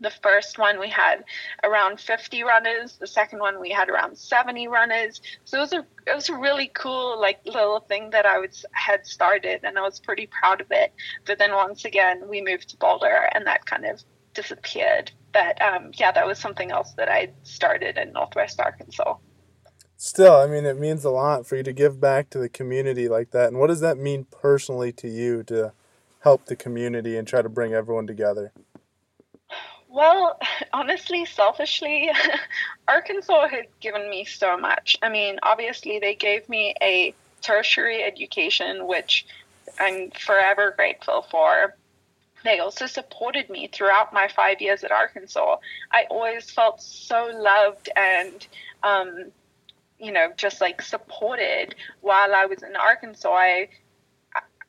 the 0.00 0.10
first 0.22 0.58
one 0.58 0.78
we 0.78 0.88
had 0.88 1.24
around 1.64 1.98
50 1.98 2.44
runners 2.44 2.96
the 2.98 3.06
second 3.06 3.40
one 3.40 3.60
we 3.60 3.70
had 3.70 3.88
around 3.88 4.16
70 4.16 4.68
runners 4.68 5.20
so 5.44 5.58
it 5.58 5.60
was 5.60 5.72
a 5.72 5.84
it 6.06 6.14
was 6.14 6.28
a 6.28 6.34
really 6.34 6.70
cool 6.74 7.20
like 7.20 7.40
little 7.44 7.80
thing 7.80 8.10
that 8.10 8.24
i 8.24 8.38
was 8.38 8.64
had 8.72 9.04
started 9.04 9.60
and 9.64 9.76
i 9.78 9.82
was 9.82 9.98
pretty 9.98 10.28
proud 10.40 10.60
of 10.60 10.68
it 10.70 10.92
but 11.26 11.38
then 11.38 11.52
once 11.52 11.84
again 11.84 12.22
we 12.28 12.40
moved 12.40 12.68
to 12.68 12.76
boulder 12.76 13.28
and 13.32 13.46
that 13.46 13.66
kind 13.66 13.84
of 13.84 14.00
disappeared 14.34 15.10
but 15.32 15.60
um, 15.60 15.90
yeah 15.94 16.12
that 16.12 16.26
was 16.26 16.38
something 16.38 16.70
else 16.70 16.92
that 16.92 17.08
i 17.08 17.28
started 17.42 17.98
in 17.98 18.12
northwest 18.12 18.60
arkansas 18.60 19.16
Still, 20.00 20.36
I 20.36 20.46
mean, 20.46 20.64
it 20.64 20.78
means 20.78 21.04
a 21.04 21.10
lot 21.10 21.44
for 21.44 21.56
you 21.56 21.64
to 21.64 21.72
give 21.72 22.00
back 22.00 22.30
to 22.30 22.38
the 22.38 22.48
community 22.48 23.08
like 23.08 23.32
that. 23.32 23.48
And 23.48 23.58
what 23.58 23.66
does 23.66 23.80
that 23.80 23.98
mean 23.98 24.26
personally 24.30 24.92
to 24.92 25.08
you 25.08 25.42
to 25.44 25.72
help 26.20 26.44
the 26.44 26.54
community 26.54 27.16
and 27.16 27.26
try 27.26 27.42
to 27.42 27.48
bring 27.48 27.74
everyone 27.74 28.06
together? 28.06 28.52
Well, 29.88 30.38
honestly, 30.72 31.24
selfishly, 31.24 32.12
Arkansas 32.88 33.48
has 33.48 33.64
given 33.80 34.08
me 34.08 34.24
so 34.24 34.56
much. 34.56 34.96
I 35.02 35.08
mean, 35.08 35.40
obviously, 35.42 35.98
they 35.98 36.14
gave 36.14 36.48
me 36.48 36.76
a 36.80 37.12
tertiary 37.42 38.04
education, 38.04 38.86
which 38.86 39.26
I'm 39.80 40.12
forever 40.12 40.74
grateful 40.76 41.26
for. 41.28 41.74
They 42.44 42.60
also 42.60 42.86
supported 42.86 43.50
me 43.50 43.66
throughout 43.66 44.12
my 44.12 44.28
five 44.28 44.60
years 44.60 44.84
at 44.84 44.92
Arkansas. 44.92 45.56
I 45.90 46.04
always 46.08 46.52
felt 46.52 46.80
so 46.80 47.32
loved 47.34 47.88
and 47.96 48.46
um, 48.84 49.32
you 49.98 50.12
know, 50.12 50.28
just 50.36 50.60
like 50.60 50.80
supported 50.82 51.74
while 52.00 52.34
I 52.34 52.46
was 52.46 52.62
in 52.62 52.76
Arkansas. 52.76 53.30
I, 53.32 53.68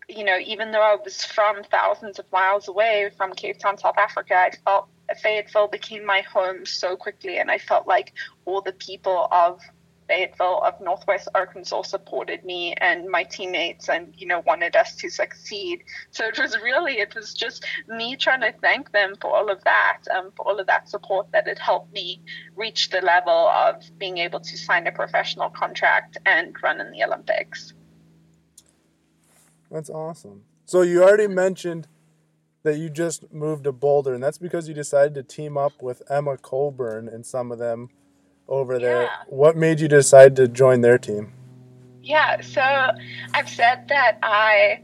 you 0.07 0.23
know, 0.23 0.37
even 0.39 0.71
though 0.71 0.81
I 0.81 0.95
was 0.95 1.23
from 1.23 1.63
thousands 1.63 2.17
of 2.19 2.31
miles 2.31 2.67
away 2.67 3.11
from 3.15 3.33
Cape 3.33 3.59
Town, 3.59 3.77
South 3.77 3.97
Africa, 3.97 4.35
I 4.35 4.51
felt 4.65 4.87
Fayetteville 5.21 5.67
became 5.67 6.05
my 6.05 6.21
home 6.21 6.65
so 6.65 6.95
quickly, 6.95 7.37
and 7.37 7.51
I 7.51 7.57
felt 7.57 7.87
like 7.87 8.13
all 8.45 8.61
the 8.61 8.73
people 8.73 9.27
of 9.31 9.61
Fayetteville 10.09 10.61
of 10.65 10.81
Northwest 10.81 11.27
Arkansas 11.35 11.83
supported 11.83 12.43
me 12.43 12.73
and 12.81 13.07
my 13.07 13.23
teammates 13.23 13.89
and, 13.89 14.11
you 14.17 14.25
know, 14.25 14.41
wanted 14.45 14.75
us 14.75 14.95
to 14.97 15.09
succeed. 15.09 15.83
So 16.09 16.25
it 16.25 16.39
was 16.39 16.57
really, 16.61 16.99
it 16.99 17.13
was 17.13 17.33
just 17.33 17.63
me 17.87 18.15
trying 18.15 18.41
to 18.41 18.51
thank 18.59 18.91
them 18.91 19.13
for 19.21 19.29
all 19.29 19.51
of 19.51 19.63
that, 19.65 19.99
um, 20.13 20.31
for 20.35 20.47
all 20.47 20.59
of 20.59 20.65
that 20.65 20.89
support 20.89 21.31
that 21.31 21.47
had 21.47 21.59
helped 21.59 21.93
me 21.93 22.21
reach 22.55 22.89
the 22.89 23.01
level 23.01 23.31
of 23.49 23.75
being 23.99 24.17
able 24.17 24.39
to 24.39 24.57
sign 24.57 24.87
a 24.87 24.91
professional 24.91 25.51
contract 25.51 26.17
and 26.25 26.55
run 26.63 26.81
in 26.81 26.91
the 26.91 27.03
Olympics. 27.03 27.73
That's 29.69 29.91
awesome. 29.91 30.41
So 30.65 30.81
you 30.81 31.03
already 31.03 31.27
mentioned 31.27 31.87
that 32.63 32.77
you 32.77 32.89
just 32.89 33.31
moved 33.31 33.65
to 33.65 33.71
Boulder, 33.71 34.15
and 34.15 34.23
that's 34.23 34.39
because 34.39 34.67
you 34.67 34.73
decided 34.73 35.13
to 35.13 35.23
team 35.23 35.55
up 35.55 35.81
with 35.83 36.01
Emma 36.09 36.35
Coburn 36.37 37.07
and 37.07 37.25
some 37.25 37.51
of 37.51 37.59
them 37.59 37.89
over 38.49 38.79
there. 38.79 39.09
What 39.27 39.55
made 39.55 39.79
you 39.79 39.87
decide 39.87 40.35
to 40.35 40.47
join 40.47 40.81
their 40.81 40.97
team? 40.97 41.31
Yeah, 42.03 42.41
so 42.41 42.61
I've 43.33 43.47
said 43.47 43.87
that 43.87 44.17
I 44.23 44.81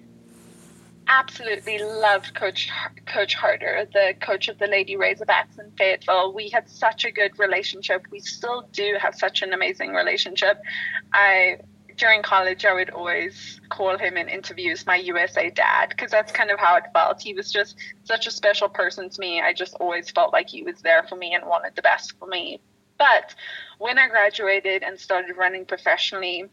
absolutely 1.08 1.80
loved 1.80 2.34
Coach 2.36 2.70
Coach 3.06 3.36
Harter, 3.36 3.88
the 3.94 4.14
coach 4.22 4.48
of 4.48 4.58
the 4.60 4.68
Lady 4.68 4.96
Razorbacks 4.96 5.60
in 5.60 5.72
Fayetteville. 5.78 6.34
We 6.34 6.50
had 6.50 6.70
such 6.70 7.06
a 7.06 7.12
good 7.12 7.38
relationship. 7.40 8.06
We 8.12 8.20
still 8.20 8.68
do 8.72 8.98
have 9.00 9.16
such 9.16 9.42
an 9.42 9.54
amazing 9.54 9.94
relationship. 9.94 10.62
I 11.14 11.58
during 11.98 12.22
college, 12.22 12.66
I 12.66 12.74
would 12.74 12.90
always 12.90 13.62
call 13.70 13.98
him 13.98 14.18
in 14.18 14.28
interviews 14.28 14.86
my 14.86 14.98
USA 14.98 15.50
dad 15.50 15.90
because 15.90 16.12
that's 16.12 16.32
kind 16.32 16.52
of 16.52 16.60
how 16.60 16.76
it 16.76 16.84
felt. 16.94 17.22
He 17.22 17.34
was 17.34 17.52
just 17.52 17.78
such 18.04 18.28
a 18.28 18.32
special 18.32 18.68
person 18.68 19.10
to 19.10 19.20
me. 19.20 19.42
I 19.42 19.54
just 19.54 19.76
always 19.76 20.10
felt 20.12 20.34
like 20.34 20.50
he 20.50 20.64
was 20.64 20.82
there 20.82 21.04
for 21.08 21.16
me 21.16 21.34
and 21.34 21.46
wanted 21.46 21.76
the 21.76 21.82
best 21.82 22.14
for 22.20 22.28
me. 22.28 22.60
But 22.98 23.36
when 23.78 23.98
I 23.98 24.08
graduated 24.08 24.84
and 24.84 25.00
started 25.00 25.38
running 25.38 25.66
professionally, 25.66 26.50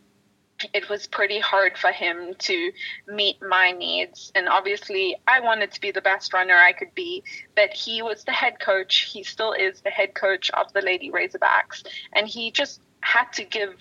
it 0.72 0.88
was 0.88 1.06
pretty 1.06 1.40
hard 1.40 1.76
for 1.76 1.90
him 1.90 2.34
to 2.38 2.72
meet 3.08 3.42
my 3.42 3.72
needs. 3.72 4.30
And 4.34 4.48
obviously, 4.48 5.16
I 5.26 5.40
wanted 5.40 5.72
to 5.72 5.80
be 5.80 5.90
the 5.90 6.00
best 6.00 6.32
runner 6.32 6.54
I 6.54 6.72
could 6.72 6.94
be, 6.94 7.24
but 7.56 7.72
he 7.72 8.02
was 8.02 8.24
the 8.24 8.32
head 8.32 8.60
coach. 8.60 9.10
He 9.12 9.22
still 9.24 9.52
is 9.52 9.80
the 9.80 9.90
head 9.90 10.14
coach 10.14 10.50
of 10.50 10.72
the 10.72 10.82
Lady 10.82 11.10
Razorbacks. 11.10 11.84
And 12.12 12.28
he 12.28 12.50
just 12.50 12.80
had 13.00 13.32
to 13.34 13.44
give 13.44 13.74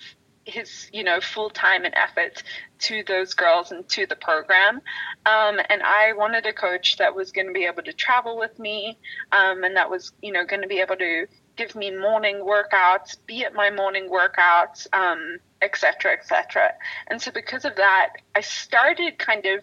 his 0.44 0.90
you 0.92 1.04
know 1.04 1.20
full 1.20 1.50
time 1.50 1.84
and 1.84 1.94
effort 1.94 2.42
to 2.78 3.04
those 3.06 3.32
girls 3.34 3.70
and 3.70 3.88
to 3.88 4.06
the 4.06 4.16
program 4.16 4.80
um, 5.26 5.60
and 5.68 5.82
i 5.84 6.12
wanted 6.14 6.44
a 6.46 6.52
coach 6.52 6.96
that 6.96 7.14
was 7.14 7.30
going 7.30 7.46
to 7.46 7.52
be 7.52 7.64
able 7.64 7.82
to 7.82 7.92
travel 7.92 8.36
with 8.36 8.58
me 8.58 8.98
um, 9.30 9.62
and 9.62 9.76
that 9.76 9.88
was 9.88 10.12
you 10.20 10.32
know 10.32 10.44
going 10.44 10.62
to 10.62 10.66
be 10.66 10.80
able 10.80 10.96
to 10.96 11.26
give 11.56 11.74
me 11.74 11.90
morning 11.90 12.36
workouts, 12.36 13.16
be 13.26 13.44
at 13.44 13.54
my 13.54 13.70
morning 13.70 14.08
workouts, 14.08 14.86
um, 14.92 15.38
et 15.60 15.76
cetera, 15.76 16.12
et 16.12 16.26
cetera. 16.26 16.72
And 17.08 17.20
so 17.20 17.30
because 17.30 17.64
of 17.64 17.76
that, 17.76 18.14
I 18.34 18.40
started 18.40 19.18
kind 19.18 19.46
of 19.46 19.60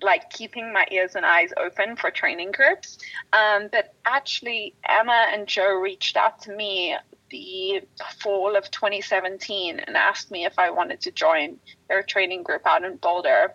like 0.00 0.30
keeping 0.30 0.72
my 0.72 0.86
ears 0.90 1.14
and 1.14 1.24
eyes 1.24 1.52
open 1.56 1.96
for 1.96 2.10
training 2.10 2.52
groups. 2.52 2.98
Um, 3.32 3.68
but 3.70 3.94
actually, 4.04 4.74
Emma 4.88 5.28
and 5.32 5.46
Joe 5.46 5.74
reached 5.74 6.16
out 6.16 6.42
to 6.42 6.54
me 6.54 6.96
the 7.30 7.82
fall 8.20 8.56
of 8.56 8.70
2017 8.70 9.80
and 9.80 9.96
asked 9.96 10.30
me 10.30 10.44
if 10.44 10.58
I 10.58 10.70
wanted 10.70 11.00
to 11.02 11.10
join 11.10 11.58
their 11.88 12.02
training 12.02 12.42
group 12.42 12.62
out 12.66 12.84
in 12.84 12.96
Boulder. 12.96 13.54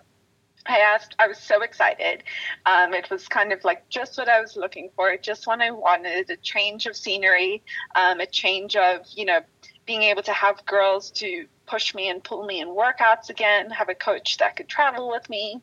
I 0.68 0.80
asked, 0.80 1.16
I 1.20 1.28
was 1.28 1.38
so 1.38 1.62
excited. 1.62 2.24
Um, 2.66 2.94
it 2.94 3.10
was 3.10 3.28
kind 3.28 3.52
of 3.54 3.64
like 3.64 3.88
just 3.90 4.18
what 4.18 4.30
I 4.30 4.42
was 4.42 4.56
looking 4.56 4.90
for, 4.96 5.16
just 5.18 5.48
what 5.48 5.62
I 5.62 5.72
wanted 5.72 6.30
a 6.30 6.38
change 6.38 6.86
of 6.86 6.96
scenery, 6.96 7.64
um, 7.96 8.20
a 8.20 8.26
change 8.26 8.76
of, 8.76 9.02
you 9.16 9.26
know, 9.26 9.40
being 9.86 10.04
able 10.04 10.24
to 10.24 10.34
have 10.34 10.66
girls 10.66 11.12
to 11.12 11.48
push 11.66 11.96
me 11.96 12.10
and 12.10 12.24
pull 12.24 12.46
me 12.46 12.62
in 12.62 12.68
workouts 12.68 13.30
again, 13.30 13.70
have 13.70 13.90
a 13.90 13.96
coach 13.96 14.38
that 14.38 14.56
could 14.56 14.68
travel 14.68 15.10
with 15.10 15.30
me 15.30 15.62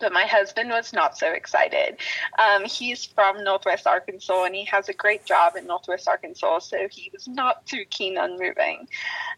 but 0.00 0.12
my 0.12 0.24
husband 0.24 0.70
was 0.70 0.92
not 0.92 1.16
so 1.16 1.32
excited. 1.32 1.98
Um, 2.38 2.64
he's 2.64 3.04
from 3.04 3.42
Northwest 3.42 3.86
Arkansas 3.86 4.44
and 4.44 4.54
he 4.54 4.64
has 4.64 4.88
a 4.88 4.92
great 4.92 5.24
job 5.24 5.56
in 5.56 5.66
Northwest 5.66 6.08
Arkansas, 6.08 6.60
so 6.60 6.88
he 6.90 7.10
was 7.12 7.28
not 7.28 7.64
too 7.66 7.84
keen 7.90 8.18
on 8.18 8.38
moving. 8.38 8.88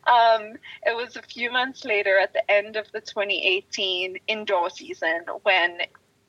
Um, 0.07 0.55
it 0.85 0.97
was 0.97 1.17
a 1.17 1.23
few 1.23 1.51
months 1.51 1.85
later 1.85 2.19
at 2.19 2.33
the 2.33 2.51
end 2.51 2.77
of 2.77 2.91
the 2.93 3.01
2018 3.01 4.19
indoor 4.29 4.71
season 4.71 5.25
when 5.43 5.79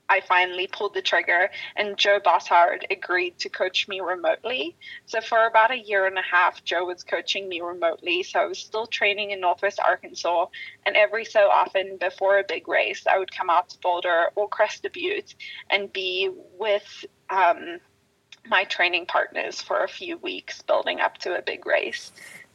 I 0.10 0.22
finally 0.22 0.68
pulled 0.68 0.94
the 0.94 1.02
trigger, 1.02 1.50
and 1.76 1.98
Joe 1.98 2.20
Bosshard 2.20 2.86
agreed 2.90 3.38
to 3.40 3.50
coach 3.50 3.88
me 3.88 4.00
remotely. 4.00 4.76
So, 5.06 5.20
for 5.22 5.46
about 5.46 5.72
a 5.72 5.78
year 5.78 6.06
and 6.06 6.18
a 6.18 6.22
half, 6.22 6.64
Joe 6.64 6.86
was 6.86 7.04
coaching 7.04 7.50
me 7.50 7.62
remotely. 7.62 8.24
So, 8.24 8.40
I 8.40 8.46
was 8.46 8.60
still 8.60 8.88
training 8.88 9.32
in 9.32 9.42
Northwest 9.42 9.80
Arkansas. 9.80 10.48
And 10.86 10.96
every 10.96 11.26
so 11.26 11.50
often, 11.50 11.98
before 11.98 12.40
a 12.40 12.44
big 12.48 12.68
race, 12.68 13.06
I 13.06 13.18
would 13.20 13.36
come 13.36 13.50
out 13.50 13.70
to 13.70 13.80
Boulder 13.80 14.28
or 14.36 14.48
Crested 14.48 14.94
Butte 14.94 15.36
and 15.70 15.92
be 15.92 16.30
with 16.58 17.06
um, 17.30 17.80
my 18.50 18.64
training 18.64 19.06
partners 19.08 19.62
for 19.62 19.84
a 19.84 19.90
few 19.90 20.18
weeks 20.18 20.62
building 20.62 21.00
up 21.02 21.18
to 21.20 21.38
a 21.38 21.42
big 21.42 21.66
race. 21.66 22.12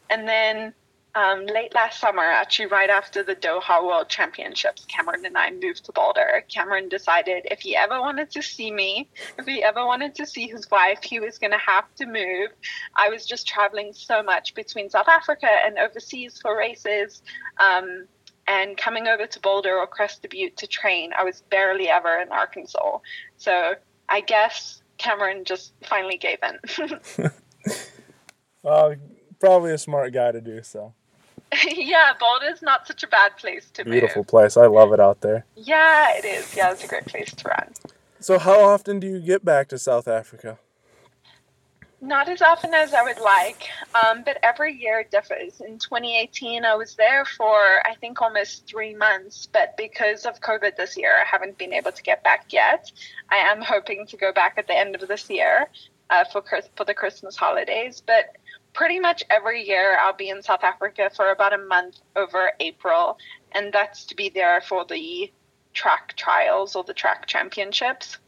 And 0.09 0.29
then 0.29 0.75
um, 1.15 1.45
late 1.47 1.75
last 1.75 2.01
summer, 2.01 2.23
actually 2.23 2.67
right 2.67 2.89
after 2.89 3.23
the 3.23 3.37
Doha 3.37 3.85
World 3.85 4.09
Championships, 4.09 4.87
Cameron 4.87 5.27
and 5.27 5.37
I 5.37 5.51
moved 5.51 5.85
to 5.85 5.93
Boulder. 5.93 6.45
Cameron 6.49 6.89
decided 6.89 7.47
if 7.51 7.61
he 7.61 7.77
ever 7.77 8.01
wanted 8.01 8.31
to 8.31 8.43
see 8.43 8.71
me, 8.71 9.11
if 9.39 9.45
he 9.45 9.63
ever 9.63 9.85
wanted 9.85 10.15
to 10.15 10.27
see 10.27 10.49
his 10.49 10.71
wife, 10.71 11.03
he 11.03 11.21
was 11.21 11.39
going 11.39 11.51
to 11.51 11.59
have 11.59 11.95
to 11.97 12.07
move. 12.07 12.51
I 12.97 13.11
was 13.11 13.27
just 13.27 13.47
traveling 13.47 13.93
so 13.93 14.23
much 14.23 14.55
between 14.55 14.89
South 14.89 15.09
Africa 15.09 15.49
and 15.49 15.79
overseas 15.79 16.39
for 16.41 16.57
races. 16.57 17.23
Um, 17.61 18.07
and 18.47 18.77
coming 18.77 19.07
over 19.07 19.27
to 19.27 19.41
Boulder 19.41 19.77
or 19.79 19.87
Crested 19.87 20.31
Butte 20.31 20.57
to 20.57 20.67
train, 20.67 21.13
I 21.17 21.25
was 21.25 21.43
barely 21.51 21.89
ever 21.91 22.21
in 22.21 22.31
Arkansas. 22.31 22.99
So 23.37 23.75
I 24.09 24.21
guess 24.23 24.83
Cameron 24.97 25.45
just 25.45 25.75
finally 25.85 26.17
gave 26.17 26.39
in. 26.43 27.01
well, 28.63 28.95
probably 29.39 29.73
a 29.73 29.79
smart 29.79 30.13
guy 30.15 30.33
to 30.33 30.41
do 30.41 30.63
so. 30.63 30.95
yeah, 31.77 32.13
Boulder's 32.19 32.63
not 32.63 32.87
such 32.87 33.03
a 33.03 33.07
bad 33.07 33.37
place 33.37 33.71
to 33.75 33.85
Beautiful 33.85 34.21
move. 34.21 34.29
place. 34.29 34.57
I 34.57 34.67
love 34.67 34.93
it 34.93 35.01
out 35.01 35.21
there. 35.21 35.45
Yeah, 35.57 36.17
it 36.17 36.25
is. 36.25 36.55
Yeah, 36.57 36.73
it's 36.73 36.85
a 36.85 36.89
great 36.89 37.07
place 37.07 37.35
to 37.35 37.49
run. 37.49 37.73
So 38.21 38.39
how 38.39 38.61
often 38.61 39.01
do 39.01 39.07
you 39.07 39.21
get 39.21 39.45
back 39.45 39.69
to 39.69 39.79
South 39.79 40.09
Africa? 40.09 40.59
Not 42.01 42.29
as 42.29 42.43
often 42.43 42.75
as 42.75 42.95
I 42.95 43.03
would 43.03 43.21
like, 43.21 43.69
um, 43.95 44.25
but 44.25 44.39
every 44.43 44.73
year 44.75 45.01
it 45.01 45.13
differs. 45.13 45.61
In 45.61 45.79
2018, 45.79 46.65
I 46.65 46.75
was 46.75 46.97
there 46.97 47.25
for 47.25 47.55
I 47.87 47.95
think 48.01 48.21
almost 48.21 48.67
three 48.67 48.95
months, 48.95 49.49
but 49.53 49.77
because 49.77 50.27
of 50.27 50.41
COVID 50.41 50.77
this 50.77 50.97
year, 50.97 51.13
I 51.21 51.25
haven't 51.25 51.59
been 51.59 51.73
able 51.73 51.93
to 51.93 52.03
get 52.03 52.25
back 52.25 52.47
yet. 52.53 52.91
I 53.31 53.37
am 53.37 53.63
hoping 53.63 54.07
to 54.09 54.17
go 54.17 54.33
back 54.33 54.55
at 54.57 54.67
the 54.67 54.77
end 54.77 54.97
of 54.97 55.07
this 55.07 55.31
year 55.31 55.69
uh, 56.11 56.25
for 56.25 56.43
for 56.77 56.85
the 56.85 56.95
Christmas 56.95 57.37
holidays, 57.37 58.03
but 58.05 58.37
pretty 58.73 59.01
much 59.01 59.23
every 59.31 59.67
year 59.67 59.99
I'll 60.01 60.17
be 60.17 60.31
in 60.31 60.43
South 60.43 60.65
Africa 60.65 61.11
for 61.15 61.31
about 61.31 61.53
a 61.53 61.59
month 61.59 61.97
over 62.17 62.53
April, 62.61 63.19
and 63.53 63.73
that's 63.73 64.07
to 64.07 64.17
be 64.17 64.29
there 64.29 64.61
for 64.61 64.85
the 64.85 65.31
track 65.75 66.15
trials 66.17 66.77
or 66.77 66.85
the 66.85 66.95
track 66.95 67.27
championships. 67.27 68.19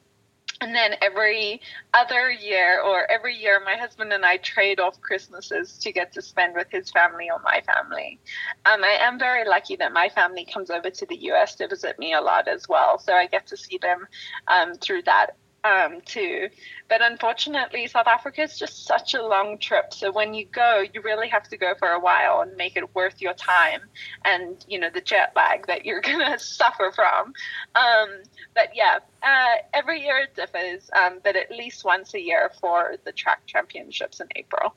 And 0.60 0.74
then 0.74 0.94
every 1.02 1.60
other 1.92 2.30
year, 2.30 2.80
or 2.80 3.10
every 3.10 3.36
year, 3.36 3.60
my 3.64 3.76
husband 3.76 4.12
and 4.12 4.24
I 4.24 4.36
trade 4.36 4.78
off 4.78 5.00
Christmases 5.00 5.78
to 5.78 5.92
get 5.92 6.12
to 6.12 6.22
spend 6.22 6.54
with 6.54 6.68
his 6.70 6.90
family 6.90 7.28
or 7.28 7.40
my 7.42 7.60
family. 7.66 8.20
Um, 8.64 8.84
I 8.84 8.98
am 9.02 9.18
very 9.18 9.46
lucky 9.46 9.76
that 9.76 9.92
my 9.92 10.08
family 10.08 10.46
comes 10.46 10.70
over 10.70 10.90
to 10.90 11.06
the 11.06 11.16
US 11.32 11.56
to 11.56 11.66
visit 11.66 11.98
me 11.98 12.14
a 12.14 12.20
lot 12.20 12.46
as 12.46 12.68
well. 12.68 12.98
So 12.98 13.12
I 13.12 13.26
get 13.26 13.48
to 13.48 13.56
see 13.56 13.78
them 13.78 14.06
um, 14.46 14.74
through 14.74 15.02
that 15.02 15.36
um, 15.64 16.00
too. 16.04 16.48
But 16.88 17.00
unfortunately, 17.02 17.86
South 17.86 18.06
Africa 18.06 18.42
is 18.42 18.58
just 18.58 18.84
such 18.86 19.14
a 19.14 19.22
long 19.22 19.58
trip. 19.58 19.94
So 19.94 20.12
when 20.12 20.34
you 20.34 20.44
go, 20.44 20.84
you 20.92 21.00
really 21.00 21.28
have 21.28 21.48
to 21.48 21.56
go 21.56 21.74
for 21.78 21.88
a 21.88 21.98
while 21.98 22.42
and 22.42 22.54
make 22.56 22.76
it 22.76 22.94
worth 22.94 23.20
your 23.20 23.32
time 23.32 23.80
and, 24.24 24.62
you 24.68 24.78
know, 24.78 24.90
the 24.92 25.00
jet 25.00 25.32
lag 25.34 25.66
that 25.66 25.86
you're 25.86 26.00
going 26.02 26.20
to 26.20 26.38
suffer 26.38 26.92
from. 26.94 27.32
Um, 27.74 28.22
but 28.54 28.70
yeah, 28.74 28.98
uh, 29.22 29.54
every 29.72 30.02
year 30.02 30.18
it 30.18 30.36
differs, 30.36 30.90
um, 30.94 31.20
but 31.24 31.34
at 31.34 31.50
least 31.50 31.84
once 31.84 32.14
a 32.14 32.20
year 32.20 32.50
for 32.60 32.96
the 33.04 33.12
track 33.12 33.46
championships 33.46 34.20
in 34.20 34.28
April. 34.36 34.74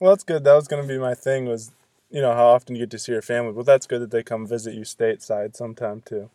Well, 0.00 0.12
that's 0.12 0.24
good. 0.24 0.44
That 0.44 0.54
was 0.54 0.66
going 0.66 0.82
to 0.82 0.88
be 0.88 0.98
my 0.98 1.14
thing 1.14 1.44
was, 1.46 1.70
you 2.10 2.22
know, 2.22 2.32
how 2.32 2.46
often 2.46 2.74
you 2.74 2.82
get 2.82 2.90
to 2.92 2.98
see 2.98 3.12
your 3.12 3.22
family. 3.22 3.52
Well, 3.52 3.64
that's 3.64 3.86
good 3.86 4.00
that 4.00 4.10
they 4.10 4.22
come 4.22 4.46
visit 4.46 4.74
you 4.74 4.82
stateside 4.82 5.54
sometime 5.54 6.02
too. 6.04 6.30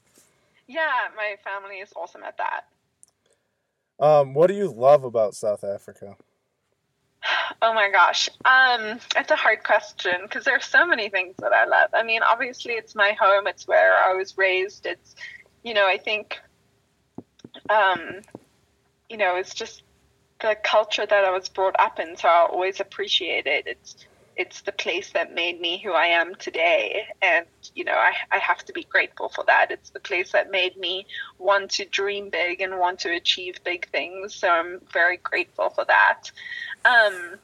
Yeah, 0.68 1.08
my 1.16 1.36
family 1.44 1.78
is 1.78 1.92
awesome 1.96 2.24
at 2.24 2.38
that. 2.38 2.66
Um, 4.00 4.34
what 4.34 4.48
do 4.48 4.54
you 4.54 4.72
love 4.72 5.04
about 5.04 5.36
South 5.36 5.64
Africa? 5.64 6.16
Oh 7.62 7.74
my 7.74 7.90
gosh. 7.92 8.30
Um, 8.46 9.00
it's 9.18 9.32
a 9.32 9.36
hard 9.36 9.64
question 9.64 10.14
because 10.24 10.46
there's 10.46 10.66
so 10.66 10.86
many 10.86 11.10
things 11.10 11.36
that 11.40 11.52
I 11.52 11.66
love. 11.66 11.90
I 11.94 12.04
mean, 12.04 12.22
obviously 12.24 12.74
it's 12.74 12.96
my 12.96 13.12
home. 13.20 13.48
It's 13.48 13.68
where 13.68 13.98
I 13.98 14.14
was 14.14 14.38
raised. 14.38 14.86
It's, 14.86 15.16
you 15.64 15.74
know, 15.74 15.86
I 15.86 15.98
think, 15.98 16.40
um, 17.70 18.22
you 19.10 19.18
know, 19.18 19.36
it's 19.36 19.54
just 19.54 19.84
the 20.40 20.56
culture 20.64 21.06
that 21.06 21.26
I 21.26 21.32
was 21.32 21.50
brought 21.50 21.76
up 21.80 22.00
in. 22.00 22.16
So 22.16 22.30
I 22.30 22.48
always 22.50 22.80
appreciate 22.80 23.46
it. 23.46 23.68
It's, 23.68 23.98
it's 24.40 24.62
the 24.62 24.72
place 24.72 25.12
that 25.12 25.36
made 25.36 25.60
me 25.60 25.82
who 25.84 25.92
I 25.92 26.06
am 26.06 26.34
today. 26.34 27.04
And, 27.22 27.46
you 27.76 27.84
know, 27.84 27.94
I, 27.94 28.14
I 28.32 28.38
have 28.38 28.64
to 28.66 28.74
be 28.74 28.84
grateful 28.84 29.28
for 29.28 29.44
that. 29.48 29.70
It's 29.70 29.90
the 29.90 30.00
place 30.00 30.32
that 30.32 30.50
made 30.50 30.78
me 30.78 31.06
want 31.38 31.72
to 31.72 31.86
dream 31.86 32.30
big 32.30 32.62
and 32.62 32.80
want 32.80 33.00
to 33.00 33.14
achieve 33.14 33.62
big 33.66 33.90
things. 33.90 34.34
So 34.34 34.48
I'm 34.48 34.80
very 34.94 35.18
grateful 35.18 35.70
for 35.72 35.84
that. 35.84 36.32
Um, 36.86 37.36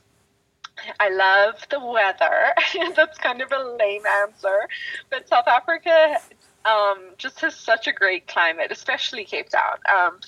I 0.97 1.09
love 1.09 1.67
the 1.69 1.85
weather. 1.85 2.53
That's 2.95 3.17
kind 3.17 3.41
of 3.41 3.51
a 3.51 3.75
lame 3.77 4.05
answer. 4.23 4.69
But 5.09 5.27
South 5.27 5.49
Africa 5.49 6.15
um, 6.63 7.09
just 7.17 7.41
has 7.41 7.57
such 7.57 7.87
a 7.87 7.91
great 7.91 8.25
climate, 8.25 8.71
especially 8.71 9.25
Cape 9.25 9.49
Town. 9.49 9.79
Um, 9.93 10.19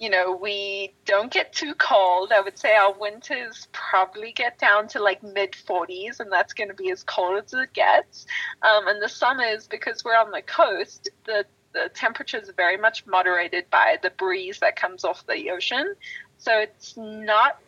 you 0.00 0.08
know, 0.08 0.34
we 0.34 0.94
don't 1.04 1.30
get 1.30 1.52
too 1.52 1.74
cold. 1.74 2.32
I 2.32 2.40
would 2.40 2.58
say 2.58 2.74
our 2.74 2.92
winters 2.98 3.68
probably 3.70 4.32
get 4.32 4.58
down 4.58 4.88
to 4.88 4.98
like 4.98 5.22
mid 5.22 5.52
40s, 5.52 6.20
and 6.20 6.32
that's 6.32 6.54
going 6.54 6.68
to 6.68 6.74
be 6.74 6.90
as 6.90 7.02
cold 7.02 7.44
as 7.44 7.52
it 7.52 7.74
gets. 7.74 8.26
Um, 8.62 8.88
and 8.88 9.02
the 9.02 9.10
summers, 9.10 9.66
because 9.66 10.02
we're 10.02 10.16
on 10.16 10.30
the 10.30 10.42
coast, 10.42 11.10
the 11.26 11.44
the 11.72 11.90
temperatures 11.94 12.48
are 12.48 12.54
very 12.54 12.76
much 12.76 13.06
moderated 13.06 13.70
by 13.70 13.96
the 14.02 14.10
breeze 14.10 14.58
that 14.58 14.74
comes 14.74 15.04
off 15.04 15.24
the 15.26 15.50
ocean. 15.50 15.94
So 16.38 16.58
it's 16.58 16.96
not 16.96 17.60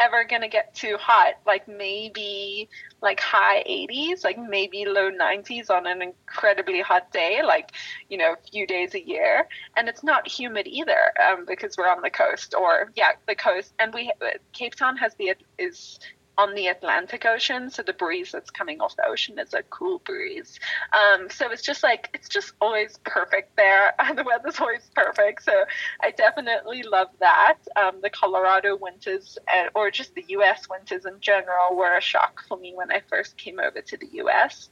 ever 0.00 0.24
going 0.24 0.42
to 0.42 0.48
get 0.48 0.74
too 0.74 0.96
hot 0.98 1.34
like 1.46 1.66
maybe 1.66 2.68
like 3.02 3.20
high 3.20 3.62
80s 3.64 4.24
like 4.24 4.38
maybe 4.38 4.84
low 4.84 5.10
90s 5.10 5.70
on 5.70 5.86
an 5.86 6.02
incredibly 6.02 6.80
hot 6.80 7.10
day 7.12 7.40
like 7.44 7.72
you 8.08 8.16
know 8.16 8.34
a 8.34 8.50
few 8.50 8.66
days 8.66 8.94
a 8.94 9.04
year. 9.04 9.48
And 9.76 9.88
it's 9.88 10.02
not 10.02 10.26
humid 10.26 10.66
either 10.66 11.12
um, 11.28 11.44
because 11.46 11.76
we're 11.76 11.88
on 11.88 12.02
the 12.02 12.10
coast 12.10 12.54
or 12.58 12.92
yeah 12.94 13.12
the 13.26 13.34
coast. 13.34 13.72
And 13.78 13.92
we 13.92 14.12
cape 14.52 14.74
town 14.74 14.96
has 14.96 15.14
the 15.14 15.34
is 15.58 15.98
on 16.38 16.54
the 16.54 16.68
Atlantic 16.68 17.26
Ocean, 17.26 17.68
so 17.68 17.82
the 17.82 17.92
breeze 17.92 18.30
that's 18.30 18.50
coming 18.50 18.80
off 18.80 18.94
the 18.94 19.04
ocean 19.04 19.38
is 19.40 19.52
a 19.54 19.62
cool 19.64 19.98
breeze. 19.98 20.60
Um, 20.92 21.28
so 21.28 21.50
it's 21.50 21.62
just 21.62 21.82
like 21.82 22.08
it's 22.14 22.28
just 22.28 22.52
always 22.60 22.98
perfect 23.04 23.56
there. 23.56 23.92
the 24.14 24.22
weather's 24.22 24.60
always 24.60 24.88
perfect, 24.94 25.42
so 25.42 25.64
I 26.00 26.12
definitely 26.12 26.84
love 26.84 27.08
that. 27.18 27.56
Um, 27.74 28.00
the 28.00 28.10
Colorado 28.10 28.76
winters, 28.76 29.36
uh, 29.52 29.66
or 29.74 29.90
just 29.90 30.14
the 30.14 30.24
U.S. 30.28 30.68
winters 30.70 31.04
in 31.04 31.20
general, 31.20 31.76
were 31.76 31.96
a 31.96 32.00
shock 32.00 32.44
for 32.46 32.56
me 32.56 32.72
when 32.74 32.92
I 32.92 33.02
first 33.10 33.36
came 33.36 33.58
over 33.58 33.82
to 33.82 33.96
the 33.96 34.08
U.S. 34.12 34.68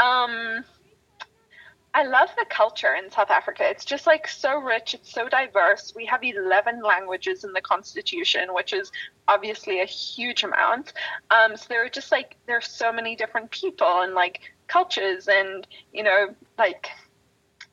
Um, 0.00 0.64
I 1.94 2.02
love 2.02 2.28
the 2.36 2.44
culture 2.50 2.92
in 2.94 3.08
South 3.08 3.30
Africa. 3.30 3.62
It's 3.68 3.84
just 3.84 4.04
like 4.04 4.26
so 4.26 4.58
rich, 4.58 4.94
it's 4.94 5.12
so 5.12 5.28
diverse. 5.28 5.92
We 5.94 6.04
have 6.06 6.24
11 6.24 6.82
languages 6.82 7.44
in 7.44 7.52
the 7.52 7.60
constitution, 7.60 8.52
which 8.52 8.72
is 8.72 8.90
obviously 9.28 9.80
a 9.80 9.84
huge 9.84 10.42
amount. 10.42 10.92
Um, 11.30 11.56
so 11.56 11.66
there 11.68 11.84
are 11.84 11.88
just 11.88 12.10
like, 12.10 12.36
there 12.46 12.56
are 12.56 12.60
so 12.60 12.92
many 12.92 13.14
different 13.14 13.52
people 13.52 14.00
and 14.00 14.12
like 14.12 14.40
cultures 14.66 15.28
and, 15.28 15.68
you 15.92 16.02
know, 16.02 16.34
like 16.58 16.88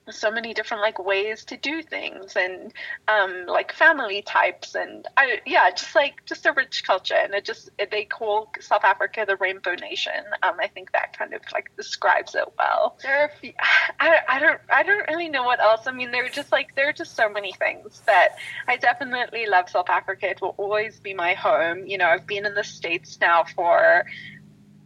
so 0.09 0.31
many 0.31 0.53
different 0.53 0.81
like 0.81 1.03
ways 1.03 1.45
to 1.45 1.57
do 1.57 1.83
things 1.83 2.35
and 2.35 2.73
um, 3.07 3.45
like 3.45 3.71
family 3.71 4.21
types 4.23 4.73
and 4.75 5.07
I, 5.15 5.41
yeah 5.45 5.69
just 5.69 5.93
like 5.93 6.25
just 6.25 6.45
a 6.45 6.53
rich 6.53 6.83
culture 6.85 7.15
and 7.15 7.33
it 7.33 7.45
just 7.45 7.69
they 7.91 8.05
call 8.05 8.51
south 8.59 8.83
africa 8.83 9.25
the 9.27 9.35
rainbow 9.37 9.75
nation. 9.75 10.23
Um, 10.41 10.55
i 10.59 10.67
think 10.67 10.91
that 10.93 11.17
kind 11.17 11.33
of 11.33 11.41
like 11.53 11.69
describes 11.77 12.33
it 12.35 12.45
well. 12.57 12.97
There 13.03 13.21
are 13.21 13.25
a 13.25 13.39
few, 13.39 13.53
I, 13.99 14.19
I 14.27 14.39
don't 14.39 14.59
i 14.73 14.83
don't 14.83 15.07
really 15.07 15.29
know 15.29 15.43
what 15.43 15.59
else. 15.59 15.85
I 15.85 15.91
mean 15.91 16.11
there 16.11 16.25
are 16.25 16.29
just 16.29 16.51
like 16.51 16.75
there 16.75 16.89
are 16.89 16.93
just 16.93 17.15
so 17.15 17.29
many 17.29 17.53
things 17.53 18.01
that 18.05 18.37
i 18.67 18.77
definitely 18.77 19.45
love 19.45 19.69
south 19.69 19.89
africa. 19.89 20.29
It 20.29 20.41
will 20.41 20.55
always 20.57 20.99
be 20.99 21.13
my 21.13 21.33
home. 21.33 21.85
You 21.85 21.97
know 21.97 22.07
i've 22.07 22.25
been 22.25 22.45
in 22.45 22.55
the 22.55 22.63
states 22.63 23.19
now 23.21 23.43
for 23.43 24.05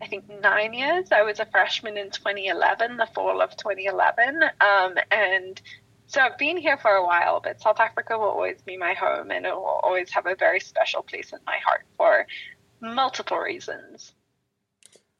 I 0.05 0.07
think 0.07 0.25
nine 0.39 0.75
years. 0.75 1.11
I 1.11 1.23
was 1.23 1.39
a 1.39 1.47
freshman 1.47 1.97
in 1.97 2.11
2011, 2.11 2.97
the 2.97 3.07
fall 3.07 3.41
of 3.41 3.57
2011, 3.57 4.43
um, 4.61 4.93
and 5.09 5.59
so 6.05 6.21
I've 6.21 6.37
been 6.37 6.57
here 6.57 6.77
for 6.77 6.91
a 6.91 7.03
while. 7.03 7.39
But 7.39 7.59
South 7.59 7.79
Africa 7.79 8.15
will 8.15 8.25
always 8.25 8.61
be 8.61 8.77
my 8.77 8.93
home, 8.93 9.31
and 9.31 9.47
it 9.47 9.55
will 9.55 9.79
always 9.81 10.11
have 10.11 10.27
a 10.27 10.35
very 10.35 10.59
special 10.59 11.01
place 11.01 11.33
in 11.33 11.39
my 11.47 11.57
heart 11.65 11.85
for 11.97 12.27
multiple 12.81 13.39
reasons. 13.39 14.13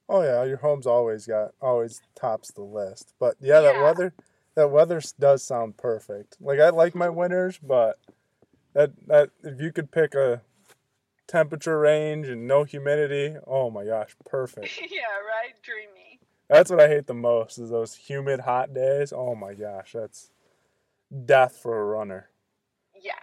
Oh 0.07 0.21
yeah, 0.21 0.43
your 0.43 0.57
home's 0.57 0.85
always 0.85 1.25
got 1.25 1.53
always 1.59 1.99
tops 2.13 2.51
the 2.51 2.61
list. 2.61 3.15
But 3.19 3.37
yeah, 3.41 3.61
yeah. 3.61 3.73
that 3.73 3.81
weather 3.81 4.13
that 4.53 4.69
weather 4.69 5.01
does 5.19 5.41
sound 5.41 5.77
perfect. 5.77 6.37
Like 6.39 6.59
I 6.59 6.69
like 6.69 6.93
my 6.93 7.09
winters, 7.09 7.57
but 7.57 7.97
that 8.73 8.91
that 9.07 9.31
if 9.43 9.59
you 9.59 9.71
could 9.71 9.89
pick 9.91 10.13
a 10.13 10.43
temperature 11.27 11.79
range 11.79 12.27
and 12.27 12.47
no 12.47 12.63
humidity. 12.63 13.37
Oh 13.47 13.69
my 13.69 13.85
gosh, 13.85 14.15
perfect. 14.25 14.79
yeah, 14.89 15.01
right? 15.27 15.53
Dreamy. 15.63 16.19
That's 16.49 16.69
what 16.69 16.79
I 16.79 16.87
hate 16.87 17.07
the 17.07 17.13
most 17.13 17.57
is 17.57 17.69
those 17.69 17.95
humid 17.95 18.41
hot 18.41 18.73
days. 18.73 19.11
Oh 19.11 19.35
my 19.35 19.53
gosh, 19.53 19.93
that's 19.93 20.29
death 21.25 21.57
for 21.61 21.79
a 21.79 21.85
runner. 21.85 22.29
Yeah, 22.99 23.13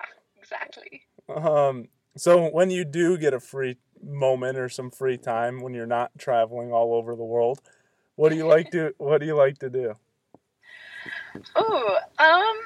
exactly. 0.40 1.02
Um 1.28 1.88
so 2.16 2.48
when 2.50 2.70
you 2.70 2.84
do 2.84 3.16
get 3.16 3.32
a 3.32 3.40
free 3.40 3.78
moment 4.02 4.58
or 4.58 4.68
some 4.68 4.90
free 4.90 5.16
time 5.16 5.60
when 5.60 5.72
you're 5.72 5.86
not 5.86 6.10
traveling 6.18 6.72
all 6.72 6.94
over 6.94 7.14
the 7.14 7.24
world, 7.24 7.60
what 8.16 8.30
do 8.30 8.36
you 8.36 8.46
like 8.46 8.70
to 8.72 8.94
what 8.98 9.18
do 9.18 9.26
you 9.26 9.36
like 9.36 9.58
to 9.58 9.70
do? 9.70 9.96
Oh, 11.56 11.98
um 12.18 12.56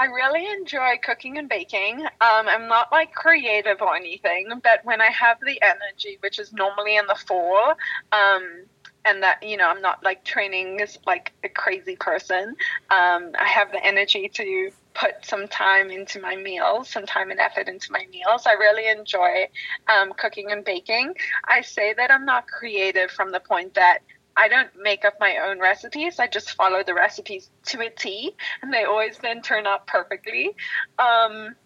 I 0.00 0.06
really 0.06 0.46
enjoy 0.46 0.98
cooking 1.02 1.36
and 1.36 1.46
baking. 1.46 2.00
Um, 2.00 2.48
I'm 2.48 2.68
not 2.68 2.90
like 2.90 3.12
creative 3.12 3.82
or 3.82 3.94
anything, 3.94 4.48
but 4.62 4.82
when 4.82 5.02
I 5.02 5.10
have 5.10 5.36
the 5.44 5.60
energy, 5.60 6.16
which 6.20 6.38
is 6.38 6.54
normally 6.54 6.96
in 6.96 7.06
the 7.06 7.14
fall, 7.14 7.74
um, 8.10 8.64
and 9.04 9.22
that 9.22 9.42
you 9.42 9.58
know 9.58 9.68
I'm 9.68 9.82
not 9.82 10.02
like 10.02 10.24
training 10.24 10.80
as 10.80 10.98
like 11.06 11.34
a 11.44 11.50
crazy 11.50 11.96
person. 11.96 12.56
Um, 12.90 13.32
I 13.38 13.46
have 13.46 13.72
the 13.72 13.84
energy 13.84 14.30
to 14.32 14.70
put 14.94 15.22
some 15.22 15.46
time 15.48 15.90
into 15.90 16.18
my 16.18 16.34
meals, 16.34 16.88
some 16.88 17.04
time 17.04 17.30
and 17.30 17.38
effort 17.38 17.68
into 17.68 17.92
my 17.92 18.06
meals. 18.10 18.46
I 18.46 18.52
really 18.52 18.88
enjoy 18.88 19.48
um, 19.86 20.14
cooking 20.14 20.50
and 20.50 20.64
baking. 20.64 21.14
I 21.46 21.60
say 21.60 21.92
that 21.92 22.10
I'm 22.10 22.24
not 22.24 22.46
creative 22.46 23.10
from 23.10 23.32
the 23.32 23.40
point 23.40 23.74
that 23.74 23.98
I 24.36 24.48
don't 24.48 24.70
make 24.80 25.04
up 25.04 25.14
my 25.20 25.38
own 25.46 25.60
recipes. 25.60 26.18
I 26.18 26.26
just 26.26 26.52
follow 26.52 26.82
the 26.82 26.94
recipes 26.94 27.50
to 27.66 27.80
a 27.80 27.90
T, 27.90 28.34
and 28.62 28.72
they 28.72 28.84
always 28.84 29.18
then 29.18 29.42
turn 29.42 29.66
out 29.66 29.86
perfectly. 29.86 30.54
Um, 30.98 31.56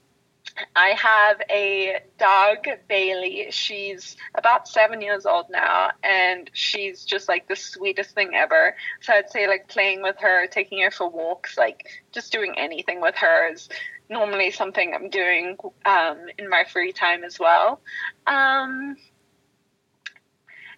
I 0.77 0.91
have 0.91 1.41
a 1.51 2.01
dog, 2.19 2.67
Bailey. 2.89 3.47
She's 3.51 4.17
about 4.35 4.69
seven 4.69 5.01
years 5.01 5.27
old 5.27 5.47
now, 5.51 5.91
and 6.03 6.51
she's 6.53 7.05
just 7.05 7.29
like 7.29 7.49
the 7.49 7.57
sweetest 7.57 8.15
thing 8.15 8.31
ever. 8.35 8.77
So 9.01 9.15
I'd 9.15 9.31
say, 9.31 9.49
like, 9.49 9.69
playing 9.69 10.03
with 10.03 10.17
her, 10.21 10.47
taking 10.47 10.83
her 10.83 10.91
for 10.91 11.09
walks, 11.09 11.57
like, 11.57 11.87
just 12.13 12.31
doing 12.31 12.55
anything 12.57 13.01
with 13.01 13.17
her 13.17 13.53
is 13.53 13.69
normally 14.09 14.51
something 14.51 14.95
I'm 14.95 15.09
doing 15.09 15.57
um, 15.87 16.19
in 16.39 16.49
my 16.49 16.65
free 16.71 16.93
time 16.93 17.25
as 17.25 17.39
well. 17.39 17.81
Um, 18.27 18.97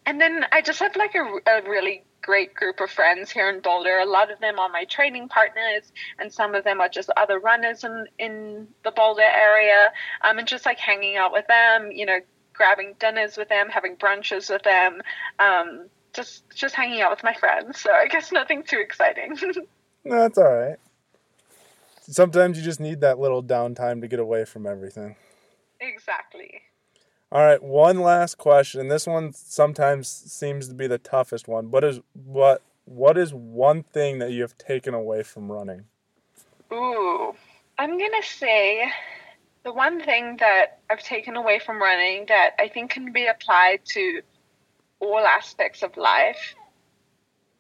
and 0.07 0.21
then 0.21 0.47
I 0.53 0.63
just 0.63 0.79
have 0.79 0.97
like 0.97 1.15
a, 1.15 1.51
a 1.51 1.69
really 1.69 2.05
great 2.23 2.55
group 2.55 2.81
of 2.81 2.91
friends 2.91 3.31
here 3.31 3.51
in 3.51 3.61
Boulder. 3.61 3.99
A 3.99 4.07
lot 4.07 4.31
of 4.33 4.41
them 4.41 4.59
are 4.59 4.69
my 4.69 4.85
training 4.85 5.29
partners, 5.29 5.93
and 6.19 6.33
some 6.33 6.55
of 6.55 6.65
them 6.65 6.81
are 6.81 6.89
just 6.89 7.11
other 7.17 7.39
runners 7.39 7.85
in, 7.85 8.07
in 8.19 8.69
the 8.85 8.93
Boulder 8.93 9.23
area. 9.23 9.93
Um, 10.23 10.39
and 10.39 10.47
just 10.47 10.65
like 10.65 10.79
hanging 10.79 11.17
out 11.17 11.33
with 11.33 11.47
them, 11.49 11.91
you 11.93 12.07
know, 12.07 12.19
grabbing 12.53 12.95
dinners 12.99 13.37
with 13.37 13.49
them, 13.49 13.69
having 13.69 13.97
brunches 13.97 14.49
with 14.49 14.63
them, 14.63 15.03
um, 15.39 15.87
just 16.15 16.45
just 16.55 16.75
hanging 16.75 17.01
out 17.01 17.11
with 17.11 17.23
my 17.23 17.35
friends. 17.35 17.81
So 17.81 17.93
I 17.93 18.07
guess 18.09 18.33
nothing 18.33 18.63
too 18.63 18.79
exciting. 18.81 19.37
No, 20.05 20.17
that's 20.23 20.39
all 20.39 20.53
right. 20.53 20.79
Sometimes 22.03 22.57
you 22.57 22.65
just 22.65 22.79
need 22.79 23.01
that 23.01 23.19
little 23.19 23.43
downtime 23.43 24.01
to 24.01 24.09
get 24.09 24.21
away 24.21 24.45
from 24.45 24.67
everything. 24.67 25.17
exactly. 25.81 26.63
All 27.37 27.45
right, 27.45 27.63
one 27.63 28.01
last 28.01 28.39
question. 28.39 28.89
This 28.89 29.07
one 29.07 29.31
sometimes 29.35 30.09
seems 30.09 30.69
to 30.69 30.75
be 30.75 30.87
the 30.87 30.97
toughest 30.97 31.47
one. 31.47 31.71
What 31.71 31.85
is 31.85 32.01
what 32.15 32.63
what 32.87 33.19
is 33.19 33.35
one 33.35 33.83
thing 33.83 34.21
that 34.21 34.31
you 34.31 34.41
have 34.41 34.57
taken 34.57 34.95
away 34.95 35.23
from 35.23 35.53
running? 35.53 35.85
Ooh, 36.73 37.35
I'm 37.79 37.99
gonna 37.99 38.23
say 38.23 38.91
the 39.65 39.73
one 39.75 40.03
thing 40.03 40.39
that 40.39 40.79
I've 40.89 41.03
taken 41.03 41.37
away 41.37 41.59
from 41.59 41.79
running 41.79 42.25
that 42.29 42.53
I 42.59 42.69
think 42.69 42.93
can 42.93 43.13
be 43.13 43.27
applied 43.27 43.81
to 43.89 44.23
all 45.01 45.19
aspects 45.19 45.83
of 45.83 45.95
life 45.99 46.55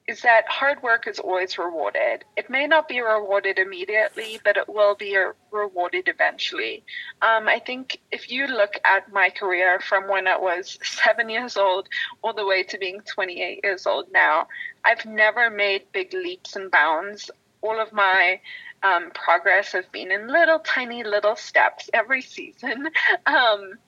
is 0.06 0.22
that 0.22 0.48
hard 0.48 0.82
work 0.82 1.08
is 1.08 1.18
always 1.18 1.58
rewarded. 1.58 2.24
It 2.36 2.48
may 2.48 2.66
not 2.66 2.86
be 2.86 3.00
rewarded 3.00 3.58
immediately, 3.58 4.38
but 4.44 4.56
it 4.56 4.68
will 4.68 4.94
be 4.94 5.18
rewarded 5.50 6.06
eventually. 6.06 6.84
Um, 7.22 7.48
I 7.48 7.58
think 7.58 7.98
if 8.12 8.30
you 8.30 8.46
look 8.46 8.74
at 8.84 9.12
my 9.12 9.30
career 9.30 9.80
from 9.80 10.08
when 10.08 10.28
I 10.28 10.36
was 10.36 10.78
seven 10.82 11.28
years 11.28 11.56
old 11.56 11.88
all 12.22 12.32
the 12.32 12.46
way 12.46 12.62
to 12.64 12.78
being 12.78 13.00
28 13.00 13.60
years 13.64 13.84
old 13.86 14.06
now, 14.12 14.46
I've 14.84 15.04
never 15.04 15.50
made 15.50 15.90
big 15.92 16.12
leaps 16.14 16.54
and 16.54 16.70
bounds. 16.70 17.28
All 17.60 17.80
of 17.80 17.92
my 17.92 18.40
um, 18.84 19.10
progress 19.12 19.72
has 19.72 19.86
been 19.86 20.12
in 20.12 20.28
little 20.28 20.60
tiny 20.60 21.02
little 21.02 21.34
steps 21.34 21.90
every 21.92 22.22
season. 22.22 22.88
Um, 23.26 23.78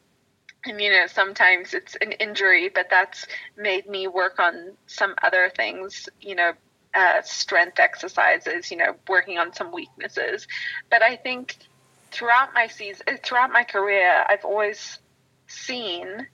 you 0.69 0.91
know 0.91 1.07
sometimes 1.07 1.75
it's 1.75 1.97
an 2.01 2.13
injury 2.13 2.69
but 2.69 2.89
that's 2.91 3.27
made 3.57 3.87
me 3.89 4.07
work 4.07 4.39
on 4.39 4.73
some 4.87 5.15
other 5.23 5.51
things 5.57 6.09
you 6.21 6.35
know 6.35 6.53
uh, 6.95 7.23
strength 7.23 7.79
exercises 7.79 8.71
you 8.71 8.77
know 8.77 8.95
working 9.09 9.39
on 9.39 9.53
some 9.53 9.73
weaknesses. 9.73 10.47
But 10.91 11.03
i 11.03 11.17
think 11.17 11.57
throughout 12.11 12.55
my 12.55 12.67
season 12.67 13.07
throughout 13.23 13.53
my 13.53 13.65
career 13.65 14.25
i've 14.29 14.45
always 14.45 14.99
seen 15.47 16.27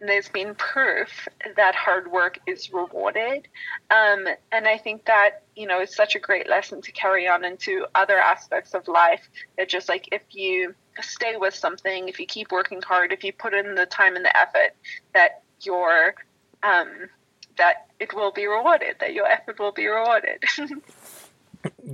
there's 0.00 0.28
been 0.28 0.54
proof 0.56 1.28
that 1.56 1.76
hard 1.76 2.10
work 2.10 2.38
is 2.46 2.72
rewarded. 2.72 3.46
Um, 3.90 4.26
and 4.50 4.66
i 4.66 4.78
think 4.78 5.04
that 5.04 5.42
you 5.54 5.66
know 5.66 5.80
is 5.80 5.94
such 5.94 6.16
a 6.16 6.18
great 6.18 6.48
lesson 6.48 6.80
to 6.82 6.92
carry 6.92 7.28
on 7.28 7.44
into 7.44 7.86
other 7.94 8.18
aspects 8.18 8.74
of 8.74 8.88
life 8.88 9.28
that 9.56 9.68
just 9.68 9.88
like 9.88 10.08
if 10.12 10.22
you 10.30 10.74
stay 11.00 11.36
with 11.36 11.54
something, 11.54 12.08
if 12.08 12.18
you 12.18 12.26
keep 12.26 12.52
working 12.52 12.82
hard, 12.82 13.12
if 13.12 13.24
you 13.24 13.32
put 13.32 13.54
in 13.54 13.74
the 13.74 13.86
time 13.86 14.16
and 14.16 14.24
the 14.24 14.36
effort, 14.36 14.74
that 15.14 15.42
your 15.60 16.14
um, 16.62 17.08
that 17.56 17.86
it 18.00 18.14
will 18.14 18.32
be 18.32 18.46
rewarded, 18.46 18.96
that 19.00 19.12
your 19.12 19.26
effort 19.26 19.58
will 19.58 19.72
be 19.72 19.86
rewarded. 19.86 20.42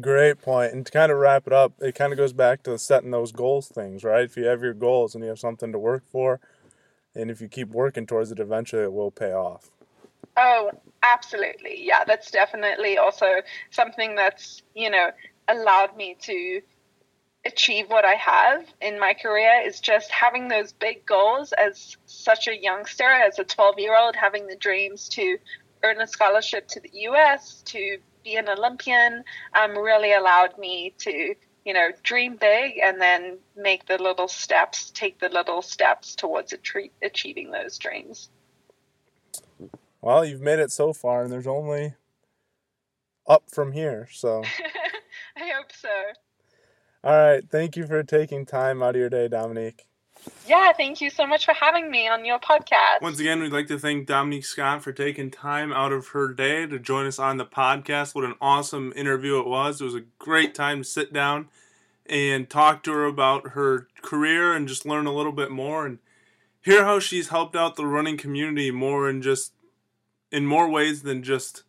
Great 0.01 0.41
point. 0.41 0.73
And 0.73 0.87
to 0.87 0.93
kind 0.93 1.13
of 1.13 1.19
wrap 1.19 1.47
it 1.47 1.53
up, 1.53 1.73
it 1.81 1.95
kind 1.95 2.13
of 2.13 2.17
goes 2.17 2.33
back 2.33 2.63
to 2.63 2.79
setting 2.79 3.11
those 3.11 3.33
goals 3.33 3.69
things, 3.69 4.05
right? 4.05 4.25
If 4.25 4.37
you 4.37 4.45
have 4.47 4.63
your 4.63 4.75
goals 4.75 5.15
and 5.15 5.23
you 5.23 5.29
have 5.31 5.39
something 5.39 5.73
to 5.73 5.79
work 5.79 6.05
for, 6.11 6.41
and 7.15 7.31
if 7.31 7.41
you 7.41 7.49
keep 7.49 7.69
working 7.69 8.07
towards 8.07 8.31
it, 8.31 8.39
eventually 8.39 8.83
it 8.83 8.93
will 8.93 9.11
pay 9.11 9.33
off. 9.33 9.71
Oh, 10.37 10.71
absolutely. 11.03 11.85
Yeah, 11.85 12.05
that's 12.05 12.31
definitely 12.31 12.97
also 12.97 13.43
something 13.71 14.15
that's, 14.15 14.63
you 14.75 14.89
know, 14.91 15.11
allowed 15.49 15.97
me 15.97 16.17
to 16.23 16.61
achieve 17.49 17.89
what 17.89 18.05
I 18.05 18.15
have 18.15 18.65
in 18.81 19.01
my 19.01 19.15
career 19.15 19.63
is 19.65 19.81
just 19.81 20.11
having 20.11 20.49
those 20.49 20.73
big 20.73 21.05
goals 21.05 21.53
as 21.53 21.97
such 22.07 22.47
a 22.47 22.57
youngster, 22.57 23.11
as 23.11 23.39
a 23.39 23.45
12 23.45 23.79
year 23.79 23.97
old, 23.97 24.15
having 24.15 24.47
the 24.47 24.57
dreams 24.57 25.09
to 25.11 25.39
earn 25.83 26.01
a 26.01 26.07
scholarship 26.07 26.69
to 26.69 26.81
the 26.81 26.91
US, 26.93 27.63
to 27.67 27.99
be 28.23 28.37
an 28.37 28.49
Olympian, 28.49 29.25
um, 29.55 29.77
really 29.77 30.13
allowed 30.13 30.59
me 30.59 30.95
to, 30.99 31.35
you 31.65 31.73
know, 31.73 31.89
dream 32.03 32.37
big 32.37 32.79
and 32.83 33.01
then 33.01 33.39
make 33.57 33.87
the 33.87 33.99
little 33.99 34.29
steps, 34.29 34.91
take 34.91 35.19
the 35.19 35.29
little 35.29 35.63
steps 35.63 36.15
towards 36.15 36.55
achieving 37.03 37.51
those 37.51 37.79
dreams. 37.79 38.29
Well, 40.01 40.25
you've 40.25 40.41
made 40.41 40.59
it 40.59 40.71
so 40.71 40.93
far, 40.93 41.25
and 41.25 41.33
there's 41.33 41.47
only 41.47 41.95
up 43.27 43.51
from 43.51 43.73
here, 43.73 44.09
so. 44.13 44.45
I 45.37 45.51
hope 45.57 45.73
so. 45.73 45.89
All 47.05 47.13
right. 47.13 47.45
Thank 47.49 47.77
you 47.77 47.87
for 47.87 48.03
taking 48.03 48.45
time 48.45 48.83
out 48.83 48.91
of 48.91 48.97
your 48.97 49.09
day, 49.11 49.29
Dominique. 49.29 49.87
Yeah, 50.47 50.73
thank 50.73 51.01
you 51.01 51.11
so 51.11 51.27
much 51.27 51.45
for 51.45 51.55
having 51.55 51.91
me 51.91 52.09
on 52.09 52.25
your 52.25 52.41
podcast. 52.41 53.01
Once 53.01 53.21
again, 53.21 53.41
we'd 53.41 53.53
like 53.53 53.69
to 53.69 53.79
thank 53.79 54.07
Dominique 54.07 54.45
Scott 54.45 54.83
for 54.83 54.93
taking 54.93 55.31
time 55.31 55.73
out 55.73 55.93
of 55.93 56.09
her 56.09 56.33
day 56.33 56.67
to 56.67 56.79
join 56.79 57.07
us 57.07 57.19
on 57.19 57.37
the 57.37 57.47
podcast. 57.47 58.15
What 58.15 58.25
an 58.25 58.35
awesome 58.41 58.93
interview 58.97 59.39
it 59.39 59.47
was. 59.47 59.81
It 59.81 59.85
was 59.85 59.95
a 59.95 60.05
great 60.19 60.55
time 60.55 60.79
to 60.79 60.85
sit 60.85 61.13
down 61.13 61.49
and 62.07 62.49
talk 62.49 62.83
to 62.83 62.93
her 62.93 63.05
about 63.05 63.51
her 63.51 63.87
career 64.03 64.53
and 64.53 64.67
just 64.67 64.87
learn 64.87 65.07
a 65.07 65.15
little 65.15 65.33
bit 65.33 65.51
more 65.51 65.87
and 65.87 65.99
hear 66.63 66.85
how 66.85 66.99
she's 66.99 67.29
helped 67.29 67.55
out 67.55 67.77
the 67.77 67.87
running 67.87 68.17
community 68.17 68.71
more 68.71 69.09
in 69.09 69.23
just 69.23 69.53
in 70.33 70.47
more 70.47 70.69
ways 70.69 71.03
than 71.03 71.23
just 71.23 71.63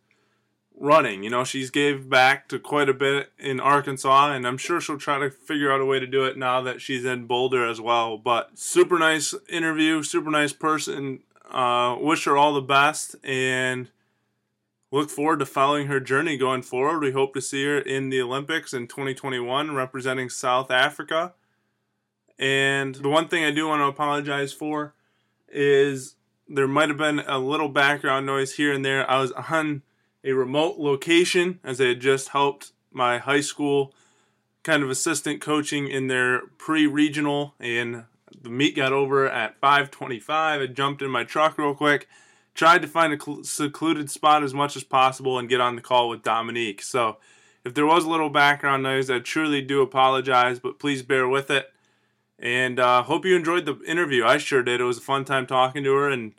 running. 0.80 1.22
You 1.22 1.30
know, 1.30 1.44
she's 1.44 1.70
gave 1.70 2.08
back 2.08 2.48
to 2.48 2.58
quite 2.58 2.88
a 2.88 2.94
bit 2.94 3.30
in 3.38 3.60
Arkansas, 3.60 4.32
and 4.32 4.46
I'm 4.46 4.56
sure 4.56 4.80
she'll 4.80 4.98
try 4.98 5.18
to 5.18 5.30
figure 5.30 5.70
out 5.70 5.80
a 5.80 5.84
way 5.84 6.00
to 6.00 6.06
do 6.06 6.24
it 6.24 6.36
now 6.36 6.60
that 6.62 6.80
she's 6.80 7.04
in 7.04 7.26
Boulder 7.26 7.68
as 7.68 7.80
well. 7.80 8.16
But 8.16 8.58
super 8.58 8.98
nice 8.98 9.34
interview, 9.48 10.02
super 10.02 10.30
nice 10.30 10.52
person. 10.52 11.20
Uh, 11.48 11.96
wish 12.00 12.24
her 12.24 12.36
all 12.36 12.54
the 12.54 12.60
best, 12.60 13.14
and 13.22 13.90
look 14.90 15.10
forward 15.10 15.38
to 15.40 15.46
following 15.46 15.86
her 15.86 16.00
journey 16.00 16.36
going 16.36 16.62
forward. 16.62 17.00
We 17.00 17.12
hope 17.12 17.34
to 17.34 17.42
see 17.42 17.64
her 17.66 17.78
in 17.78 18.08
the 18.08 18.22
Olympics 18.22 18.72
in 18.72 18.86
2021 18.88 19.74
representing 19.74 20.30
South 20.30 20.70
Africa. 20.70 21.34
And 22.38 22.94
the 22.94 23.10
one 23.10 23.28
thing 23.28 23.44
I 23.44 23.50
do 23.50 23.68
want 23.68 23.80
to 23.80 23.86
apologize 23.86 24.52
for 24.52 24.94
is 25.52 26.14
there 26.48 26.66
might 26.66 26.88
have 26.88 26.96
been 26.96 27.20
a 27.20 27.38
little 27.38 27.68
background 27.68 28.24
noise 28.24 28.54
here 28.54 28.72
and 28.72 28.84
there. 28.84 29.08
I 29.08 29.20
was 29.20 29.30
on 29.32 29.82
a 30.24 30.32
remote 30.32 30.78
location 30.78 31.60
as 31.64 31.80
I 31.80 31.88
had 31.88 32.00
just 32.00 32.28
helped 32.28 32.72
my 32.92 33.18
high 33.18 33.40
school 33.40 33.94
kind 34.62 34.82
of 34.82 34.90
assistant 34.90 35.40
coaching 35.40 35.88
in 35.88 36.08
their 36.08 36.42
pre-regional 36.58 37.54
and 37.58 38.04
the 38.42 38.50
meet 38.50 38.76
got 38.76 38.92
over 38.92 39.28
at 39.28 39.58
525 39.58 40.60
i 40.60 40.66
jumped 40.66 41.02
in 41.02 41.10
my 41.10 41.24
truck 41.24 41.56
real 41.56 41.74
quick 41.74 42.06
tried 42.54 42.82
to 42.82 42.88
find 42.88 43.12
a 43.12 43.44
secluded 43.44 44.10
spot 44.10 44.42
as 44.42 44.52
much 44.52 44.76
as 44.76 44.84
possible 44.84 45.38
and 45.38 45.48
get 45.48 45.60
on 45.60 45.76
the 45.76 45.82
call 45.82 46.08
with 46.08 46.22
dominique. 46.22 46.82
So 46.82 47.18
if 47.64 47.74
there 47.74 47.86
was 47.86 48.04
a 48.04 48.10
little 48.10 48.30
background 48.30 48.82
noise 48.82 49.10
i 49.10 49.18
truly 49.18 49.62
do 49.62 49.82
apologize 49.82 50.58
but 50.58 50.78
please 50.78 51.02
bear 51.02 51.28
with 51.28 51.50
it. 51.50 51.72
And 52.38 52.80
uh, 52.80 53.02
hope 53.02 53.26
you 53.26 53.36
enjoyed 53.36 53.66
the 53.66 53.78
interview. 53.86 54.24
I 54.24 54.38
sure 54.38 54.62
did. 54.62 54.80
It 54.80 54.84
was 54.84 54.96
a 54.96 55.02
fun 55.02 55.26
time 55.26 55.46
talking 55.46 55.84
to 55.84 55.94
her 55.94 56.08
and 56.08 56.32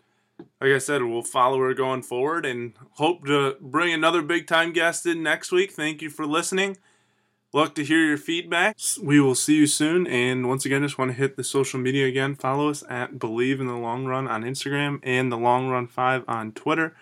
like 0.60 0.72
I 0.72 0.78
said, 0.78 1.04
we'll 1.04 1.24
follow 1.24 1.60
her 1.60 1.74
going 1.74 2.02
forward 2.02 2.46
and 2.46 2.74
hope 2.94 3.26
to 3.26 3.56
bring 3.60 3.94
another 3.94 4.22
big 4.22 4.48
time 4.48 4.74
guest 4.74 5.06
in 5.06 5.24
next 5.24 5.52
week. 5.52 5.72
Thank 5.72 6.02
you 6.02 6.10
for 6.10 6.26
listening. 6.26 6.78
Look 7.54 7.76
to 7.76 7.84
hear 7.84 8.06
your 8.06 8.18
feedback. 8.18 8.78
We 9.04 9.20
will 9.20 9.36
see 9.36 9.56
you 9.56 9.68
soon. 9.68 10.08
And 10.08 10.48
once 10.48 10.66
again, 10.66 10.84
just 10.84 10.98
want 10.98 11.12
to 11.12 11.18
hit 11.18 11.36
the 11.36 11.44
social 11.44 11.80
media 11.80 12.08
again. 12.08 12.36
Follow 12.36 12.70
us 12.70 12.84
at 12.89 13.16
Bleav 13.16 13.60
in 13.60 13.68
the 13.68 13.76
Long 13.76 14.06
Run 14.06 14.28
on 14.28 14.44
Instagram 14.44 15.00
and 15.04 15.32
the 15.32 15.38
Long 15.38 15.68
Run 15.68 15.88
5 15.88 16.24
on 16.30 16.54
Twitter. 16.54 16.96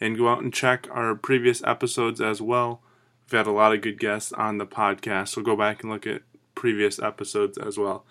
And 0.00 0.16
go 0.16 0.28
out 0.28 0.42
and 0.42 0.54
check 0.54 0.86
our 0.92 1.14
previous 1.16 1.62
episodes 1.64 2.20
as 2.20 2.40
well. 2.40 2.82
We've 3.24 3.38
had 3.38 3.48
a 3.48 3.52
lot 3.52 3.74
of 3.74 3.80
good 3.80 3.98
guests 3.98 4.32
on 4.32 4.58
the 4.58 4.66
podcast, 4.66 5.28
so 5.28 5.42
go 5.42 5.56
back 5.56 5.82
and 5.82 5.92
look 5.92 6.06
at 6.06 6.22
previous 6.54 6.98
episodes 6.98 7.58
as 7.58 7.76
well. 7.76 8.04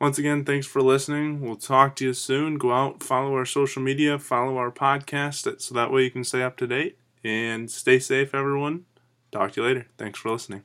Once 0.00 0.18
again, 0.18 0.44
thanks 0.44 0.66
for 0.66 0.82
listening. 0.82 1.40
We'll 1.40 1.56
talk 1.56 1.96
to 1.96 2.04
you 2.04 2.12
soon. 2.12 2.58
Go 2.58 2.72
out, 2.72 3.02
follow 3.02 3.34
our 3.34 3.46
social 3.46 3.82
media, 3.82 4.18
follow 4.18 4.56
our 4.56 4.70
podcast, 4.70 5.60
so 5.60 5.74
that 5.74 5.92
way 5.92 6.02
you 6.02 6.10
can 6.10 6.24
stay 6.24 6.42
up 6.42 6.56
to 6.58 6.66
date. 6.66 6.98
And 7.22 7.70
stay 7.70 7.98
safe, 7.98 8.34
everyone. 8.34 8.84
Talk 9.32 9.52
to 9.52 9.62
you 9.62 9.66
later. 9.66 9.86
Thanks 9.96 10.18
for 10.18 10.30
listening. 10.30 10.62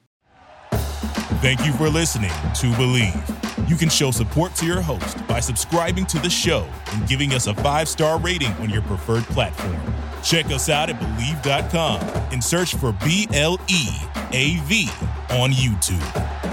Thank 1.41 1.65
you 1.65 1.71
for 1.73 1.87
listening 1.87 2.29
to 2.29 2.67
Bleav. 2.73 3.69
You 3.69 3.75
can 3.75 3.87
show 3.87 4.11
support 4.11 4.55
to 4.55 4.65
your 4.65 4.81
host 4.81 5.25
by 5.27 5.39
subscribing 5.39 6.05
to 6.07 6.19
the 6.19 6.29
show 6.29 6.67
and 6.91 7.07
giving 7.07 7.33
us 7.33 7.47
a 7.47 7.53
five 7.53 7.87
star 7.87 8.19
rating 8.19 8.51
on 8.53 8.69
your 8.69 8.81
preferred 8.81 9.23
platform. 9.25 9.77
Check 10.21 10.47
us 10.47 10.69
out 10.69 10.89
at 10.89 10.99
Bleav.com 10.99 12.01
and 12.33 12.43
search 12.43 12.75
for 12.75 12.91
B 12.91 13.27
L 13.33 13.57
E 13.69 13.87
A 14.33 14.57
V 14.65 14.89
on 15.29 15.51
YouTube. 15.51 16.48